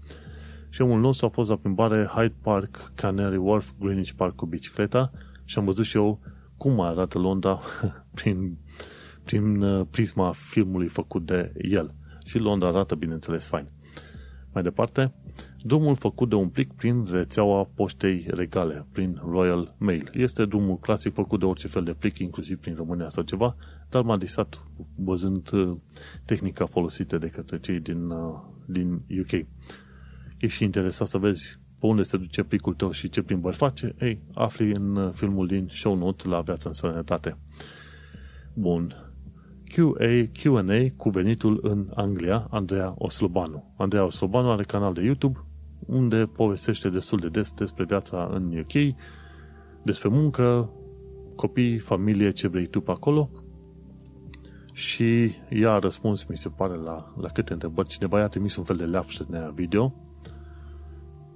Și 0.69 0.83
omul 0.83 1.01
nostru 1.01 1.27
a 1.27 1.29
fost 1.29 1.51
la 1.51 1.57
plimbare 1.57 2.05
Hyde 2.05 2.35
Park, 2.43 2.93
Canary 2.95 3.37
Wharf, 3.37 3.71
Greenwich 3.79 4.13
Park 4.17 4.35
cu 4.35 4.47
bicicleta 4.47 5.11
și 5.45 5.59
am 5.59 5.65
văzut 5.65 5.85
și 5.85 5.97
eu 5.97 6.21
cum 6.57 6.81
arată 6.81 7.19
Londra 7.19 7.61
prin, 8.15 8.59
prin 9.25 9.65
prisma 9.91 10.33
filmului 10.33 10.89
făcut 10.89 11.27
de 11.27 11.53
el. 11.57 11.95
Și 12.25 12.39
Londra 12.39 12.69
arată, 12.69 12.95
bineînțeles, 12.95 13.47
fain. 13.47 13.71
Mai 14.53 14.63
departe, 14.63 15.15
drumul 15.63 15.95
făcut 15.97 16.29
de 16.29 16.35
un 16.35 16.49
plic 16.49 16.73
prin 16.73 17.07
rețeaua 17.11 17.69
poștei 17.75 18.27
regale, 18.31 18.87
prin 18.93 19.21
Royal 19.31 19.75
Mail. 19.79 20.11
Este 20.13 20.45
drumul 20.45 20.79
clasic 20.79 21.15
făcut 21.15 21.39
de 21.39 21.45
orice 21.45 21.69
fel 21.69 21.85
de 21.85 21.93
plic, 21.93 22.19
inclusiv 22.19 22.59
prin 22.59 22.75
România 22.75 23.09
sau 23.09 23.23
ceva, 23.23 23.57
dar 23.89 24.03
m-a 24.03 24.17
disat 24.17 24.63
văzând 24.95 25.53
uh, 25.53 25.77
tehnica 26.25 26.67
folosită 26.67 27.19
de 27.19 27.27
către 27.27 27.59
cei 27.59 27.81
din, 27.81 28.11
uh, 28.11 28.41
din 28.67 29.03
UK. 29.21 29.47
E 30.39 30.47
și 30.47 30.65
interesat 30.65 31.07
să 31.07 31.19
vezi 31.19 31.59
pe 31.79 31.87
unde 31.87 32.03
se 32.03 32.17
duce 32.17 32.43
plicul 32.43 32.75
tău 32.75 32.91
și 32.91 33.09
ce 33.09 33.23
plimbări 33.23 33.57
face, 33.57 33.95
ei, 34.01 34.21
afli 34.35 34.73
în 34.73 34.97
uh, 34.97 35.13
filmul 35.13 35.47
din 35.47 35.69
show 35.73 35.97
note 35.97 36.29
la 36.29 36.41
Viața 36.41 36.69
în 36.69 36.75
Sănătate. 36.75 37.37
Bun. 38.55 39.13
QA, 39.65 40.31
Q&A 40.33 40.93
cu 40.97 41.11
venitul 41.11 41.59
în 41.63 41.91
Anglia, 41.95 42.47
Andreea 42.51 42.95
Oslobanu. 42.99 43.75
Andreea 43.77 44.05
Oslobanu 44.05 44.51
are 44.51 44.63
canal 44.63 44.93
de 44.93 45.03
YouTube 45.03 45.45
unde 45.87 46.27
povestește 46.27 46.89
destul 46.89 47.19
de 47.19 47.29
des 47.29 47.53
despre 47.53 47.85
viața 47.85 48.29
în 48.33 48.59
UK, 48.59 48.95
despre 49.83 50.09
muncă, 50.09 50.71
copii, 51.37 51.79
familie, 51.79 52.31
ce 52.31 52.49
vrei 52.49 52.67
tu 52.67 52.81
pe 52.81 52.91
acolo. 52.91 53.31
Și 54.73 55.33
ea 55.51 55.73
a 55.73 55.79
răspuns, 55.79 56.25
mi 56.25 56.37
se 56.37 56.49
pare, 56.49 56.75
la, 56.75 57.15
la 57.21 57.29
câte 57.29 57.53
întrebări. 57.53 57.89
Cineva 57.89 58.19
i-a 58.19 58.29
trimis 58.29 58.57
un 58.57 58.65
fel 58.65 58.77
de 58.77 58.85
leapșă 58.85 59.27
de 59.31 59.51
video 59.55 60.08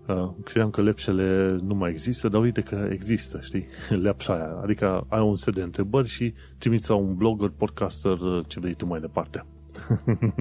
Uh, 0.06 0.30
credeam 0.44 0.70
că 0.70 0.82
lepșele 0.82 1.58
nu 1.62 1.74
mai 1.74 1.90
există, 1.90 2.28
dar 2.28 2.40
uite 2.40 2.60
că 2.60 2.88
există, 2.90 3.40
știi? 3.42 3.66
Lepșa 4.02 4.34
aia. 4.34 4.60
Adică 4.62 5.06
ai 5.08 5.20
un 5.20 5.36
set 5.36 5.54
de 5.54 5.62
întrebări 5.62 6.08
și 6.08 6.34
trimiți 6.58 6.90
la 6.90 6.96
un 6.96 7.14
blogger, 7.14 7.48
podcaster, 7.48 8.18
uh, 8.18 8.44
ce 8.46 8.60
vrei 8.60 8.74
tu 8.74 8.86
mai 8.86 9.00
departe. 9.00 9.44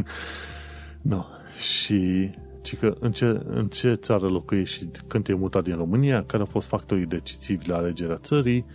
no. 1.12 1.26
Și 1.60 2.30
ci 2.62 2.78
că 2.78 2.96
în 3.00 3.12
ce, 3.12 3.42
în 3.48 3.68
ce 3.68 3.94
țară 3.94 4.28
locuiești 4.28 4.78
și 4.78 4.90
când 5.08 5.24
te-ai 5.24 5.38
mutat 5.38 5.64
din 5.64 5.76
România, 5.76 6.24
care 6.24 6.42
au 6.42 6.48
fost 6.48 6.68
factorii 6.68 7.06
decisivi 7.06 7.70
la 7.70 7.76
alegerea 7.76 8.18
țării, 8.18 8.66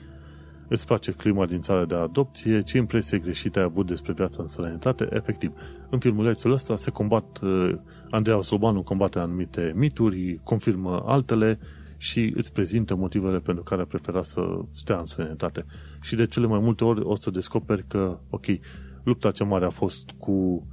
îți 0.68 0.86
place 0.86 1.12
clima 1.12 1.46
din 1.46 1.60
țara 1.60 1.84
de 1.84 1.94
adopție, 1.94 2.62
ce 2.62 2.76
impresie 2.76 3.18
greșită 3.18 3.58
ai 3.58 3.64
avut 3.64 3.86
despre 3.86 4.12
viața 4.12 4.42
în 4.42 4.46
străinătate, 4.46 5.08
efectiv. 5.10 5.52
În 5.90 5.98
filmulețul 5.98 6.52
ăsta 6.52 6.76
se 6.76 6.90
combat, 6.90 7.40
uh, 7.42 7.74
Andreea 8.10 8.40
Slobanu 8.40 8.82
combate 8.82 9.18
anumite 9.18 9.72
mituri, 9.76 10.40
confirmă 10.42 11.02
altele 11.06 11.58
și 11.96 12.32
îți 12.36 12.52
prezintă 12.52 12.96
motivele 12.96 13.38
pentru 13.38 13.62
care 13.62 13.82
a 13.82 13.86
preferat 13.86 14.24
să 14.24 14.40
stea 14.72 14.98
în 14.98 15.06
străinătate. 15.06 15.64
Și 16.00 16.16
de 16.16 16.26
cele 16.26 16.46
mai 16.46 16.58
multe 16.58 16.84
ori 16.84 17.00
o 17.04 17.14
să 17.14 17.30
descoperi 17.30 17.84
că, 17.88 18.18
ok, 18.30 18.44
lupta 19.02 19.30
cea 19.30 19.44
mare 19.44 19.64
a 19.64 19.70
fost 19.70 20.10
cu 20.18 20.66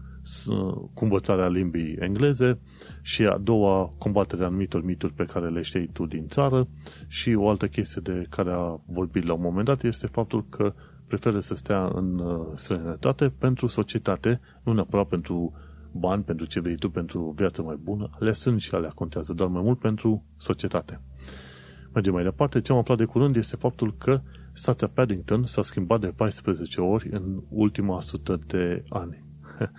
cu 0.94 1.04
învățarea 1.04 1.48
limbii 1.48 1.96
engleze 2.00 2.60
și 3.02 3.26
a 3.26 3.38
doua 3.38 3.94
combaterea 3.98 4.46
anumitor 4.46 4.84
mituri 4.84 5.14
pe 5.14 5.26
care 5.26 5.50
le 5.50 5.62
știi 5.62 5.88
tu 5.88 6.06
din 6.06 6.28
țară 6.28 6.68
și 7.08 7.34
o 7.34 7.50
altă 7.50 7.68
chestie 7.68 8.02
de 8.04 8.26
care 8.30 8.52
a 8.52 8.80
vorbit 8.86 9.26
la 9.26 9.34
un 9.34 9.42
moment 9.42 9.66
dat 9.66 9.84
este 9.84 10.08
faptul 10.08 10.46
că 10.50 10.74
preferă 11.08 11.40
să 11.40 11.56
stea 11.56 11.92
în 11.94 12.20
uh, 12.20 12.46
străinătate 12.56 13.30
pentru 13.38 13.68
societate, 13.68 14.40
nu 14.64 14.74
neapărat 14.74 15.08
pentru 15.08 15.54
bani, 15.94 16.24
pentru 16.24 16.46
ce 16.46 16.60
vrei 16.60 16.76
tu, 16.76 16.90
pentru 16.90 17.34
viață 17.36 17.62
mai 17.62 17.76
bună, 17.84 18.10
alea 18.20 18.34
sunt 18.34 18.62
și 18.62 18.76
alea 18.76 18.90
contează, 18.90 19.34
dar 19.34 19.48
mai 19.48 19.62
mult 19.62 19.80
pentru 19.80 20.24
societate. 20.38 21.02
Mergem 21.94 22.14
mai 22.14 22.24
departe, 22.24 22.62
ce 22.62 22.72
am 22.72 22.78
aflat 22.78 22.98
de 22.98 23.06
curând 23.06 23.36
este 23.36 23.56
faptul 23.56 23.96
că 23.98 24.22
stația 24.52 24.88
Paddington 24.88 25.46
s-a 25.46 25.62
schimbat 25.62 26.00
de 26.00 26.08
14 26.08 26.82
ori 26.82 27.10
în 27.12 27.44
ultima 27.50 28.02
sută 28.02 28.40
de 28.48 28.84
ani. 28.90 29.24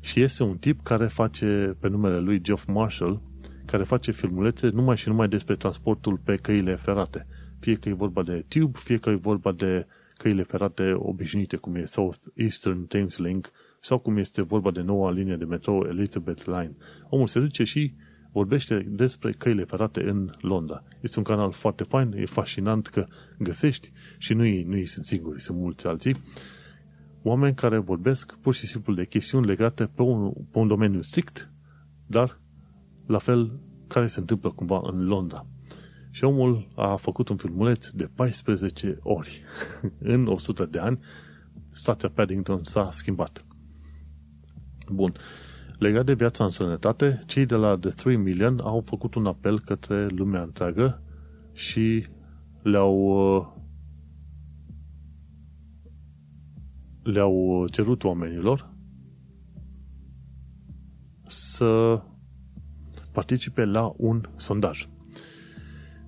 Și 0.00 0.20
este 0.20 0.42
un 0.42 0.56
tip 0.56 0.82
care 0.82 1.06
face, 1.06 1.76
pe 1.80 1.88
numele 1.88 2.18
lui 2.18 2.40
Geoff 2.40 2.66
Marshall, 2.66 3.22
care 3.66 3.82
face 3.82 4.10
filmulețe 4.10 4.68
numai 4.68 4.96
și 4.96 5.08
numai 5.08 5.28
despre 5.28 5.56
transportul 5.56 6.20
pe 6.24 6.36
căile 6.36 6.74
ferate. 6.74 7.26
Fie 7.58 7.74
că 7.74 7.88
e 7.88 7.92
vorba 7.92 8.22
de 8.22 8.44
tube, 8.48 8.78
fie 8.78 8.96
că 8.96 9.10
e 9.10 9.14
vorba 9.14 9.52
de 9.52 9.86
căile 10.16 10.42
ferate 10.42 10.92
obișnuite, 10.96 11.56
cum 11.56 11.74
e 11.74 11.84
South 11.84 12.18
Eastern 12.34 12.86
Thames 12.86 13.18
Link, 13.18 13.50
sau 13.80 13.98
cum 13.98 14.16
este 14.16 14.42
vorba 14.42 14.70
de 14.70 14.80
noua 14.80 15.10
linie 15.10 15.36
de 15.36 15.44
metrou 15.44 15.86
Elizabeth 15.88 16.44
Line. 16.44 16.76
Omul 17.08 17.26
se 17.26 17.40
duce 17.40 17.64
și 17.64 17.94
vorbește 18.32 18.86
despre 18.88 19.32
căile 19.32 19.64
ferate 19.64 20.08
în 20.08 20.30
Londra. 20.40 20.82
Este 21.00 21.18
un 21.18 21.24
canal 21.24 21.52
foarte 21.52 21.82
fain, 21.82 22.12
e 22.16 22.24
fascinant 22.24 22.86
că 22.86 23.06
găsești 23.38 23.92
și 24.18 24.34
nu-i, 24.34 24.62
nu-i 24.62 24.86
sunt 24.86 25.04
singuri, 25.04 25.40
sunt 25.40 25.58
mulți 25.58 25.86
alții 25.86 26.16
oameni 27.28 27.54
care 27.54 27.78
vorbesc 27.78 28.36
pur 28.40 28.54
și 28.54 28.66
simplu 28.66 28.94
de 28.94 29.04
chestiuni 29.04 29.46
legate 29.46 29.86
pe 29.86 30.02
un, 30.02 30.32
pe 30.50 30.58
un 30.58 30.68
domeniu 30.68 31.02
strict, 31.02 31.50
dar 32.06 32.40
la 33.06 33.18
fel 33.18 33.60
care 33.86 34.06
se 34.06 34.20
întâmplă 34.20 34.50
cumva 34.50 34.80
în 34.82 35.06
Londra. 35.06 35.46
Și 36.10 36.24
omul 36.24 36.68
a 36.74 36.96
făcut 36.96 37.28
un 37.28 37.36
filmuleț 37.36 37.88
de 37.88 38.10
14 38.14 38.98
ori. 39.02 39.42
în 39.98 40.26
100 40.26 40.64
de 40.64 40.78
ani, 40.78 40.98
stația 41.70 42.08
Paddington 42.08 42.64
s-a 42.64 42.90
schimbat. 42.90 43.44
Bun. 44.92 45.14
Legat 45.78 46.04
de 46.04 46.14
viața 46.14 46.44
în 46.44 46.50
sănătate, 46.50 47.22
cei 47.26 47.46
de 47.46 47.54
la 47.54 47.76
The 47.78 47.90
3 47.90 48.16
Million 48.16 48.60
au 48.62 48.80
făcut 48.80 49.14
un 49.14 49.26
apel 49.26 49.60
către 49.60 50.06
lumea 50.06 50.42
întreagă 50.42 51.02
și 51.52 52.06
le-au 52.62 52.96
uh, 53.36 53.46
le-au 57.02 57.66
cerut 57.70 58.04
oamenilor 58.04 58.70
să 61.26 62.02
participe 63.12 63.64
la 63.64 63.92
un 63.96 64.28
sondaj. 64.36 64.88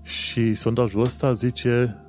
Și 0.02 0.54
sondajul 0.54 1.00
ăsta 1.00 1.32
zice 1.32 2.02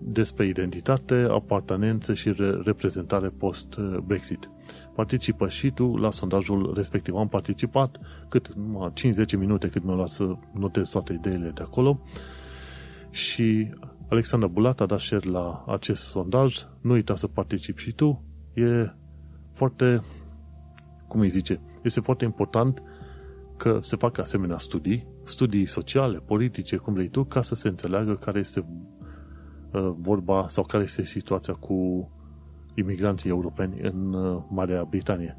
despre 0.00 0.46
identitate, 0.46 1.14
apartenență 1.14 2.14
și 2.14 2.34
reprezentare 2.64 3.28
post-Brexit. 3.28 4.50
Participă 4.94 5.48
și 5.48 5.70
tu 5.70 5.96
la 5.96 6.10
sondajul 6.10 6.72
respectiv. 6.74 7.14
Am 7.14 7.28
participat 7.28 7.98
cât 8.28 8.48
5-10 8.48 9.38
minute 9.38 9.68
cât 9.68 9.84
mi-au 9.84 9.96
luat 9.96 10.10
să 10.10 10.36
notez 10.52 10.88
toate 10.88 11.12
ideile 11.12 11.50
de 11.54 11.62
acolo 11.62 12.00
și 13.10 13.70
Alexandra 14.08 14.48
Bulat 14.48 14.80
a 14.80 14.86
dat 14.86 15.00
share 15.00 15.28
la 15.28 15.64
acest 15.66 16.02
sondaj. 16.02 16.56
Nu 16.80 16.92
uita 16.92 17.14
să 17.14 17.26
participi 17.26 17.82
și 17.82 17.92
tu. 17.92 18.24
E 18.54 18.92
foarte, 19.52 20.02
cum 21.08 21.20
îi 21.20 21.28
zice, 21.28 21.60
este 21.82 22.00
foarte 22.00 22.24
important 22.24 22.82
că 23.56 23.78
se 23.80 23.96
fac 23.96 24.18
asemenea 24.18 24.58
studii, 24.58 25.06
studii 25.24 25.66
sociale, 25.66 26.18
politice, 26.18 26.76
cum 26.76 26.92
vrei 26.94 27.08
tu, 27.08 27.24
ca 27.24 27.42
să 27.42 27.54
se 27.54 27.68
înțeleagă 27.68 28.14
care 28.14 28.38
este 28.38 28.66
uh, 29.72 29.92
vorba 29.96 30.48
sau 30.48 30.64
care 30.64 30.82
este 30.82 31.04
situația 31.04 31.54
cu 31.54 32.10
imigranții 32.80 33.30
europeni 33.30 33.80
în 33.80 34.12
uh, 34.12 34.42
Marea 34.48 34.84
Britanie. 34.84 35.38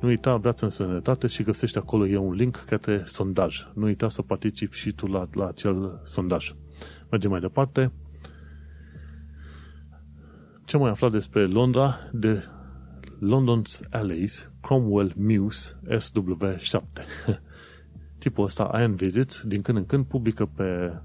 Nu 0.00 0.08
uita, 0.08 0.36
viața 0.36 0.66
în 0.66 0.72
sănătate 0.72 1.26
și 1.26 1.42
găsești 1.42 1.78
acolo 1.78 2.06
e 2.06 2.16
un 2.16 2.32
link 2.32 2.56
către 2.56 3.02
sondaj. 3.04 3.66
Nu 3.74 3.84
uita 3.84 4.08
să 4.08 4.22
participi 4.22 4.76
și 4.76 4.92
tu 4.92 5.06
la, 5.06 5.28
la 5.32 5.46
acel 5.46 6.00
sondaj. 6.04 6.54
Mergem 7.10 7.30
mai 7.30 7.40
departe. 7.40 7.92
Ce 10.64 10.76
mai 10.76 10.90
aflat 10.90 11.10
despre 11.10 11.46
Londra? 11.46 11.96
De 12.12 12.44
London's 13.20 13.80
Alleys, 13.90 14.50
Cromwell 14.60 15.12
Muse 15.16 15.76
SW7. 15.88 16.80
Tipul 18.18 18.44
ăsta, 18.44 18.70
Ian 18.74 18.94
Visits, 18.94 19.42
din 19.42 19.62
când 19.62 19.78
în 19.78 19.86
când 19.86 20.04
publică 20.04 20.46
pe 20.46 21.00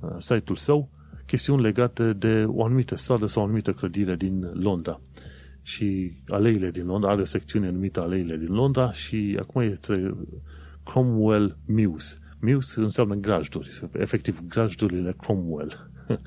uh, 0.00 0.10
site-ul 0.18 0.56
său 0.56 0.88
chestiuni 1.32 1.62
legate 1.62 2.12
de 2.12 2.44
o 2.46 2.64
anumită 2.64 2.94
stradă 2.94 3.26
sau 3.26 3.42
o 3.42 3.44
anumită 3.44 3.72
clădire 3.72 4.16
din 4.16 4.50
Londra. 4.52 5.00
Și 5.62 6.12
aleile 6.28 6.70
din 6.70 6.86
Londra, 6.86 7.10
are 7.10 7.20
o 7.20 7.24
secțiune 7.24 7.70
numită 7.70 8.00
Aleile 8.00 8.36
din 8.36 8.52
Londra 8.52 8.92
și 8.92 9.36
acum 9.40 9.60
este 9.60 10.16
Cromwell 10.84 11.56
Muse. 11.66 12.18
Muse 12.40 12.80
înseamnă 12.80 13.14
grajduri, 13.14 13.70
efectiv 13.92 14.40
grajdurile 14.48 15.14
Cromwell. 15.18 15.90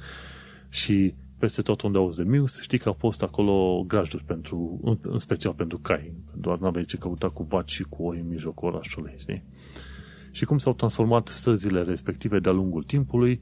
și 0.79 1.13
peste 1.37 1.61
tot 1.61 1.81
unde 1.81 1.97
auzi 1.97 2.23
de 2.23 2.37
Muse, 2.37 2.61
știi 2.61 2.77
că 2.77 2.87
au 2.87 2.95
fost 2.97 3.23
acolo 3.23 3.83
grajduri 3.87 4.23
pentru, 4.23 4.79
în 5.01 5.19
special 5.19 5.53
pentru 5.53 5.77
cai. 5.77 6.13
Doar 6.37 6.57
n-aveai 6.59 6.85
ce 6.85 6.97
căuta 6.97 7.29
cu 7.29 7.43
vaci 7.43 7.71
și 7.71 7.83
cu 7.83 8.03
oi 8.03 8.19
în 8.19 8.27
mijlocul 8.27 8.67
orașului, 8.67 9.13
știi? 9.17 9.43
Și 10.31 10.45
cum 10.45 10.57
s-au 10.57 10.73
transformat 10.73 11.27
străzile 11.27 11.81
respective 11.81 12.39
de-a 12.39 12.51
lungul 12.51 12.83
timpului 12.83 13.41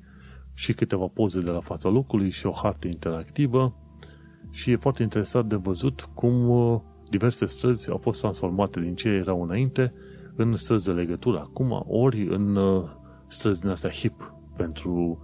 și 0.53 0.73
câteva 0.73 1.07
poze 1.07 1.39
de 1.39 1.49
la 1.49 1.59
fața 1.59 1.89
locului 1.89 2.29
și 2.29 2.45
o 2.45 2.51
hartă 2.51 2.87
interactivă 2.87 3.75
și 4.49 4.71
e 4.71 4.75
foarte 4.75 5.03
interesant 5.03 5.49
de 5.49 5.55
văzut 5.55 6.01
cum 6.01 6.49
uh, 6.49 6.79
diverse 7.09 7.45
străzi 7.45 7.89
au 7.89 7.97
fost 7.97 8.19
transformate 8.19 8.79
din 8.79 8.95
ce 8.95 9.09
erau 9.09 9.43
înainte 9.43 9.93
în 10.35 10.55
străzi 10.55 10.85
de 10.85 10.91
legătură 10.91 11.39
acum, 11.39 11.83
ori 11.87 12.27
în 12.27 12.55
uh, 12.55 12.89
străzi 13.27 13.61
din 13.61 13.69
astea 13.69 13.89
hip 13.89 14.33
pentru 14.55 15.19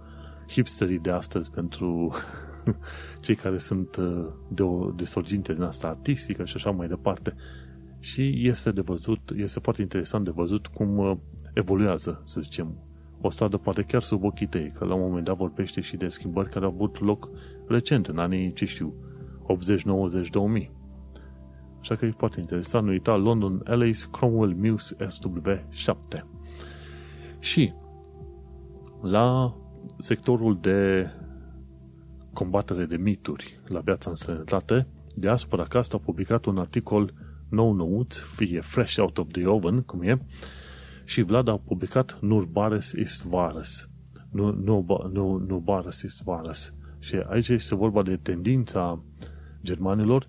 hipsterii 0.48 0.98
de 0.98 1.10
astăzi, 1.10 1.50
pentru 1.50 2.12
cei 3.24 3.34
care 3.34 3.58
sunt 3.58 3.96
uh, 3.96 4.26
de, 4.48 4.62
o, 4.62 4.90
de 4.90 5.04
sorginte 5.04 5.52
din 5.52 5.62
asta 5.62 5.88
artistică 5.88 6.44
și 6.44 6.56
așa 6.56 6.70
mai 6.70 6.88
departe. 6.88 7.34
Și 7.98 8.48
este 8.48 8.70
de 8.70 8.80
văzut, 8.80 9.32
este 9.36 9.60
foarte 9.60 9.82
interesant 9.82 10.24
de 10.24 10.30
văzut 10.30 10.66
cum 10.66 10.98
uh, 10.98 11.16
evoluează, 11.52 12.22
să 12.24 12.40
zicem, 12.40 12.74
o 13.20 13.30
stradă 13.30 13.56
poate 13.56 13.82
chiar 13.82 14.02
sub 14.02 14.24
ochii 14.24 14.46
tăi, 14.46 14.72
că 14.78 14.84
la 14.84 14.94
un 14.94 15.00
moment 15.00 15.24
dat 15.24 15.36
vorbește 15.36 15.80
și 15.80 15.96
de 15.96 16.08
schimbări 16.08 16.48
care 16.48 16.64
au 16.64 16.70
avut 16.70 17.00
loc 17.00 17.30
recent, 17.66 18.06
în 18.06 18.18
anii, 18.18 18.52
ce 18.52 18.64
știu, 18.64 18.94
80, 19.42 19.82
90, 19.82 20.30
2000. 20.30 20.70
Așa 21.80 21.94
că 21.94 22.06
e 22.06 22.10
foarte 22.10 22.40
interesant. 22.40 22.84
Nu 22.84 22.90
uita, 22.90 23.16
London 23.16 23.62
LA's 23.64 24.10
Cromwell 24.10 24.54
Muse 24.54 24.96
SW7. 24.96 26.20
Și 27.38 27.72
la 29.02 29.56
sectorul 29.98 30.58
de 30.60 31.10
combatere 32.32 32.84
de 32.84 32.96
mituri 32.96 33.60
la 33.66 33.80
viața 33.80 34.10
în 34.10 34.16
sănătate, 34.16 34.86
Diaspora 35.14 35.62
Cast 35.62 35.94
a 35.94 35.98
publicat 35.98 36.44
un 36.44 36.58
articol 36.58 37.14
nou 37.48 37.72
nouț, 37.72 38.16
fie 38.16 38.60
fresh 38.60 38.98
out 38.98 39.18
of 39.18 39.26
the 39.30 39.46
oven, 39.46 39.80
cum 39.80 40.02
e, 40.02 40.26
și 41.10 41.22
Vlad 41.22 41.48
a 41.48 41.58
publicat 41.58 42.18
Nurbares 42.20 42.92
ist 42.92 43.24
Vares. 43.24 43.90
Nu, 44.30 44.52
nu, 44.52 44.84
nu, 45.12 45.36
Nurbares 45.36 46.02
ist 46.02 46.22
Vares. 46.22 46.74
Și 46.98 47.14
aici 47.26 47.48
este 47.48 47.74
vorba 47.74 48.02
de 48.02 48.16
tendința 48.16 49.04
germanilor 49.62 50.28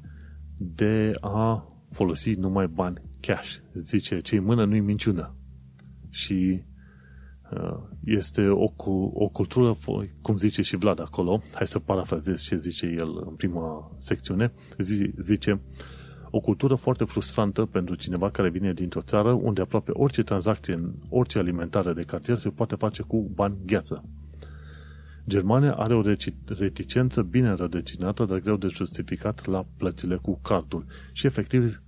de 0.58 1.12
a 1.20 1.74
folosi 1.90 2.34
numai 2.34 2.68
bani 2.68 3.02
cash. 3.20 3.56
Zice, 3.74 4.20
ce 4.20 4.40
mână 4.40 4.66
nu-i 4.66 4.80
minciună. 4.80 5.36
Și 6.10 6.64
uh, 7.52 7.78
este 8.04 8.48
o, 8.48 8.74
o 9.14 9.28
cultură, 9.28 9.74
cum 10.22 10.36
zice 10.36 10.62
și 10.62 10.76
Vlad 10.76 11.00
acolo, 11.00 11.42
hai 11.54 11.68
să 11.68 11.80
parafrazez 11.80 12.42
ce 12.42 12.56
zice 12.56 12.86
el 12.86 13.24
în 13.26 13.36
prima 13.36 13.96
secțiune, 13.98 14.54
zice, 15.18 15.62
o 16.32 16.40
cultură 16.40 16.76
foarte 16.76 17.04
frustrantă 17.04 17.66
pentru 17.66 17.96
cineva 17.96 18.30
care 18.30 18.50
vine 18.50 18.74
dintr-o 18.74 19.02
țară 19.02 19.32
unde 19.32 19.62
aproape 19.62 19.92
orice 19.94 20.24
tranzacție 20.24 20.74
în 20.74 20.94
orice 21.10 21.40
alimentare 21.40 21.94
de 21.94 22.02
cartier 22.02 22.38
se 22.38 22.50
poate 22.50 22.76
face 22.76 23.02
cu 23.02 23.32
bani 23.34 23.58
gheață. 23.66 24.04
Germania 25.28 25.74
are 25.74 25.96
o 25.96 26.02
reticență 26.58 27.22
bine 27.22 27.54
rădăcinată, 27.54 28.26
dar 28.26 28.40
greu 28.40 28.58
de 28.58 28.68
justificat 28.68 29.46
la 29.46 29.66
plățile 29.78 30.16
cu 30.16 30.40
cardul. 30.42 30.86
Și 31.12 31.26
efectiv, 31.26 31.82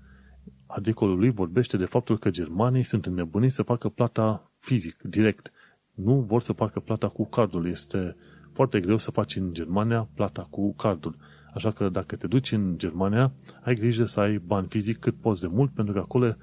articolul 0.66 1.18
lui 1.18 1.30
vorbește 1.30 1.78
de 1.78 1.86
faptul 1.86 2.18
că 2.18 2.30
germanii 2.30 2.84
sunt 2.84 3.06
înnebuniți 3.06 3.56
să 3.56 3.64
facă 3.64 3.90
plata 3.90 4.52
fizic, 4.60 5.02
direct. 5.02 5.52
Nu 5.94 6.20
vor 6.20 6.42
să 6.42 6.54
facă 6.54 6.80
plata 6.80 7.08
cu 7.08 7.26
cardul. 7.26 7.68
Este 7.68 8.16
foarte 8.52 8.80
greu 8.80 8.98
să 8.98 9.12
faci 9.12 9.36
în 9.36 9.54
Germania 9.54 10.10
plata 10.16 10.48
cu 10.50 10.74
cardul. 10.74 11.16
Așa 11.54 11.72
că 11.72 11.90
dacă 11.90 12.16
te 12.16 12.28
duci 12.28 12.52
în 12.52 12.78
Germania, 12.78 13.34
ai 13.62 13.74
grijă 13.76 14.06
să 14.06 14.20
ai 14.20 14.38
bani 14.38 14.68
fizic 14.68 15.00
cât 15.00 15.16
poți 15.16 15.42
de 15.42 15.48
mult, 15.52 15.72
pentru 15.72 15.94
că 15.94 16.00
acolo 16.00 16.36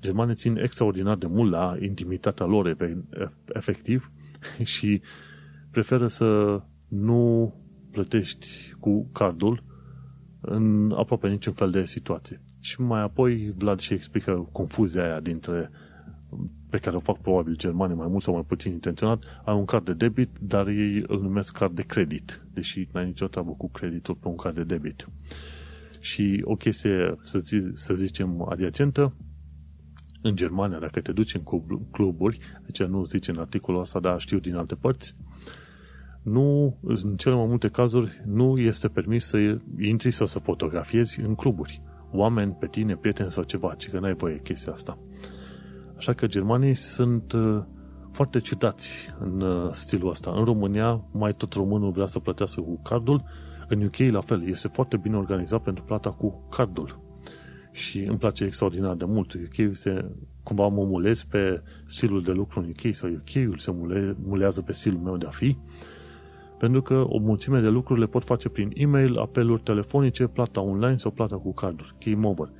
germanii 0.00 0.34
țin 0.34 0.56
extraordinar 0.56 1.16
de 1.16 1.26
mult 1.26 1.50
la 1.50 1.76
intimitatea 1.80 2.46
lor 2.46 2.76
efectiv 3.52 4.10
și 4.72 5.00
preferă 5.70 6.06
să 6.06 6.60
nu 6.88 7.54
plătești 7.90 8.74
cu 8.80 9.08
cardul 9.12 9.62
în 10.40 10.92
aproape 10.96 11.28
niciun 11.28 11.52
fel 11.52 11.70
de 11.70 11.84
situație. 11.84 12.40
Și 12.60 12.80
mai 12.80 13.02
apoi 13.02 13.54
Vlad 13.56 13.80
și 13.80 13.92
explică 13.92 14.48
confuzia 14.52 15.02
aia 15.02 15.20
dintre 15.20 15.70
pe 16.72 16.78
care 16.78 16.96
o 16.96 16.98
fac 16.98 17.18
probabil 17.18 17.56
germanii 17.56 17.96
mai 17.96 18.06
mult 18.08 18.22
sau 18.22 18.34
mai 18.34 18.44
puțin 18.46 18.72
intenționat, 18.72 19.42
ai 19.44 19.54
un 19.54 19.64
card 19.64 19.84
de 19.84 19.92
debit, 19.92 20.30
dar 20.40 20.66
ei 20.66 21.04
îl 21.06 21.20
numesc 21.20 21.56
card 21.56 21.74
de 21.74 21.82
credit, 21.82 22.42
deși 22.52 22.88
n-ai 22.92 23.04
nicio 23.04 23.26
treabă 23.26 23.50
cu 23.50 23.70
creditul 23.70 24.14
pe 24.14 24.28
un 24.28 24.36
card 24.36 24.54
de 24.54 24.64
debit. 24.64 25.08
Și 26.00 26.42
o 26.44 26.54
chestie, 26.54 27.14
să, 27.20 27.38
zi, 27.38 27.62
să 27.72 27.94
zicem, 27.94 28.46
adiacentă, 28.50 29.14
în 30.22 30.36
Germania, 30.36 30.78
dacă 30.78 31.00
te 31.00 31.12
duci 31.12 31.34
în 31.34 31.42
cluburi, 31.90 32.38
deci 32.66 32.82
nu 32.82 33.04
zice 33.04 33.30
în 33.30 33.38
articolul 33.38 33.80
ăsta, 33.80 34.00
dar 34.00 34.20
știu 34.20 34.38
din 34.38 34.54
alte 34.54 34.74
părți, 34.74 35.14
nu, 36.22 36.76
în 36.82 37.16
cele 37.16 37.34
mai 37.34 37.46
multe 37.46 37.68
cazuri, 37.68 38.22
nu 38.26 38.58
este 38.58 38.88
permis 38.88 39.24
să 39.24 39.58
intri 39.80 40.10
sau 40.10 40.26
să 40.26 40.38
fotografiezi 40.38 41.20
în 41.20 41.34
cluburi. 41.34 41.82
Oameni 42.12 42.52
pe 42.52 42.66
tine, 42.66 42.96
prieteni 42.96 43.30
sau 43.30 43.42
ceva, 43.42 43.74
ci 43.74 43.88
că 43.88 43.98
n-ai 43.98 44.14
voie 44.14 44.40
chestia 44.42 44.72
asta. 44.72 44.98
Așa 46.02 46.12
că 46.12 46.26
germanii 46.26 46.74
sunt 46.74 47.32
uh, 47.32 47.62
foarte 48.10 48.40
ciudați 48.40 49.08
în 49.18 49.40
uh, 49.40 49.68
stilul 49.72 50.10
ăsta. 50.10 50.32
În 50.36 50.44
România, 50.44 51.04
mai 51.12 51.34
tot 51.34 51.52
românul 51.52 51.90
vrea 51.90 52.06
să 52.06 52.18
plătească 52.18 52.60
cu 52.60 52.80
cardul. 52.82 53.24
În 53.68 53.82
UK, 53.84 53.96
la 53.96 54.20
fel, 54.20 54.48
este 54.48 54.68
foarte 54.68 54.96
bine 54.96 55.16
organizat 55.16 55.62
pentru 55.62 55.84
plata 55.84 56.10
cu 56.10 56.48
cardul. 56.50 57.00
Și 57.72 57.98
îmi 57.98 58.18
place 58.18 58.44
extraordinar 58.44 58.94
de 58.94 59.04
mult. 59.04 59.32
UK 59.32 59.74
se, 59.74 60.04
cumva 60.42 60.68
mă 60.68 60.84
mulez 60.84 61.22
pe 61.22 61.62
stilul 61.86 62.22
de 62.22 62.32
lucru 62.32 62.60
în 62.60 62.68
UK 62.68 62.94
sau 62.94 63.10
UK-ul 63.10 63.58
se 63.58 63.70
mule, 63.70 64.16
mulează 64.24 64.62
pe 64.62 64.72
stilul 64.72 65.00
meu 65.00 65.16
de 65.16 65.26
a 65.26 65.30
fi 65.30 65.56
pentru 66.58 66.82
că 66.82 67.04
o 67.08 67.18
mulțime 67.18 67.60
de 67.60 67.68
lucruri 67.68 68.00
le 68.00 68.06
pot 68.06 68.24
face 68.24 68.48
prin 68.48 68.70
e-mail, 68.74 69.18
apeluri 69.18 69.62
telefonice, 69.62 70.26
plata 70.26 70.60
online 70.60 70.96
sau 70.96 71.10
plata 71.10 71.36
cu 71.36 71.52
carduri. 71.52 71.94
Game 72.04 72.26
over. 72.26 72.50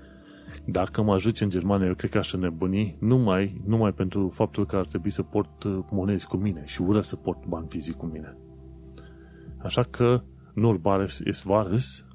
Dacă 0.65 1.03
mă 1.03 1.13
ajut 1.13 1.39
în 1.39 1.51
Germania, 1.51 1.87
eu 1.87 1.95
cred 1.95 2.11
că 2.11 2.19
aș 2.19 2.33
nebuni 2.33 2.97
numai, 3.01 3.63
numai 3.67 3.93
pentru 3.93 4.29
faptul 4.29 4.67
că 4.67 4.77
ar 4.77 4.87
trebui 4.87 5.11
să 5.11 5.23
port 5.23 5.63
uh, 5.63 5.79
monezi 5.91 6.27
cu 6.27 6.37
mine 6.37 6.63
și 6.67 6.83
ură 6.83 7.01
să 7.01 7.17
port 7.17 7.47
bani 7.47 7.67
fizic 7.69 7.95
cu 7.95 8.07
mine. 8.07 8.37
Așa 9.59 9.83
că 9.83 10.23
nur 10.55 10.77
bares 10.77 11.19
is 11.19 11.43
vares, 11.43 12.07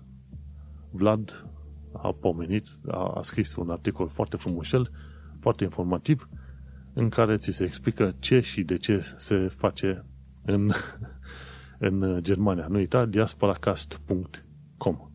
Vlad 0.92 1.48
a 1.94 2.12
pomenit, 2.12 2.68
a, 2.88 3.14
a 3.16 3.22
scris 3.22 3.56
un 3.56 3.70
articol 3.70 4.08
foarte 4.08 4.38
frumușel, 4.38 4.92
foarte 5.40 5.64
informativ, 5.64 6.30
în 6.94 7.10
care 7.10 7.38
ți 7.38 7.52
se 7.52 7.64
explică 7.64 8.16
ce 8.20 8.40
și 8.40 8.64
de 8.64 8.78
ce 8.78 9.02
se 9.16 9.48
face 9.48 10.06
în 10.46 10.72
în 11.80 12.02
uh, 12.02 12.22
Germania. 12.22 12.68
Nu 12.68 12.76
uita, 12.76 13.06
diasporacast.com 13.06 15.07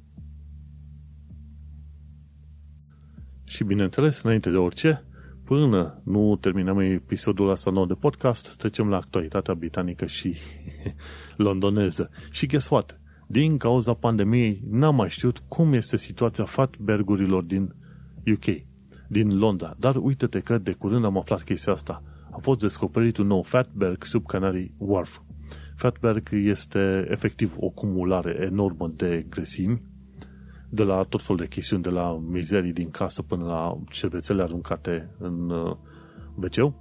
Și 3.53 3.65
bineînțeles, 3.65 4.23
înainte 4.23 4.51
de 4.51 4.57
orice, 4.57 5.05
până 5.45 6.01
nu 6.05 6.37
terminăm 6.37 6.79
episodul 6.79 7.51
ăsta 7.51 7.71
nou 7.71 7.87
de 7.87 7.95
podcast, 7.95 8.57
trecem 8.57 8.89
la 8.89 8.97
actualitatea 8.97 9.55
britanică 9.55 10.07
și 10.07 10.37
londoneză. 11.37 12.11
Și 12.31 12.47
guess 12.47 12.69
what? 12.69 13.01
Din 13.27 13.57
cauza 13.57 13.95
pandemiei, 13.95 14.63
n-am 14.71 14.95
mai 14.95 15.11
știut 15.11 15.39
cum 15.49 15.73
este 15.73 15.97
situația 15.97 16.45
fatbergurilor 16.45 17.43
din 17.43 17.75
UK, 18.33 18.65
din 19.09 19.39
Londra. 19.39 19.75
Dar 19.79 19.97
uite-te 19.97 20.41
că 20.41 20.59
de 20.59 20.73
curând 20.73 21.05
am 21.05 21.19
aflat 21.19 21.43
chestia 21.43 21.73
asta. 21.73 22.03
A 22.31 22.39
fost 22.41 22.61
descoperit 22.61 23.17
un 23.17 23.27
nou 23.27 23.43
fatberg 23.43 24.05
sub 24.05 24.27
Canary 24.27 24.75
Wharf. 24.79 25.21
Fatberg 25.77 26.29
este 26.33 27.07
efectiv 27.09 27.55
o 27.57 27.69
cumulare 27.69 28.49
enormă 28.51 28.93
de 28.97 29.27
grăsimi, 29.29 29.83
de 30.75 30.83
la 30.83 31.03
tot 31.03 31.23
felul 31.23 31.41
de 31.41 31.49
chestiuni, 31.49 31.83
de 31.83 31.89
la 31.89 32.23
mizerii 32.29 32.73
din 32.73 32.91
casă 32.91 33.23
până 33.23 33.45
la 33.45 33.79
cervețele 33.91 34.43
aruncate 34.43 35.15
în 35.19 35.51
wc 36.35 36.75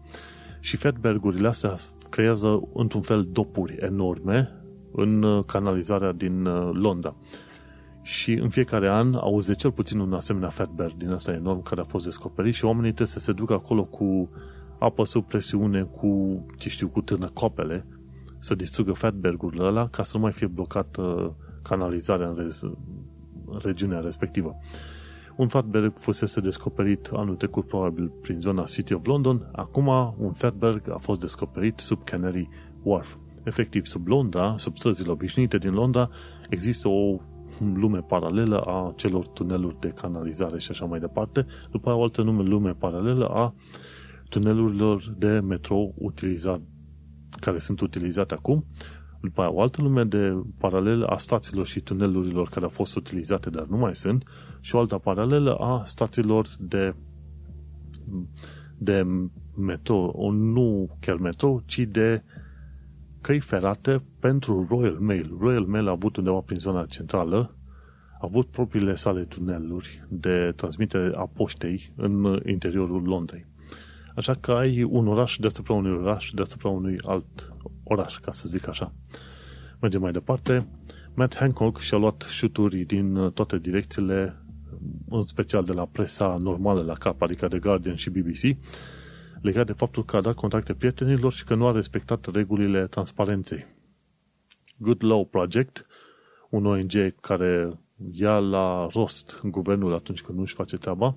și 0.60 0.78
fatbergurile 0.78 1.48
astea 1.48 1.76
creează 2.10 2.62
într-un 2.74 3.02
fel 3.02 3.28
dopuri 3.32 3.76
enorme 3.80 4.62
în 4.92 5.24
uh, 5.24 5.44
canalizarea 5.46 6.12
din 6.12 6.46
uh, 6.46 6.70
Londra. 6.74 7.16
Și 8.02 8.34
în 8.34 8.50
fiecare 8.50 8.90
an 8.90 9.14
auzi 9.14 9.48
de 9.48 9.56
cel 9.56 9.72
puțin 9.72 10.00
un 10.00 10.14
asemenea 10.14 10.50
fatberg 10.50 10.94
din 10.94 11.10
asta 11.10 11.34
enorm 11.34 11.62
care 11.62 11.82
a 11.82 11.84
fost 11.84 12.06
descoperit 12.06 12.54
și 12.54 12.66
oamenii 12.66 12.94
trebuie 12.94 13.08
să 13.08 13.20
se 13.20 13.32
ducă 13.32 13.54
acolo 13.54 13.84
cu 13.84 14.30
apă 14.80 15.06
sub 15.06 15.28
presiune, 15.28 15.84
cu, 15.84 16.46
ce 16.58 16.70
știu, 16.70 16.90
cu 16.90 17.02
târnăcopele 17.02 17.86
să 18.40 18.56
distrugă 18.56 18.92
fatbergurile 18.92 19.64
ăla 19.64 19.88
ca 19.88 20.04
să 20.04 20.12
nu 20.18 20.24
mai 20.24 20.32
fie 20.32 20.48
blocată 20.48 21.36
canalizarea 21.62 22.28
în, 22.28 22.36
rez, 22.36 22.62
în 22.62 22.76
regiunea 23.64 24.00
respectivă. 24.00 24.56
Un 25.36 25.48
fatberg 25.48 25.98
fusese 25.98 26.40
descoperit 26.40 27.10
anul 27.14 27.36
trecut 27.36 27.68
probabil 27.68 28.12
prin 28.22 28.40
zona 28.40 28.64
City 28.64 28.94
of 28.94 29.06
London, 29.06 29.50
acum 29.52 30.16
un 30.18 30.32
fatberg 30.32 30.90
a 30.90 30.98
fost 30.98 31.20
descoperit 31.20 31.80
sub 31.80 32.04
Canary 32.04 32.50
Wharf. 32.84 33.16
efectiv 33.44 33.86
sub 33.86 34.08
Londra, 34.08 34.56
sub 34.58 34.78
străzile 34.78 35.12
obișnuite 35.12 35.58
din 35.58 35.74
Londra, 35.74 36.10
există 36.50 36.88
o 36.88 37.20
lume 37.74 38.00
paralelă 38.00 38.60
a 38.60 38.94
celor 38.96 39.28
tuneluri 39.28 39.80
de 39.80 39.88
canalizare 39.88 40.60
și 40.60 40.72
așa 40.72 40.86
mai 40.86 41.00
departe, 41.00 41.46
după 41.72 41.94
o 41.94 42.02
altă 42.02 42.22
nume 42.22 42.44
lume 42.44 42.72
paralelă 42.72 43.28
a 43.28 43.54
tunelurilor 44.30 45.16
de 45.18 45.40
metrou 45.40 45.94
utilizat, 45.98 46.62
care 47.40 47.58
sunt 47.58 47.80
utilizate 47.80 48.34
acum, 48.34 48.66
după 49.22 49.50
o 49.52 49.62
altă 49.62 49.82
lume 49.82 50.04
de 50.04 50.42
paralelă 50.58 51.06
a 51.06 51.18
stațiilor 51.18 51.66
și 51.66 51.80
tunelurilor 51.80 52.50
care 52.50 52.64
au 52.64 52.70
fost 52.70 52.96
utilizate, 52.96 53.50
dar 53.50 53.66
nu 53.66 53.78
mai 53.78 53.96
sunt, 53.96 54.24
și 54.60 54.76
o 54.76 54.80
altă 54.80 54.98
paralelă 54.98 55.56
a 55.56 55.84
stațiilor 55.86 56.48
de, 56.60 56.96
de 58.78 59.06
metrou, 59.56 60.30
nu 60.32 60.98
chiar 61.00 61.16
metrou, 61.16 61.62
ci 61.66 61.80
de 61.80 62.24
căi 63.22 63.40
ferate 63.40 64.04
pentru 64.20 64.68
Royal 64.70 64.98
Mail. 65.00 65.38
Royal 65.40 65.66
Mail 65.66 65.88
a 65.88 65.92
avut 65.92 66.18
undeva 66.18 66.40
prin 66.40 66.60
zona 66.60 66.86
centrală, 66.86 67.56
a 68.14 68.18
avut 68.20 68.48
propriile 68.48 68.96
sale 68.96 69.24
tuneluri 69.24 70.06
de 70.10 70.54
transmitere 70.56 71.12
a 71.16 71.26
poștei 71.26 71.94
în 71.96 72.42
interiorul 72.46 73.04
Londrei. 73.04 73.50
Așa 74.16 74.34
că 74.34 74.52
ai 74.52 74.84
un 74.84 75.08
oraș 75.08 75.38
deasupra 75.38 75.74
unui 75.74 75.92
oraș, 75.92 76.30
deasupra 76.34 76.70
unui 76.70 76.96
alt 77.06 77.54
oraș, 77.92 78.18
ca 78.18 78.32
să 78.32 78.48
zic 78.48 78.68
așa. 78.68 78.94
Mergem 79.80 80.02
mai 80.02 80.12
departe. 80.12 80.68
Matt 81.14 81.36
Hancock 81.36 81.80
și-a 81.80 81.98
luat 81.98 82.22
șuturi 82.22 82.78
din 82.78 83.32
toate 83.34 83.58
direcțiile, 83.58 84.44
în 85.10 85.24
special 85.24 85.64
de 85.64 85.72
la 85.72 85.86
presa 85.86 86.38
normală 86.40 86.82
la 86.82 86.94
cap, 86.94 87.22
adică 87.22 87.48
de 87.48 87.60
Guardian 87.60 87.96
și 87.96 88.10
BBC, 88.10 88.58
legat 89.42 89.66
de 89.66 89.74
faptul 89.74 90.06
că 90.06 90.18
a 90.18 90.22
dat 90.22 90.36
contacte 90.36 90.74
prietenilor 90.74 91.32
și 91.32 91.44
că 91.44 91.56
nu 91.56 91.68
a 91.68 91.72
respectat 91.72 92.32
regulile 92.32 92.88
transparenței. 92.88 93.66
Good 94.78 95.04
Law 95.04 95.26
Project, 95.26 95.86
un 96.50 96.66
ONG 96.66 96.92
care 97.22 97.70
ia 98.12 98.38
la 98.38 98.88
rost 98.94 99.42
guvernul 99.44 99.94
atunci 99.94 100.22
când 100.22 100.38
nu 100.38 100.44
își 100.44 100.54
face 100.54 100.78
treaba, 100.78 101.16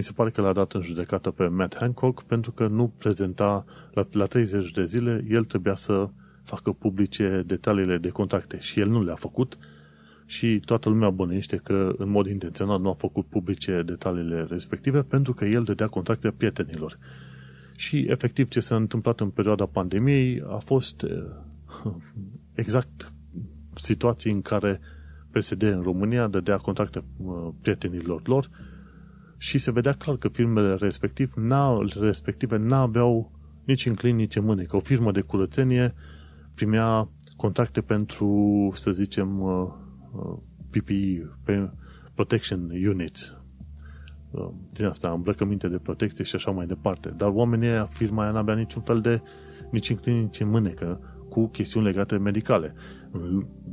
mi 0.00 0.06
se 0.06 0.12
pare 0.12 0.30
că 0.30 0.40
l-a 0.40 0.52
dat 0.52 0.72
în 0.72 0.82
judecată 0.82 1.30
pe 1.30 1.46
Matt 1.46 1.76
Hancock 1.76 2.22
pentru 2.22 2.52
că 2.52 2.66
nu 2.66 2.88
prezenta, 2.88 3.64
la, 3.92 4.06
la 4.12 4.24
30 4.24 4.70
de 4.70 4.84
zile, 4.84 5.24
el 5.28 5.44
trebuia 5.44 5.74
să 5.74 6.08
facă 6.42 6.72
publice 6.72 7.42
detaliile 7.46 7.98
de 7.98 8.08
contacte 8.08 8.58
și 8.58 8.80
el 8.80 8.88
nu 8.88 9.02
le-a 9.04 9.14
făcut 9.14 9.58
și 10.26 10.60
toată 10.64 10.88
lumea 10.88 11.10
bănește 11.10 11.56
că 11.56 11.94
în 11.96 12.10
mod 12.10 12.26
intenționat 12.26 12.80
nu 12.80 12.88
a 12.88 12.92
făcut 12.92 13.26
publice 13.26 13.82
detaliile 13.82 14.46
respective 14.50 15.02
pentru 15.02 15.32
că 15.32 15.44
el 15.44 15.62
dădea 15.62 15.86
contacte 15.86 16.30
prietenilor. 16.30 16.98
Și 17.76 18.06
efectiv 18.08 18.48
ce 18.48 18.60
s-a 18.60 18.76
întâmplat 18.76 19.20
în 19.20 19.28
perioada 19.30 19.66
pandemiei 19.66 20.42
a 20.46 20.58
fost 20.58 21.02
eh, 21.02 21.24
exact 22.62 23.12
situații 23.74 24.32
în 24.32 24.42
care 24.42 24.80
PSD 25.30 25.62
în 25.62 25.82
România 25.82 26.26
dădea 26.26 26.56
contacte 26.56 26.98
eh, 26.98 27.48
prietenilor 27.60 28.28
lor 28.28 28.50
și 29.42 29.58
se 29.58 29.70
vedea 29.70 29.92
clar 29.92 30.16
că 30.16 30.28
firmele 30.28 30.74
respectiv 30.74 31.32
n 31.34 31.52
respective 32.00 32.56
n-aveau 32.56 33.32
nici 33.64 33.86
în 33.86 33.94
clin, 33.94 34.16
nici 34.16 34.36
în 34.36 34.44
mânecă. 34.44 34.76
O 34.76 34.80
firmă 34.80 35.10
de 35.12 35.20
curățenie 35.20 35.94
primea 36.54 37.08
contacte 37.36 37.80
pentru, 37.80 38.70
să 38.74 38.90
zicem, 38.90 39.40
uh, 39.40 39.68
uh, 40.12 40.36
PPE, 40.70 41.72
Protection 42.14 42.70
Units, 42.88 43.36
uh, 44.30 44.48
din 44.72 44.84
asta, 44.84 45.10
îmbrăcăminte 45.10 45.68
de 45.68 45.78
protecție 45.78 46.24
și 46.24 46.34
așa 46.34 46.50
mai 46.50 46.66
departe. 46.66 47.08
Dar 47.16 47.28
oamenii 47.28 47.68
aia, 47.68 47.84
firma 47.84 48.22
aia 48.22 48.32
n-avea 48.32 48.54
niciun 48.54 48.82
fel 48.82 49.00
de 49.00 49.22
nici 49.70 49.90
în 49.90 49.96
clin, 49.96 50.16
nici 50.16 50.40
în 50.40 50.48
mânecă 50.48 51.00
cu 51.28 51.46
chestiuni 51.46 51.86
legate 51.86 52.16
medicale. 52.16 52.74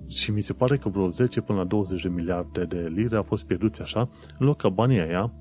Și 0.08 0.32
mi 0.32 0.42
se 0.42 0.54
pare 0.54 0.78
că 0.78 0.90
vreo 0.90 1.10
10 1.10 1.42
până 1.42 1.58
la 1.58 1.66
20 1.66 2.02
de 2.02 2.10
miliarde 2.10 2.66
de 2.66 2.92
lire 2.96 3.16
au 3.16 3.24
fost 3.24 3.46
pierduți 3.46 3.82
așa, 3.82 4.10
în 4.40 4.46
loc 4.46 4.58
ca 4.58 4.70
banii 4.70 5.02
aia 5.02 5.34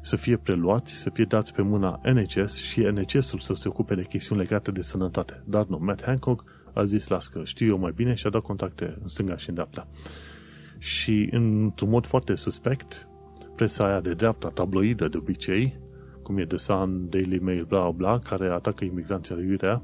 să 0.00 0.16
fie 0.16 0.36
preluați, 0.36 0.94
să 0.94 1.10
fie 1.10 1.24
dați 1.24 1.54
pe 1.54 1.62
mâna 1.62 2.00
NHS 2.04 2.54
și 2.54 2.80
NHS-ul 2.80 3.38
să 3.38 3.54
se 3.54 3.68
ocupe 3.68 3.94
de 3.94 4.02
chestiuni 4.02 4.40
legate 4.40 4.70
de 4.70 4.82
sănătate. 4.82 5.42
Dar 5.44 5.66
nu, 5.66 5.78
Matt 5.80 6.02
Hancock 6.02 6.44
a 6.72 6.84
zis, 6.84 7.08
las 7.08 7.26
că 7.26 7.44
știu 7.44 7.66
eu 7.66 7.78
mai 7.78 7.92
bine 7.94 8.14
și 8.14 8.26
a 8.26 8.30
dat 8.30 8.42
contacte 8.42 8.98
în 9.00 9.08
stânga 9.08 9.36
și 9.36 9.48
în 9.48 9.54
dreapta. 9.54 9.88
Și 10.78 11.28
într-un 11.30 11.88
mod 11.88 12.06
foarte 12.06 12.34
suspect, 12.34 13.08
presa 13.56 13.86
aia 13.86 14.00
de 14.00 14.14
dreapta, 14.14 14.48
tabloidă 14.48 15.08
de 15.08 15.16
obicei, 15.16 15.80
cum 16.22 16.38
e 16.38 16.44
The 16.46 16.56
Sun, 16.56 17.08
Daily 17.08 17.38
Mail, 17.38 17.64
bla 17.64 17.90
bla, 17.90 18.18
care 18.18 18.48
atacă 18.48 18.84
imigranții 18.84 19.36
iurea, 19.48 19.82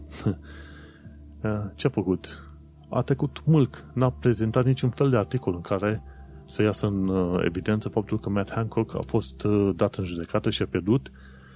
ce 1.75 1.87
a 1.87 1.91
făcut? 1.91 2.52
A 2.95 3.03
trecut 3.03 3.43
mâlc, 3.45 3.85
n-a 3.95 4.11
prezentat 4.11 4.65
niciun 4.65 4.91
fel 4.91 5.11
de 5.11 5.17
articol 5.17 5.55
în 5.55 5.61
care 5.61 6.03
să 6.45 6.63
iasă 6.63 6.87
în 6.87 7.09
uh, 7.09 7.43
evidență 7.45 7.89
faptul 7.89 8.21
că 8.21 8.31
Matt 8.31 8.51
Hancock 8.51 8.95
a 8.95 9.01
fost 9.01 9.45
uh, 9.45 9.75
dat 9.77 9.95
în 9.95 10.05
judecată 10.05 10.51
și 10.51 10.63
a 10.63 10.67
pierdut 10.67 11.11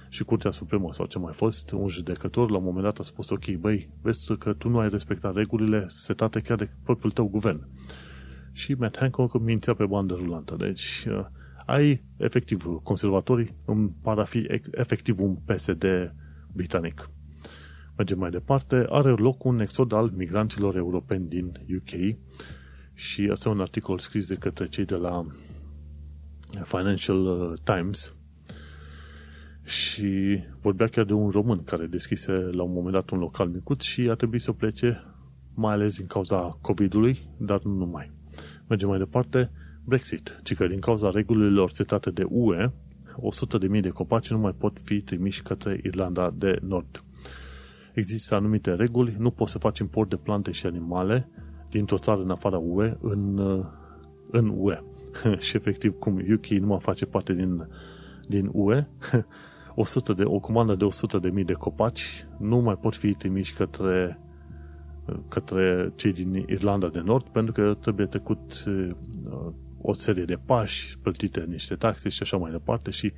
și 0.09 0.23
Curtea 0.23 0.51
Supremă 0.51 0.93
sau 0.93 1.05
ce 1.05 1.19
mai 1.19 1.33
fost, 1.33 1.71
un 1.71 1.87
judecător 1.87 2.49
la 2.49 2.57
un 2.57 2.63
moment 2.63 2.83
dat 2.83 2.99
a 2.99 3.03
spus 3.03 3.29
ok, 3.29 3.49
băi, 3.49 3.89
vezi 4.01 4.37
că 4.37 4.53
tu 4.53 4.69
nu 4.69 4.79
ai 4.79 4.89
respectat 4.89 5.35
regulile 5.35 5.85
setate 5.87 6.39
chiar 6.39 6.57
de 6.57 6.69
propriul 6.83 7.11
tău 7.11 7.27
guvern. 7.27 7.67
Și 8.51 8.73
Matt 8.73 8.97
Hancock 8.97 9.39
mințea 9.39 9.73
pe 9.73 9.85
bandă 9.85 10.13
rulantă. 10.13 10.55
Deci 10.57 11.05
uh, 11.09 11.25
ai 11.65 12.03
efectiv 12.17 12.65
conservatorii 12.83 13.55
îmi 13.65 13.95
par 14.01 14.19
a 14.19 14.23
fi 14.23 14.47
efectiv 14.71 15.19
un 15.19 15.35
PSD 15.35 15.85
britanic. 16.53 17.09
Mergem 17.97 18.19
mai 18.19 18.29
departe. 18.29 18.85
Are 18.89 19.09
loc 19.09 19.43
un 19.43 19.59
exod 19.59 19.91
al 19.91 20.11
migranților 20.15 20.75
europeni 20.75 21.27
din 21.27 21.51
UK 21.75 22.17
și 22.93 23.29
asta 23.31 23.49
e 23.49 23.51
un 23.51 23.61
articol 23.61 23.99
scris 23.99 24.27
de 24.27 24.35
către 24.35 24.67
cei 24.67 24.85
de 24.85 24.95
la 24.95 25.25
Financial 26.63 27.25
uh, 27.25 27.53
Times 27.63 28.13
și 29.63 30.39
vorbea 30.61 30.87
chiar 30.87 31.05
de 31.05 31.13
un 31.13 31.29
român 31.29 31.63
care 31.63 31.85
deschise 31.85 32.31
la 32.31 32.63
un 32.63 32.73
moment 32.73 32.93
dat 32.93 33.09
un 33.09 33.19
local 33.19 33.47
micuț 33.47 33.83
și 33.83 34.01
a 34.09 34.15
trebuit 34.15 34.41
să 34.41 34.51
plece 34.51 35.03
mai 35.53 35.73
ales 35.73 35.97
din 35.97 36.07
cauza 36.07 36.57
COVID-ului, 36.61 37.19
dar 37.37 37.61
nu 37.61 37.73
numai. 37.73 38.11
Mergem 38.67 38.89
mai 38.89 38.97
departe. 38.97 39.51
Brexit. 39.85 40.39
Ci 40.43 40.55
că 40.55 40.67
din 40.67 40.79
cauza 40.79 41.09
regulilor 41.09 41.69
setate 41.69 42.09
de 42.09 42.23
UE, 42.29 42.71
100.000 43.75 43.81
de 43.81 43.89
copaci 43.89 44.29
nu 44.29 44.37
mai 44.37 44.53
pot 44.57 44.79
fi 44.83 45.01
trimiși 45.01 45.41
către 45.41 45.79
Irlanda 45.83 46.33
de 46.35 46.59
Nord. 46.61 47.03
Există 47.97 48.35
anumite 48.35 48.73
reguli, 48.73 49.15
nu 49.19 49.31
poți 49.31 49.51
să 49.51 49.57
faci 49.57 49.79
import 49.79 50.09
de 50.09 50.15
plante 50.15 50.51
și 50.51 50.65
animale 50.65 51.29
dintr-o 51.69 51.97
țară 51.97 52.21
în 52.21 52.29
afara 52.29 52.57
UE 52.57 52.97
în, 53.01 53.37
în 54.31 54.53
UE. 54.55 54.79
și 55.45 55.55
efectiv, 55.55 55.97
cum 55.99 56.15
UK 56.33 56.45
nu 56.45 56.67
mai 56.67 56.79
face 56.79 57.05
parte 57.05 57.33
din, 57.33 57.67
din 58.27 58.49
UE, 58.53 58.87
100 59.75 60.13
de, 60.19 60.23
o 60.23 60.39
comandă 60.39 60.75
de 60.75 60.83
100 60.83 61.17
de 61.17 61.29
mii 61.29 61.43
de 61.43 61.53
copaci 61.53 62.27
nu 62.39 62.57
mai 62.57 62.75
pot 62.75 62.95
fi 62.95 63.13
trimiși 63.13 63.53
către, 63.53 64.19
către 65.27 65.91
cei 65.95 66.13
din 66.13 66.33
Irlanda 66.33 66.87
de 66.87 66.99
Nord 66.99 67.27
pentru 67.27 67.51
că 67.51 67.77
trebuie 67.79 68.05
trecut 68.05 68.63
uh, 68.67 68.87
o 69.81 69.93
serie 69.93 70.25
de 70.25 70.39
pași, 70.45 70.97
plătite 70.97 71.45
niște 71.49 71.75
taxe 71.75 72.09
și 72.09 72.21
așa 72.21 72.37
mai 72.37 72.51
departe 72.51 72.91
și 72.91 73.13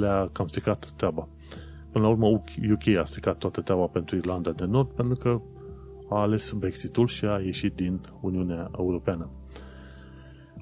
le-a 0.00 0.28
cam 0.32 0.46
stricat 0.46 0.92
treaba. 0.96 1.28
Până 1.96 2.08
la 2.08 2.14
urmă, 2.14 2.26
UK 2.72 2.96
a 2.98 3.04
stricat 3.04 3.38
toată 3.38 3.60
treaba 3.60 3.86
pentru 3.86 4.16
Irlanda 4.16 4.50
de 4.50 4.64
Nord 4.64 4.88
pentru 4.88 5.14
că 5.14 5.40
a 6.08 6.20
ales 6.20 6.52
Brexitul 6.52 7.06
și 7.06 7.24
a 7.24 7.40
ieșit 7.40 7.74
din 7.74 8.00
Uniunea 8.20 8.70
Europeană. 8.78 9.30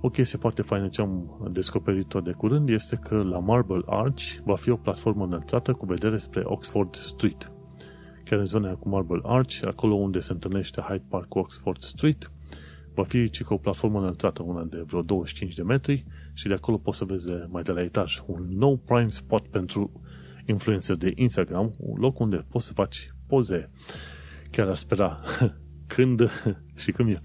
O 0.01 0.09
chestie 0.09 0.39
foarte 0.39 0.63
faină 0.63 0.89
ce 0.89 1.01
am 1.01 1.49
descoperit-o 1.53 2.21
de 2.21 2.33
curând 2.33 2.69
este 2.69 2.97
că 2.97 3.23
la 3.23 3.39
Marble 3.39 3.83
Arch 3.87 4.23
va 4.45 4.57
fi 4.57 4.71
o 4.71 4.77
platformă 4.77 5.25
înălțată 5.25 5.73
cu 5.73 5.87
vedere 5.87 6.19
spre 6.19 6.43
Oxford 6.45 6.95
Street. 6.95 7.53
Chiar 8.25 8.39
în 8.39 8.45
zona 8.45 8.75
cu 8.75 8.89
Marble 8.89 9.21
Arch, 9.23 9.61
acolo 9.67 9.95
unde 9.95 10.21
se 10.21 10.33
întâlnește 10.33 10.81
Hyde 10.81 11.05
Park 11.09 11.29
cu 11.29 11.39
Oxford 11.39 11.81
Street, 11.81 12.31
va 12.95 13.03
fi 13.03 13.31
ci 13.31 13.43
o 13.49 13.57
platformă 13.57 13.99
înălțată, 13.99 14.43
una 14.43 14.63
de 14.63 14.83
vreo 14.87 15.03
25 15.03 15.55
de 15.55 15.63
metri 15.63 16.05
și 16.33 16.49
de 16.49 16.55
acolo 16.55 16.77
poți 16.77 16.99
să 16.99 17.05
vezi 17.05 17.27
mai 17.49 17.63
de 17.63 17.73
la 17.73 17.83
etaj 17.83 18.21
un 18.27 18.47
nou 18.49 18.77
prime 18.77 19.09
spot 19.09 19.47
pentru 19.47 20.03
influencer 20.45 20.97
de 20.97 21.13
Instagram, 21.15 21.75
un 21.77 22.01
loc 22.01 22.19
unde 22.19 22.45
poți 22.49 22.67
să 22.67 22.73
faci 22.73 23.15
poze. 23.27 23.71
Chiar 24.51 24.69
aș 24.69 24.79
spera 24.79 25.21
când 25.95 26.31
și 26.83 26.93
cum 26.93 27.09
e 27.09 27.21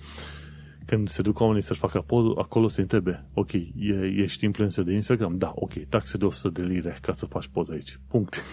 când 0.89 1.07
se 1.07 1.21
duc 1.21 1.39
oamenii 1.39 1.61
să-și 1.61 1.79
facă 1.79 2.05
acolo 2.37 2.67
se 2.67 2.81
întrebe, 2.81 3.25
ok, 3.33 3.53
e, 3.53 4.13
ești 4.15 4.45
influencer 4.45 4.83
de 4.83 4.93
Instagram? 4.93 5.37
Da, 5.37 5.51
ok, 5.55 5.73
taxe 5.89 6.17
de 6.17 6.25
100 6.25 6.61
de 6.61 6.67
lire 6.67 6.97
ca 7.01 7.11
să 7.11 7.25
faci 7.25 7.47
poză 7.47 7.71
aici. 7.71 7.99
Punct. 8.07 8.43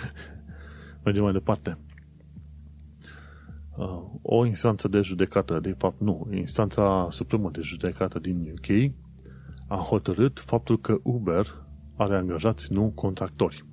Mergem 1.04 1.22
mai 1.22 1.32
departe. 1.32 1.78
Uh, 3.76 4.02
o 4.22 4.46
instanță 4.46 4.88
de 4.88 5.00
judecată, 5.00 5.60
de 5.60 5.74
fapt 5.78 6.00
nu, 6.00 6.28
instanța 6.34 7.06
supremă 7.10 7.50
de 7.50 7.60
judecată 7.60 8.18
din 8.18 8.54
UK 8.54 8.92
a 9.68 9.76
hotărât 9.76 10.38
faptul 10.38 10.80
că 10.80 10.98
Uber 11.02 11.64
are 11.96 12.16
angajați, 12.16 12.72
nu 12.72 12.92
contractori. 12.94 13.64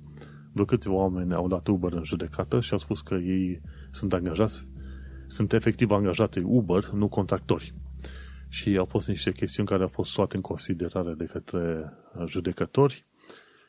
Vreo 0.54 0.66
câțiva 0.66 0.94
oameni 0.94 1.34
au 1.34 1.48
dat 1.48 1.66
Uber 1.66 1.92
în 1.92 2.04
judecată 2.04 2.60
și 2.60 2.72
au 2.72 2.78
spus 2.78 3.00
că 3.00 3.14
ei 3.14 3.60
sunt 3.90 4.12
angajați, 4.12 4.66
sunt 5.26 5.52
efectiv 5.52 5.90
angajați 5.90 6.38
Uber, 6.38 6.88
nu 6.88 7.08
contractori. 7.08 7.74
Și 8.48 8.76
au 8.76 8.84
fost 8.84 9.08
niște 9.08 9.32
chestiuni 9.32 9.68
care 9.68 9.82
au 9.82 9.88
fost 9.88 10.16
luate 10.16 10.36
în 10.36 10.42
considerare 10.42 11.14
de 11.14 11.24
către 11.24 11.92
judecători 12.26 13.06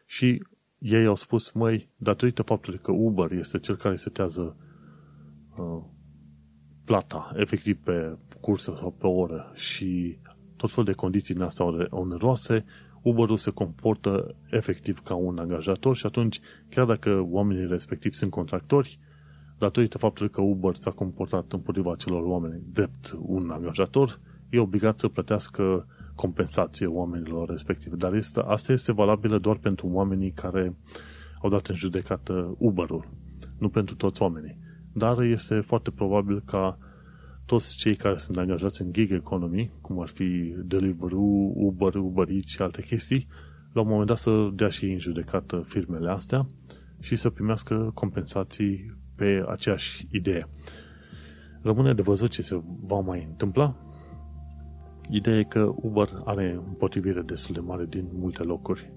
și 0.05 0.43
ei 0.77 1.05
au 1.05 1.15
spus, 1.15 1.51
măi, 1.51 1.89
datorită 1.97 2.41
faptului 2.41 2.79
că 2.79 2.91
Uber 2.91 3.31
este 3.31 3.59
cel 3.59 3.75
care 3.75 3.95
setează 3.95 4.57
uh, 5.57 5.83
plata, 6.85 7.31
efectiv 7.35 7.77
pe 7.83 8.17
cursă 8.41 8.73
sau 8.77 8.91
pe 8.91 9.07
oră 9.07 9.51
și 9.53 10.19
tot 10.55 10.69
felul 10.69 10.85
de 10.85 10.93
condiții 10.93 11.35
în 11.35 11.41
astea 11.41 11.65
oneroase, 11.89 12.65
Uber-ul 13.05 13.37
se 13.37 13.51
comportă 13.51 14.35
efectiv 14.49 14.99
ca 14.99 15.15
un 15.15 15.37
angajator 15.37 15.95
și 15.95 16.05
atunci, 16.05 16.39
chiar 16.69 16.85
dacă 16.85 17.27
oamenii 17.29 17.67
respectivi 17.67 18.15
sunt 18.15 18.31
contractori, 18.31 18.99
datorită 19.57 19.97
faptului 19.97 20.31
că 20.31 20.41
Uber 20.41 20.75
s-a 20.75 20.91
comportat 20.91 21.51
împotriva 21.51 21.95
celor 21.95 22.23
oameni 22.23 22.61
drept 22.73 23.17
un 23.19 23.49
angajator, 23.49 24.19
e 24.49 24.59
obligat 24.59 24.99
să 24.99 25.07
plătească 25.07 25.87
compensație 26.15 26.85
oamenilor 26.85 27.49
respectivi. 27.49 27.97
Dar 27.97 28.13
este, 28.13 28.39
asta 28.39 28.71
este 28.71 28.91
valabilă 28.91 29.37
doar 29.37 29.57
pentru 29.57 29.87
oamenii 29.87 30.31
care 30.31 30.75
au 31.41 31.49
dat 31.49 31.67
în 31.67 31.75
judecată 31.75 32.55
Uber-ul, 32.57 33.07
nu 33.57 33.69
pentru 33.69 33.95
toți 33.95 34.21
oamenii. 34.21 34.57
Dar 34.93 35.21
este 35.21 35.55
foarte 35.55 35.91
probabil 35.91 36.41
ca 36.45 36.77
toți 37.45 37.77
cei 37.77 37.95
care 37.95 38.17
sunt 38.17 38.37
angajați 38.37 38.81
în 38.81 38.93
gig 38.93 39.11
economy, 39.11 39.71
cum 39.81 40.01
ar 40.01 40.07
fi 40.07 40.55
Deliveroo, 40.65 41.51
Uber, 41.55 41.95
Uber 41.95 42.29
Eats 42.29 42.47
și 42.47 42.61
alte 42.61 42.81
chestii, 42.81 43.27
la 43.73 43.81
un 43.81 43.87
moment 43.87 44.07
dat 44.07 44.17
să 44.17 44.49
dea 44.53 44.69
și 44.69 44.85
ei 44.85 44.91
în 44.91 44.99
judecată 44.99 45.61
firmele 45.65 46.09
astea 46.09 46.47
și 46.99 47.15
să 47.15 47.29
primească 47.29 47.91
compensații 47.93 48.97
pe 49.15 49.43
aceeași 49.47 50.07
idee. 50.11 50.47
Rămâne 51.61 51.93
de 51.93 52.01
văzut 52.01 52.29
ce 52.29 52.41
se 52.41 52.61
va 52.81 52.99
mai 52.99 53.25
întâmpla. 53.29 53.75
Ideea 55.09 55.37
e 55.37 55.43
că 55.43 55.73
Uber 55.75 56.09
are 56.23 56.61
împotrivire 56.67 57.21
destul 57.21 57.53
de 57.53 57.59
mare 57.59 57.85
din 57.89 58.07
multe 58.13 58.43
locuri. 58.43 58.93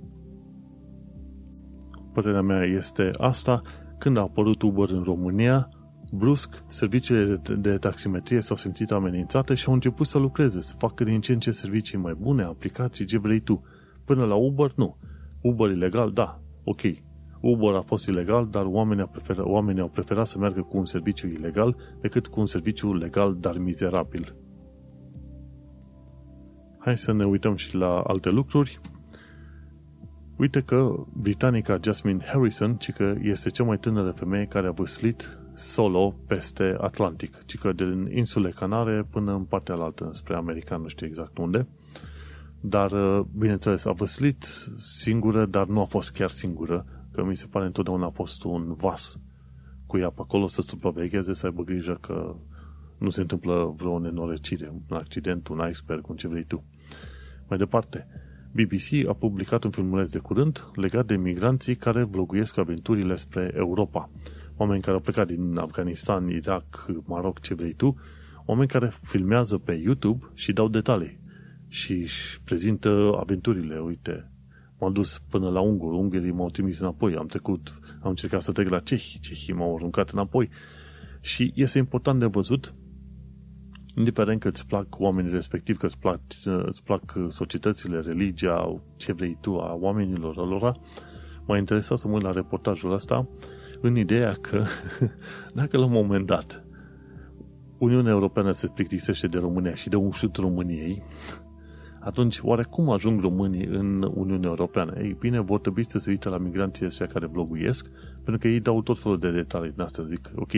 Părerea 2.13 2.43
mea 2.43 2.65
este 2.65 3.11
asta. 3.17 3.63
Când 3.99 4.17
a 4.17 4.21
apărut 4.21 4.63
Uber 4.63 4.91
în 4.91 5.03
România, 5.03 5.69
brusc, 6.13 6.63
serviciile 6.69 7.43
de 7.59 7.77
taximetrie 7.77 8.41
s-au 8.41 8.57
simțit 8.57 8.91
amenințate 8.91 9.55
și 9.55 9.69
au 9.69 9.75
început 9.75 10.07
să 10.07 10.19
lucreze, 10.19 10.61
să 10.61 10.75
facă 10.79 11.05
din 11.05 11.21
ce 11.21 11.33
în 11.33 11.39
ce 11.39 11.51
servicii 11.51 11.99
mai 11.99 12.15
bune, 12.15 12.43
aplicații, 12.43 13.05
ce 13.05 13.19
vrei 13.19 13.41
tu. 13.41 13.63
Până 14.05 14.25
la 14.25 14.35
Uber, 14.35 14.73
nu. 14.77 14.97
Uber 15.43 15.71
ilegal, 15.71 16.11
da, 16.11 16.41
ok. 16.65 16.81
Uber 17.41 17.75
a 17.75 17.81
fost 17.81 18.07
ilegal, 18.07 18.49
dar 18.51 18.65
oamenii 18.65 19.03
au, 19.03 19.09
preferat, 19.09 19.45
oamenii 19.45 19.81
au 19.81 19.89
preferat 19.89 20.27
să 20.27 20.39
meargă 20.39 20.61
cu 20.61 20.77
un 20.77 20.85
serviciu 20.85 21.27
ilegal 21.27 21.77
decât 22.01 22.27
cu 22.27 22.41
un 22.41 22.47
serviciu 22.47 22.95
legal, 22.95 23.37
dar 23.41 23.59
mizerabil. 23.59 24.37
Hai 26.79 26.99
să 26.99 27.13
ne 27.13 27.25
uităm 27.25 27.57
și 27.57 27.77
la 27.77 28.01
alte 28.01 28.29
lucruri. 28.29 28.81
Uite 30.37 30.61
că 30.61 30.95
britanica 31.13 31.79
Jasmine 31.83 32.25
Harrison, 32.25 32.77
ci 32.77 32.93
că 32.93 33.15
este 33.21 33.51
cea 33.51 33.65
mai 33.65 33.79
tânără 33.79 34.11
femeie 34.11 34.45
care 34.45 34.67
a 34.67 34.71
văslit 34.71 35.38
solo 35.59 36.15
peste 36.27 36.77
Atlantic, 36.81 37.45
ci 37.45 37.59
că 37.59 37.73
din 37.73 38.11
insule 38.13 38.51
Canare 38.51 39.07
până 39.11 39.35
în 39.35 39.45
partea 39.45 39.75
alaltă, 39.75 40.11
spre 40.13 40.35
America, 40.35 40.77
nu 40.77 40.89
știu 40.89 41.07
exact 41.07 41.39
unde. 41.39 41.67
Dar, 42.61 42.91
uh, 42.93 43.25
bineînțeles, 43.39 43.85
a 43.85 43.93
văslit 43.93 44.45
singură, 44.77 45.47
dar 45.47 45.67
nu 45.67 45.81
a 45.81 45.85
fost 45.85 46.13
chiar 46.13 46.31
singură, 46.31 46.87
că 47.13 47.25
mi 47.25 47.37
se 47.37 47.47
pare 47.51 47.67
întotdeauna 47.67 48.07
a 48.07 48.11
fost 48.11 48.45
un 48.45 48.75
vas 48.75 49.19
cu 49.87 49.99
ea 49.99 50.11
pe 50.11 50.21
acolo 50.21 50.47
să 50.47 50.63
supravegheze, 50.63 51.33
să 51.33 51.47
aibă 51.47 51.63
grijă 51.63 51.99
că 52.01 52.37
nu 52.99 53.11
se 53.11 53.21
întâmplă 53.21 53.75
vreo 53.77 53.99
nenorocire, 53.99 54.73
un 54.89 54.97
accident, 54.97 55.49
un 55.49 55.69
iceberg, 55.71 56.09
un 56.09 56.17
ce 56.17 56.29
vrei 56.29 56.45
tu. 56.45 56.65
Mai 57.49 57.59
departe, 57.59 58.07
BBC 58.53 59.09
a 59.09 59.13
publicat 59.13 59.65
un 59.65 59.71
filmuleț 59.71 60.11
de 60.11 60.19
curând 60.19 60.71
legat 60.75 61.07
de 61.07 61.17
migranții 61.17 61.77
care 61.77 62.03
vloguiesc 62.03 62.59
aventurile 62.59 63.17
spre 63.17 63.53
Europa 63.55 64.11
oameni 64.59 64.83
care 64.83 64.97
au 64.97 65.03
plecat 65.03 65.27
din 65.27 65.57
Afganistan, 65.57 66.29
Irak, 66.29 66.87
Maroc, 67.05 67.41
ce 67.41 67.55
vrei 67.55 67.73
tu, 67.73 67.97
oameni 68.45 68.69
care 68.69 68.93
filmează 69.03 69.59
pe 69.59 69.73
YouTube 69.73 70.27
și 70.35 70.53
dau 70.53 70.69
detalii 70.69 71.21
și 71.69 71.93
își 71.93 72.41
prezintă 72.43 73.17
aventurile. 73.21 73.79
Uite, 73.79 74.31
m-am 74.79 74.93
dus 74.93 75.19
până 75.19 75.49
la 75.51 75.61
Ungur, 75.61 75.93
ungurii 75.93 76.33
m-au 76.33 76.51
trimis 76.51 76.79
înapoi, 76.79 77.17
am 77.17 77.27
trecut, 77.27 77.79
am 78.01 78.09
încercat 78.09 78.43
să 78.43 78.53
trec 78.53 78.69
la 78.69 78.79
cehi, 78.79 79.21
cehii 79.21 79.55
m-au 79.55 79.75
aruncat 79.75 80.11
înapoi. 80.11 80.49
Și 81.21 81.53
este 81.55 81.79
important 81.79 82.21
de 82.21 82.27
văzut, 82.27 82.75
indiferent 83.95 84.41
că 84.41 84.49
îți 84.49 84.67
plac 84.67 84.87
oamenii 84.99 85.33
respectiv, 85.33 85.77
că 85.77 85.87
îți 85.87 85.99
plac, 85.99 86.21
îți 86.67 86.83
plac 86.83 87.15
societățile, 87.29 88.01
religia, 88.01 88.81
ce 88.97 89.13
vrei 89.13 89.39
tu, 89.41 89.59
a 89.59 89.75
oamenilor 89.75 90.37
lor, 90.37 90.81
m-a 91.47 91.59
interesat 91.59 91.99
să 91.99 92.09
mă 92.09 92.15
uit 92.15 92.23
la 92.23 92.31
reportajul 92.31 92.93
ăsta 92.93 93.29
în 93.81 93.97
ideea 93.97 94.33
că 94.41 94.65
dacă 95.55 95.77
la 95.77 95.85
un 95.85 95.93
moment 95.93 96.27
dat 96.27 96.65
Uniunea 97.79 98.13
Europeană 98.13 98.53
se 98.53 98.67
plictisește 98.67 99.27
de 99.27 99.39
România 99.39 99.75
și 99.75 99.89
de 99.89 99.97
un 99.97 100.11
șut 100.11 100.37
României, 100.37 101.03
atunci 102.01 102.39
oare 102.43 102.63
cum 102.71 102.91
ajung 102.91 103.21
românii 103.21 103.65
în 103.65 104.13
Uniunea 104.15 104.49
Europeană? 104.49 104.95
Ei 105.01 105.17
bine, 105.19 105.41
vor 105.41 105.61
trebui 105.61 105.85
să 105.85 105.99
se 105.99 106.11
uite 106.11 106.29
la 106.29 106.39
migranții 106.39 106.87
ăștia 106.87 107.07
care 107.07 107.27
vloguiesc, 107.27 107.91
pentru 108.13 108.39
că 108.39 108.49
ei 108.49 108.61
dau 108.61 108.83
tot 108.83 108.99
felul 108.99 109.19
de 109.19 109.31
detalii 109.31 109.71
din 109.71 109.81
astea. 109.81 110.05
Zic, 110.05 110.31
ok, 110.35 110.53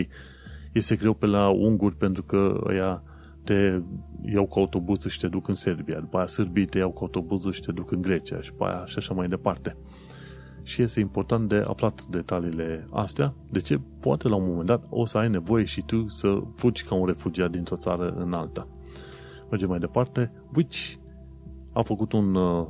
este 0.71 0.95
greu 0.95 1.13
pe 1.13 1.25
la 1.25 1.49
unguri 1.49 1.95
pentru 1.95 2.23
că 2.23 2.61
ăia 2.67 3.03
te 3.43 3.81
iau 4.21 4.45
cu 4.45 4.59
autobuzul 4.59 5.09
și 5.09 5.19
te 5.19 5.27
duc 5.27 5.47
în 5.47 5.55
Serbia, 5.55 5.99
după 5.99 6.17
aia 6.17 6.25
sârbii 6.25 6.65
te 6.65 6.77
iau 6.77 6.91
cu 6.91 7.03
autobuzul 7.03 7.51
și 7.51 7.61
te 7.61 7.71
duc 7.71 7.91
în 7.91 8.01
Grecia 8.01 8.41
și 8.41 8.49
după 8.49 8.65
aia 8.65 8.85
și 8.85 8.97
așa 8.97 9.13
mai 9.13 9.27
departe 9.27 9.77
și 10.63 10.81
este 10.81 10.99
important 10.99 11.49
de 11.49 11.63
aflat 11.67 12.05
detaliile 12.05 12.87
astea. 12.91 13.33
De 13.49 13.59
ce? 13.59 13.79
Poate 13.99 14.27
la 14.27 14.35
un 14.35 14.45
moment 14.47 14.67
dat 14.67 14.83
o 14.89 15.05
să 15.05 15.17
ai 15.17 15.29
nevoie 15.29 15.65
și 15.65 15.81
tu 15.81 16.07
să 16.07 16.41
fugi 16.55 16.83
ca 16.83 16.95
un 16.95 17.05
refugiat 17.05 17.51
dintr-o 17.51 17.75
țară 17.75 18.09
în 18.09 18.33
alta. 18.33 18.67
Mergem 19.49 19.69
mai 19.69 19.79
departe. 19.79 20.31
Which 20.55 20.93
a 21.73 21.81
făcut 21.81 22.11
un, 22.11 22.35
uh, 22.35 22.67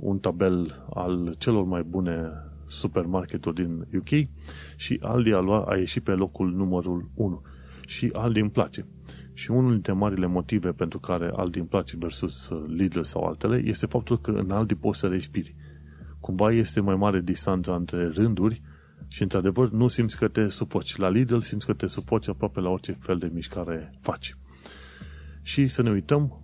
un 0.00 0.18
tabel 0.18 0.86
al 0.94 1.34
celor 1.38 1.64
mai 1.64 1.82
bune 1.82 2.30
supermarketuri 2.66 3.54
din 3.54 3.86
UK 3.96 4.28
și 4.76 4.98
Aldi 5.02 5.32
a, 5.32 5.38
luat, 5.38 5.68
a 5.68 5.76
ieșit 5.76 6.02
pe 6.02 6.10
locul 6.10 6.52
numărul 6.52 7.10
1. 7.14 7.42
Și 7.86 8.10
Aldi 8.12 8.40
îmi 8.40 8.50
place. 8.50 8.86
Și 9.32 9.50
unul 9.50 9.72
dintre 9.72 9.92
marile 9.92 10.26
motive 10.26 10.72
pentru 10.72 10.98
care 10.98 11.30
Aldi 11.34 11.58
îmi 11.58 11.68
place 11.68 11.96
versus 11.98 12.52
Lidl 12.66 13.00
sau 13.00 13.22
altele 13.24 13.62
este 13.64 13.86
faptul 13.86 14.20
că 14.20 14.30
în 14.30 14.50
Aldi 14.50 14.74
poți 14.74 14.98
să 14.98 15.06
respiri 15.06 15.54
cumva 16.26 16.52
este 16.52 16.80
mai 16.80 16.96
mare 16.96 17.20
distanța 17.20 17.74
între 17.74 18.08
rânduri 18.08 18.62
și, 19.08 19.22
într-adevăr, 19.22 19.70
nu 19.70 19.86
simți 19.86 20.16
că 20.18 20.28
te 20.28 20.48
sufoci. 20.48 20.96
La 20.96 21.08
Lidl 21.08 21.38
simți 21.38 21.66
că 21.66 21.72
te 21.72 21.86
sufoci 21.86 22.28
aproape 22.28 22.60
la 22.60 22.68
orice 22.68 22.92
fel 22.92 23.18
de 23.18 23.30
mișcare 23.32 23.90
faci. 24.00 24.34
Și 25.42 25.66
să 25.66 25.82
ne 25.82 25.90
uităm, 25.90 26.40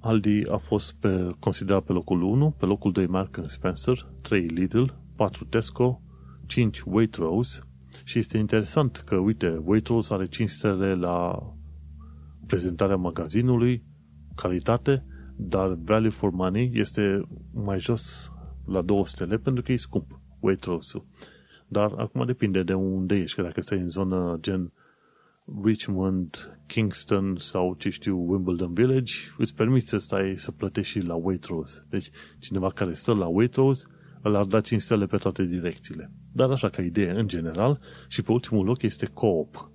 Aldi 0.00 0.42
a 0.50 0.56
fost 0.56 0.94
pe, 0.94 1.30
considerat 1.38 1.82
pe 1.82 1.92
locul 1.92 2.22
1, 2.22 2.50
pe 2.50 2.66
locul 2.66 2.92
2 2.92 3.06
Mark 3.06 3.40
Spencer, 3.46 4.08
3 4.20 4.46
Lidl, 4.46 4.84
4 5.16 5.44
Tesco, 5.44 6.02
5 6.46 6.82
Waitrose 6.86 7.60
și 8.04 8.18
este 8.18 8.38
interesant 8.38 8.96
că, 8.96 9.16
uite, 9.16 9.60
Waitrose 9.64 10.14
are 10.14 10.26
5 10.26 10.50
stele 10.50 10.94
la 10.94 11.38
prezentarea 12.46 12.96
magazinului, 12.96 13.84
calitate, 14.34 15.04
dar 15.36 15.78
value 15.84 16.08
for 16.08 16.30
money 16.30 16.70
este 16.74 17.28
mai 17.52 17.78
jos 17.78 18.32
la 18.66 18.82
2 18.82 19.02
stele 19.06 19.38
pentru 19.38 19.62
că 19.62 19.72
e 19.72 19.76
scump 19.76 20.20
Waitrose-ul. 20.40 21.06
Dar 21.68 21.92
acum 21.96 22.26
depinde 22.26 22.62
de 22.62 22.74
unde 22.74 23.14
ești, 23.14 23.36
că 23.36 23.42
dacă 23.42 23.60
stai 23.60 23.78
în 23.78 23.88
zonă 23.88 24.38
gen 24.40 24.72
Richmond, 25.64 26.58
Kingston 26.66 27.36
sau 27.36 27.74
ce 27.78 27.88
știu, 27.88 28.30
Wimbledon 28.30 28.72
Village, 28.72 29.14
îți 29.38 29.54
permiți 29.54 29.88
să 29.88 29.98
stai 29.98 30.34
să 30.36 30.52
plătești 30.52 30.98
și 30.98 31.06
la 31.06 31.14
Waitrose. 31.14 31.86
Deci 31.88 32.10
cineva 32.38 32.70
care 32.70 32.92
stă 32.92 33.14
la 33.14 33.26
Waitrose 33.26 33.86
îl 34.22 34.34
ar 34.34 34.44
da 34.44 34.60
5 34.60 34.80
stele 34.80 35.06
pe 35.06 35.16
toate 35.16 35.44
direcțiile. 35.44 36.10
Dar 36.32 36.50
așa 36.50 36.68
ca 36.68 36.82
idee, 36.82 37.10
în 37.10 37.28
general, 37.28 37.80
și 38.08 38.22
pe 38.22 38.32
ultimul 38.32 38.64
loc 38.64 38.82
este 38.82 39.06
Coop. 39.06 39.70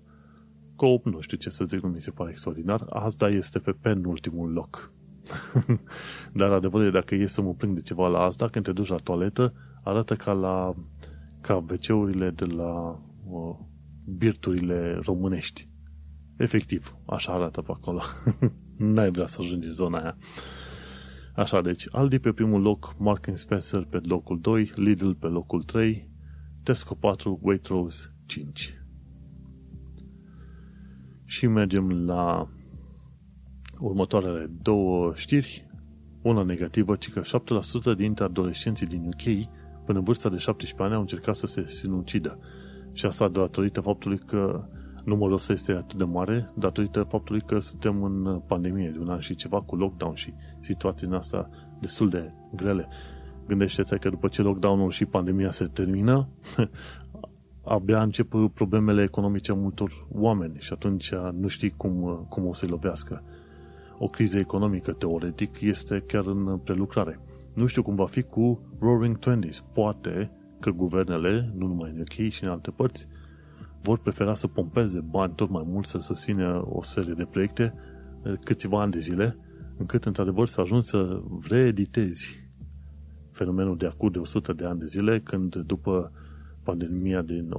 Coop, 0.76 1.05
nu 1.05 1.20
știu 1.20 1.38
ce 1.38 1.49
să 1.49 1.64
zic, 1.64 1.80
nu 1.80 1.89
mi 1.89 2.01
se 2.01 2.12
pare 2.12 2.30
extraordinar, 2.30 2.86
asta 2.89 3.30
este 3.30 3.59
pe 3.59 3.72
penultimul 3.72 4.51
loc. 4.51 4.93
Dar 6.40 6.52
adevărul 6.52 6.88
e, 6.88 6.92
dacă 6.92 7.16
e 7.16 7.26
să 7.26 7.42
mă 7.42 7.54
plâng 7.54 7.76
de 7.76 7.82
ceva 7.82 8.08
la 8.08 8.20
asta, 8.20 8.48
când 8.48 8.66
te 8.66 8.72
duci 8.72 8.88
la 8.88 8.96
toaletă, 8.96 9.54
arată 9.84 10.16
ca 10.16 10.32
la 10.32 10.74
ca 11.42 11.56
wc 11.56 12.36
de 12.36 12.46
la 12.46 13.02
uh, 13.26 13.58
birturile 14.06 15.00
românești. 15.04 15.70
Efectiv, 16.38 16.96
așa 17.06 17.32
arată 17.32 17.62
pe 17.62 17.72
acolo. 17.74 18.02
N-ai 18.94 19.12
vrea 19.12 19.28
să 19.28 19.42
ajungi 19.42 19.68
în 19.68 19.74
zona 19.74 20.00
aia. 20.00 20.18
Așa, 21.36 21.62
deci, 21.62 21.86
Aldi 21.92 22.20
pe 22.20 22.32
primul 22.32 22.62
loc, 22.62 22.96
Mark 22.98 23.30
Spencer 23.34 23.86
pe 23.90 24.00
locul 24.04 24.40
2, 24.40 24.72
Lidl 24.76 25.10
pe 25.10 25.28
locul 25.28 25.64
3, 25.64 26.10
Tesco 26.64 26.96
4, 26.96 27.40
Waitrose 27.42 28.16
5. 28.26 28.82
Și 31.26 31.48
mergem 31.48 32.06
la 32.06 32.50
următoarele 33.82 34.50
două 34.62 35.12
știri. 35.16 35.70
Una 36.22 36.44
negativă, 36.44 36.96
ci 36.96 37.12
că 37.12 37.22
7% 37.94 37.96
dintre 37.98 38.24
adolescenții 38.24 38.88
din 38.88 39.06
UK 39.06 39.48
până 39.86 39.98
în 39.98 40.04
vârsta 40.04 40.30
de 40.30 40.38
17 40.38 40.84
ani 40.84 40.94
au 40.94 41.00
încercat 41.00 41.36
să 41.36 41.46
se 41.46 41.66
sinucidă. 41.66 42.40
Și 42.94 43.06
asta 43.06 43.28
datorită 43.28 43.82
faptului 43.82 44.18
că 44.18 44.66
numărul 45.06 45.34
ăsta 45.34 45.54
este 45.54 45.72
atât 45.72 45.98
de 45.98 46.04
mare, 46.04 46.52
datorită 46.54 47.04
faptului 47.04 47.42
că 47.42 47.60
suntem 47.60 48.04
în 48.04 48.42
pandemie 48.48 48.90
de 48.90 49.00
un 49.00 49.10
an 49.10 49.20
și 49.20 49.36
ceva 49.36 49.62
cu 49.62 49.76
lockdown 49.76 50.14
și 50.14 50.34
situații 50.60 51.08
în 51.08 51.14
asta 51.14 51.50
destul 51.80 52.10
de 52.10 52.34
grele. 52.56 52.88
Gândește-te 53.48 53.98
că 53.98 54.10
după 54.10 54.28
ce 54.28 54.42
lockdown-ul 54.42 54.92
și 54.92 55.06
pandemia 55.06 55.52
se 55.52 55.66
termină, 55.66 56.28
abia 57.64 58.02
încep 58.02 58.34
problemele 58.54 59.04
economice 59.04 59.52
a 59.52 59.56
multor 59.56 60.08
oameni 60.12 60.56
și 60.60 60.74
atunci 60.74 61.14
nu 61.34 61.48
știi 61.48 61.70
cum, 61.70 62.26
cum 62.30 62.46
o 62.46 62.54
să-i 62.54 62.70
lovească. 62.70 63.24
O 64.04 64.08
criză 64.08 64.38
economică, 64.38 64.91
teoretic, 64.91 65.62
este 65.62 66.04
chiar 66.08 66.26
în 66.26 66.58
prelucrare. 66.58 67.20
Nu 67.54 67.66
știu 67.66 67.82
cum 67.82 67.95
va 67.95 68.06
fi 68.06 68.22
cu 68.22 68.62
Roaring 68.80 69.18
Twenties. 69.20 69.60
Poate 69.74 70.32
că 70.60 70.70
guvernele, 70.70 71.52
nu 71.56 71.68
numai 71.68 71.91
în 71.95 71.99
UK 71.99 72.32
și 72.32 72.43
în 72.43 72.49
alte 72.49 72.72
părți, 72.72 73.08
vor 73.82 73.99
prefera 73.99 74.34
să 74.34 74.47
pompeze 74.47 74.99
bani 74.99 75.34
tot 75.36 75.49
mai 75.49 75.64
mult, 75.66 75.86
să 75.86 75.97
susțină 75.97 76.68
o 76.70 76.84
serie 76.84 77.14
de 77.14 77.26
proiecte 77.26 77.74
câțiva 78.43 78.82
ani 78.82 78.91
de 78.91 78.99
zile, 78.99 79.38
încât 79.78 80.06
într-adevăr 80.06 80.47
să 80.47 80.62
ajungi 80.62 80.88
să 80.88 81.22
reeditezi 81.49 82.49
fenomenul 83.32 83.78
de 83.78 83.86
acum 83.86 84.10
de 84.12 84.20
100 84.20 84.54
de 84.54 84.66
ani 84.66 84.80
de 84.80 84.86
zile, 84.86 85.20
când 85.20 85.56
după 85.56 86.12
pandemia 86.64 87.22
din 87.22 87.49
1918-1920, 87.49 87.54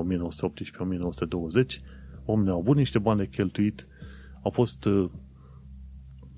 oamenii 2.25 2.53
au 2.53 2.59
avut 2.59 2.77
niște 2.77 2.99
bani 2.99 3.19
de 3.19 3.27
cheltuit, 3.27 3.87
au 4.43 4.51
fost 4.51 4.89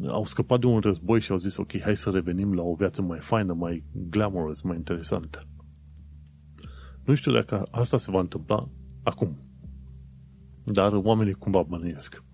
au 0.09 0.25
scăpat 0.25 0.61
de 0.61 0.67
un 0.67 0.81
război 0.81 1.21
și 1.21 1.31
au 1.31 1.37
zis, 1.37 1.57
ok, 1.57 1.81
hai 1.81 1.97
să 1.97 2.11
revenim 2.11 2.55
la 2.55 2.63
o 2.63 2.75
viață 2.75 3.03
mai 3.03 3.19
faină, 3.21 3.53
mai 3.53 3.85
glamorous, 3.93 4.63
mai 4.63 4.77
interesantă. 4.77 5.43
Nu 7.05 7.15
știu 7.15 7.33
dacă 7.33 7.67
asta 7.71 7.99
se 7.99 8.11
va 8.11 8.21
întâmpla 8.21 8.59
acum. 9.03 9.39
Dar 10.65 10.93
oamenii 10.93 11.35
cumva 11.35 11.63
bănuiesc. 11.63 12.25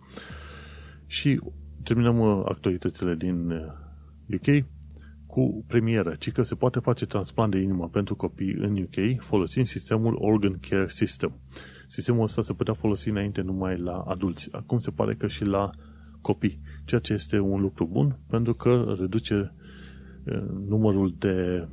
Și 1.07 1.41
terminăm 1.83 2.19
uh, 2.19 2.43
actualitățile 2.49 3.15
din 3.15 3.51
UK 4.27 4.47
uh, 4.47 4.63
cu 5.27 5.65
premieră, 5.67 6.15
ci 6.15 6.33
că 6.33 6.43
se 6.43 6.55
poate 6.55 6.79
face 6.79 7.07
transplant 7.07 7.51
de 7.51 7.59
inimă 7.59 7.89
pentru 7.89 8.17
copii 8.17 8.53
în 8.53 8.77
UK 8.77 9.23
folosind 9.23 9.67
sistemul 9.67 10.17
Organ 10.19 10.59
Care 10.69 10.89
System. 10.89 11.41
Sistemul 11.89 12.23
ăsta 12.23 12.43
se 12.43 12.53
putea 12.53 12.75
folosi 12.75 13.09
înainte 13.09 13.41
numai 13.41 13.79
la 13.79 13.99
adulți. 13.99 14.49
Acum 14.53 14.79
se 14.79 14.91
pare 14.91 15.15
că 15.15 15.27
și 15.27 15.45
la 15.45 15.71
copii, 16.21 16.61
ceea 16.91 17.01
ce 17.01 17.13
este 17.13 17.39
un 17.39 17.61
lucru 17.61 17.87
bun 17.87 18.19
pentru 18.27 18.55
că 18.55 18.95
reduce 18.99 19.55
numărul 20.69 21.15
de, 21.19 21.69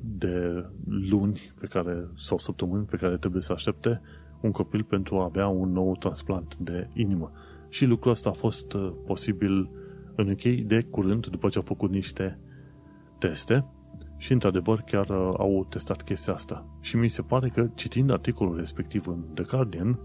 de 0.00 0.64
luni 0.84 1.52
pe 1.60 1.66
care, 1.66 2.08
sau 2.16 2.38
săptămâni 2.38 2.84
pe 2.84 2.96
care 2.96 3.16
trebuie 3.16 3.42
să 3.42 3.52
aștepte 3.52 4.00
un 4.40 4.50
copil 4.50 4.82
pentru 4.82 5.18
a 5.18 5.24
avea 5.24 5.46
un 5.46 5.72
nou 5.72 5.96
transplant 5.96 6.56
de 6.56 6.88
inimă. 6.92 7.32
Și 7.68 7.84
lucrul 7.84 8.10
ăsta 8.10 8.28
a 8.28 8.32
fost 8.32 8.76
posibil 9.06 9.70
în 10.14 10.28
UK 10.30 10.42
de 10.42 10.82
curând, 10.82 11.26
după 11.26 11.48
ce 11.48 11.58
au 11.58 11.64
făcut 11.64 11.90
niște 11.90 12.38
teste 13.18 13.66
și, 14.16 14.32
într-adevăr, 14.32 14.80
chiar 14.80 15.10
au 15.10 15.66
testat 15.68 16.02
chestia 16.02 16.32
asta. 16.32 16.66
Și 16.80 16.96
mi 16.96 17.08
se 17.08 17.22
pare 17.22 17.48
că, 17.48 17.68
citind 17.74 18.10
articolul 18.10 18.56
respectiv 18.56 19.06
în 19.06 19.24
The 19.34 19.44
Guardian, 19.44 19.98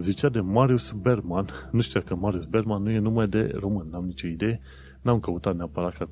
zicea 0.00 0.28
de 0.28 0.40
Marius 0.40 0.92
Berman, 0.92 1.46
nu 1.70 1.80
știu 1.80 2.00
că 2.00 2.14
Marius 2.14 2.44
Berman 2.44 2.82
nu 2.82 2.90
e 2.90 2.98
nume 2.98 3.26
de 3.26 3.52
român, 3.54 3.88
n-am 3.90 4.04
nicio 4.04 4.26
idee, 4.26 4.60
n-am 5.02 5.20
căutat 5.20 5.56
neapărat 5.56 5.96
că 5.96 6.08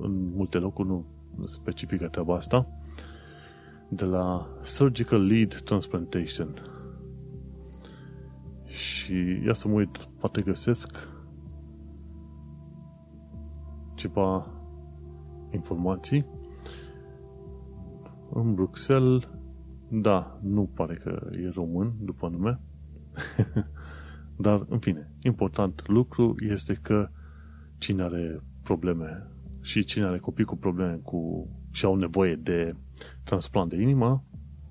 în 0.00 0.32
multe 0.34 0.58
locuri 0.58 0.88
nu 0.88 1.06
specifică 1.44 2.08
treaba 2.08 2.34
asta, 2.34 2.68
de 3.88 4.04
la 4.04 4.48
Surgical 4.62 5.26
Lead 5.26 5.54
Transplantation. 5.54 6.54
Și 8.66 9.42
ia 9.44 9.52
să 9.52 9.68
mă 9.68 9.74
uit, 9.74 10.08
poate 10.18 10.40
găsesc 10.40 11.08
ceva 13.94 14.46
informații. 15.50 16.26
În 18.30 18.54
Bruxelles, 18.54 19.28
da, 19.88 20.38
nu 20.42 20.70
pare 20.74 20.94
că 20.94 21.30
e 21.32 21.50
român 21.54 21.92
după 22.00 22.28
nume. 22.28 22.60
Dar, 24.36 24.66
în 24.68 24.78
fine, 24.78 25.10
important 25.22 25.88
lucru 25.88 26.34
este 26.38 26.78
că 26.82 27.08
cine 27.78 28.02
are 28.02 28.40
probleme 28.62 29.26
și 29.60 29.84
cine 29.84 30.04
are 30.04 30.18
copii 30.18 30.44
cu 30.44 30.56
probleme 30.56 31.00
cu 31.02 31.48
și 31.70 31.84
au 31.84 31.94
nevoie 31.94 32.34
de 32.34 32.76
transplant 33.24 33.70
de 33.70 33.80
inimă, 33.80 34.24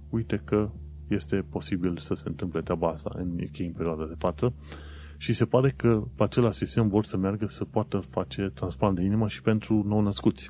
uite 0.10 0.42
că 0.44 0.72
este 1.08 1.46
posibil 1.50 1.98
să 1.98 2.14
se 2.14 2.28
întâmple 2.28 2.62
treaba 2.62 2.90
asta 2.90 3.12
în 3.16 3.30
UK 3.30 3.60
în 3.60 3.72
perioada 3.72 4.06
de 4.06 4.16
față 4.18 4.54
și 5.18 5.34
se 5.34 5.46
pare 5.46 5.70
că 5.70 6.04
pe 6.16 6.24
același 6.24 6.58
sistem 6.58 6.88
vor 6.88 7.06
să 7.06 7.18
meargă 7.18 7.48
să 7.48 7.66
poată 7.66 7.98
face 7.98 8.52
transplant 8.54 8.96
de 8.96 9.04
inimă 9.04 9.28
și 9.28 9.42
pentru 9.42 9.84
nou-născuți. 9.86 10.50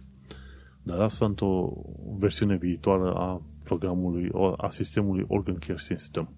Dar 0.83 0.99
asta 0.99 1.25
într-o 1.25 1.73
versiune 2.17 2.55
viitoare 2.55 3.11
a 3.15 3.41
programului, 3.63 4.29
a 4.57 4.69
sistemului 4.69 5.25
Organ 5.27 5.57
Care 5.57 5.77
System. 5.77 6.33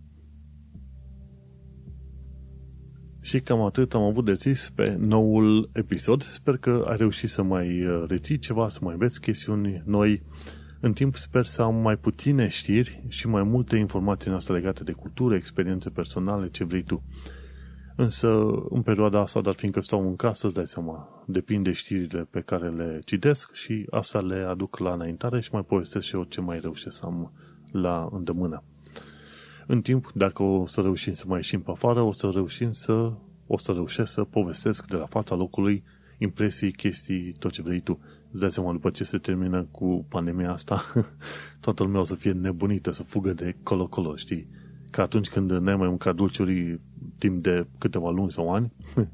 Și 3.26 3.40
cam 3.40 3.62
atât 3.62 3.94
am 3.94 4.02
avut 4.02 4.26
de 4.26 4.34
zis 4.34 4.70
pe 4.76 4.96
noul 5.00 5.70
episod. 5.74 6.24
Sper 6.24 6.58
că 6.58 6.86
ai 6.90 6.98
reușit 6.98 7.30
să 7.30 7.44
mai 7.44 7.86
uh, 7.86 8.04
reții 8.08 8.40
ceva, 8.40 8.70
să 8.70 8.80
mai 8.82 8.96
vezi 8.96 9.20
chestiuni 9.20 9.82
noi. 9.86 10.22
În 10.80 10.94
timp 10.94 11.16
sper 11.16 11.46
să 11.46 11.62
am 11.62 11.76
mai 11.76 11.98
puține 11.98 12.48
știri 12.48 13.04
și 13.08 13.28
mai 13.28 13.44
multe 13.44 13.78
informații 13.78 14.30
noastre 14.30 14.54
legate 14.54 14.84
de 14.84 14.92
cultură, 14.92 15.36
experiențe 15.36 15.90
personale, 15.90 16.50
ce 16.50 16.64
vrei 16.64 16.84
tu. 16.84 17.04
Însă, 17.96 18.28
în 18.70 18.82
perioada 18.82 19.20
asta, 19.20 19.42
dar 19.42 19.54
fiindcă 19.54 19.82
stau 19.82 20.08
în 20.08 20.16
casă, 20.16 20.46
îți 20.46 20.56
dai 20.56 20.68
seama, 20.68 21.24
depinde 21.28 21.72
știrile 21.72 22.28
pe 22.32 22.40
care 22.40 22.70
le 22.70 23.02
citesc 23.06 23.54
și 23.54 23.86
asta 23.90 24.22
le 24.22 24.46
aduc 24.50 24.78
la 24.78 24.94
înaintare 24.94 25.40
și 25.40 25.50
mai 25.52 25.64
povestesc 25.64 26.06
și 26.06 26.16
eu 26.16 26.24
ce 26.24 26.42
mai 26.42 26.60
reușesc 26.60 26.96
să 26.96 27.06
am 27.06 27.32
la 27.72 28.10
îndemână. 28.12 28.64
În 29.68 29.82
timp, 29.82 30.12
dacă 30.14 30.44
o 30.44 30.66
să 30.66 30.82
reușim 30.82 31.14
să 31.14 31.24
mai 31.28 31.38
ieșim 31.38 31.62
pe 31.62 31.72
afară, 31.72 32.02
o 32.02 32.12
să 32.12 32.30
reușim 32.34 32.72
să 32.72 33.14
o 33.48 33.58
să 33.58 33.72
reușesc 33.72 34.12
să 34.12 34.24
povestesc 34.24 34.88
de 34.88 34.96
la 34.96 35.06
fața 35.06 35.36
locului 35.36 35.84
impresii, 36.18 36.72
chestii, 36.72 37.36
tot 37.40 37.52
ce 37.52 37.62
vrei 37.62 37.80
tu. 37.80 38.00
Îți 38.32 38.42
dai 38.42 38.52
seama, 38.52 38.72
după 38.72 38.90
ce 38.90 39.04
se 39.04 39.18
termină 39.18 39.68
cu 39.72 40.06
pandemia 40.10 40.52
asta, 40.52 40.84
toată 41.60 41.84
lumea 41.84 42.00
o 42.00 42.04
să 42.04 42.16
fie 42.16 42.32
nebunită, 42.32 42.92
să 42.92 43.04
fugă 43.04 43.34
de 43.34 43.56
colo-colo, 43.64 44.16
știi? 44.16 44.48
Ca 44.90 45.02
atunci 45.02 45.30
când 45.30 45.52
n-ai 45.52 45.76
mai 45.76 45.88
mâncat 45.88 46.16
dulciuri 46.16 46.80
timp 47.20 47.44
de 47.44 47.68
câteva 47.78 48.10
luni 48.10 48.32
sau 48.32 48.54
ani 48.54 48.74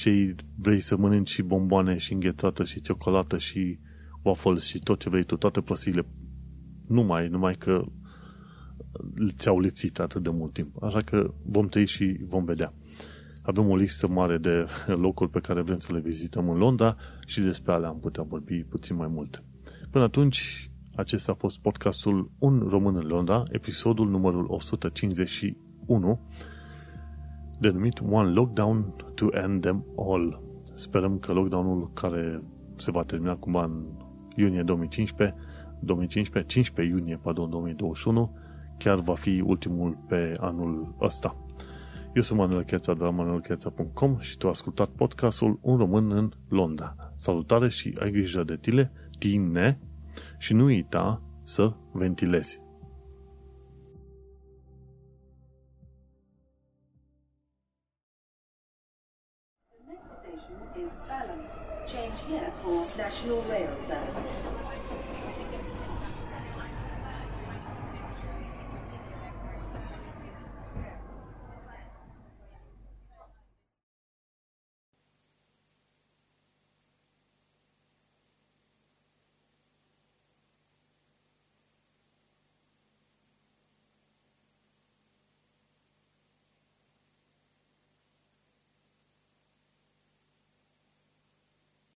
și 0.00 0.34
vrei 0.54 0.80
să 0.80 0.96
mănânci 0.96 1.30
și 1.30 1.42
bomboane 1.42 1.96
și 1.96 2.12
înghețată 2.12 2.64
și 2.64 2.80
ciocolată 2.80 3.38
și 3.38 3.78
waffles 4.22 4.64
și 4.64 4.78
tot 4.78 4.98
ce 5.00 5.08
vrei 5.08 5.24
tu, 5.24 5.36
toate 5.36 5.60
plăsile. 5.60 6.06
Nu 6.86 7.02
mai, 7.02 7.28
numai 7.28 7.54
că 7.54 7.84
ți-au 9.36 9.60
lipsit 9.60 9.98
atât 9.98 10.22
de 10.22 10.30
mult 10.30 10.52
timp. 10.52 10.82
Așa 10.82 11.00
că 11.00 11.34
vom 11.42 11.68
trăi 11.68 11.86
și 11.86 12.16
vom 12.26 12.44
vedea. 12.44 12.72
Avem 13.42 13.68
o 13.68 13.76
listă 13.76 14.08
mare 14.08 14.38
de 14.38 14.66
locuri 15.04 15.30
pe 15.30 15.40
care 15.40 15.62
vrem 15.62 15.78
să 15.78 15.92
le 15.92 16.00
vizităm 16.00 16.48
în 16.50 16.58
Londra 16.58 16.96
și 17.26 17.40
despre 17.40 17.72
alea 17.72 17.88
am 17.88 17.98
putea 18.00 18.22
vorbi 18.22 18.64
puțin 18.64 18.96
mai 18.96 19.08
mult. 19.08 19.42
Până 19.90 20.04
atunci, 20.04 20.70
acesta 20.94 21.32
a 21.32 21.34
fost 21.34 21.60
podcastul 21.60 22.30
Un 22.38 22.66
Român 22.68 22.96
în 22.96 23.06
Londra, 23.06 23.42
episodul 23.48 24.08
numărul 24.08 24.46
151, 24.48 26.20
denumit 27.60 28.00
One 28.10 28.30
Lockdown 28.30 28.94
to 29.14 29.26
End 29.30 29.60
Them 29.60 29.84
All. 29.96 30.42
Sperăm 30.74 31.18
că 31.18 31.32
lockdownul 31.32 31.90
care 31.92 32.42
se 32.74 32.90
va 32.90 33.02
termina 33.02 33.36
cumva 33.36 33.64
în 33.64 33.84
iunie 34.36 34.62
2015, 34.62 35.36
2015 35.80 36.52
15 36.52 36.94
iunie, 36.94 37.16
pardon, 37.16 37.50
2021, 37.50 38.36
chiar 38.78 39.00
va 39.00 39.14
fi 39.14 39.42
ultimul 39.46 39.98
pe 40.08 40.32
anul 40.40 40.94
ăsta. 41.00 41.36
Eu 42.14 42.22
sunt 42.22 42.38
Manuel 42.38 42.64
Cheța 42.64 42.92
de 42.92 43.04
la 43.04 43.10
manuelcheța.com 43.10 44.18
și 44.18 44.36
tu 44.36 44.46
ai 44.46 44.52
ascultat 44.52 44.88
podcastul 44.88 45.58
Un 45.62 45.76
român 45.76 46.10
în 46.10 46.32
Londra. 46.48 47.12
Salutare 47.16 47.68
și 47.68 47.96
ai 48.00 48.10
grijă 48.10 48.42
de 48.42 48.56
tine, 48.56 48.92
tine 49.18 49.78
și 50.38 50.54
nu 50.54 50.64
uita 50.64 51.22
să 51.42 51.72
ventilezi. 51.92 52.60
Change 61.92 62.18
here 62.28 62.52
for 62.62 62.84
National 62.96 63.40
Rail 63.48 63.68
Services. 63.68 63.77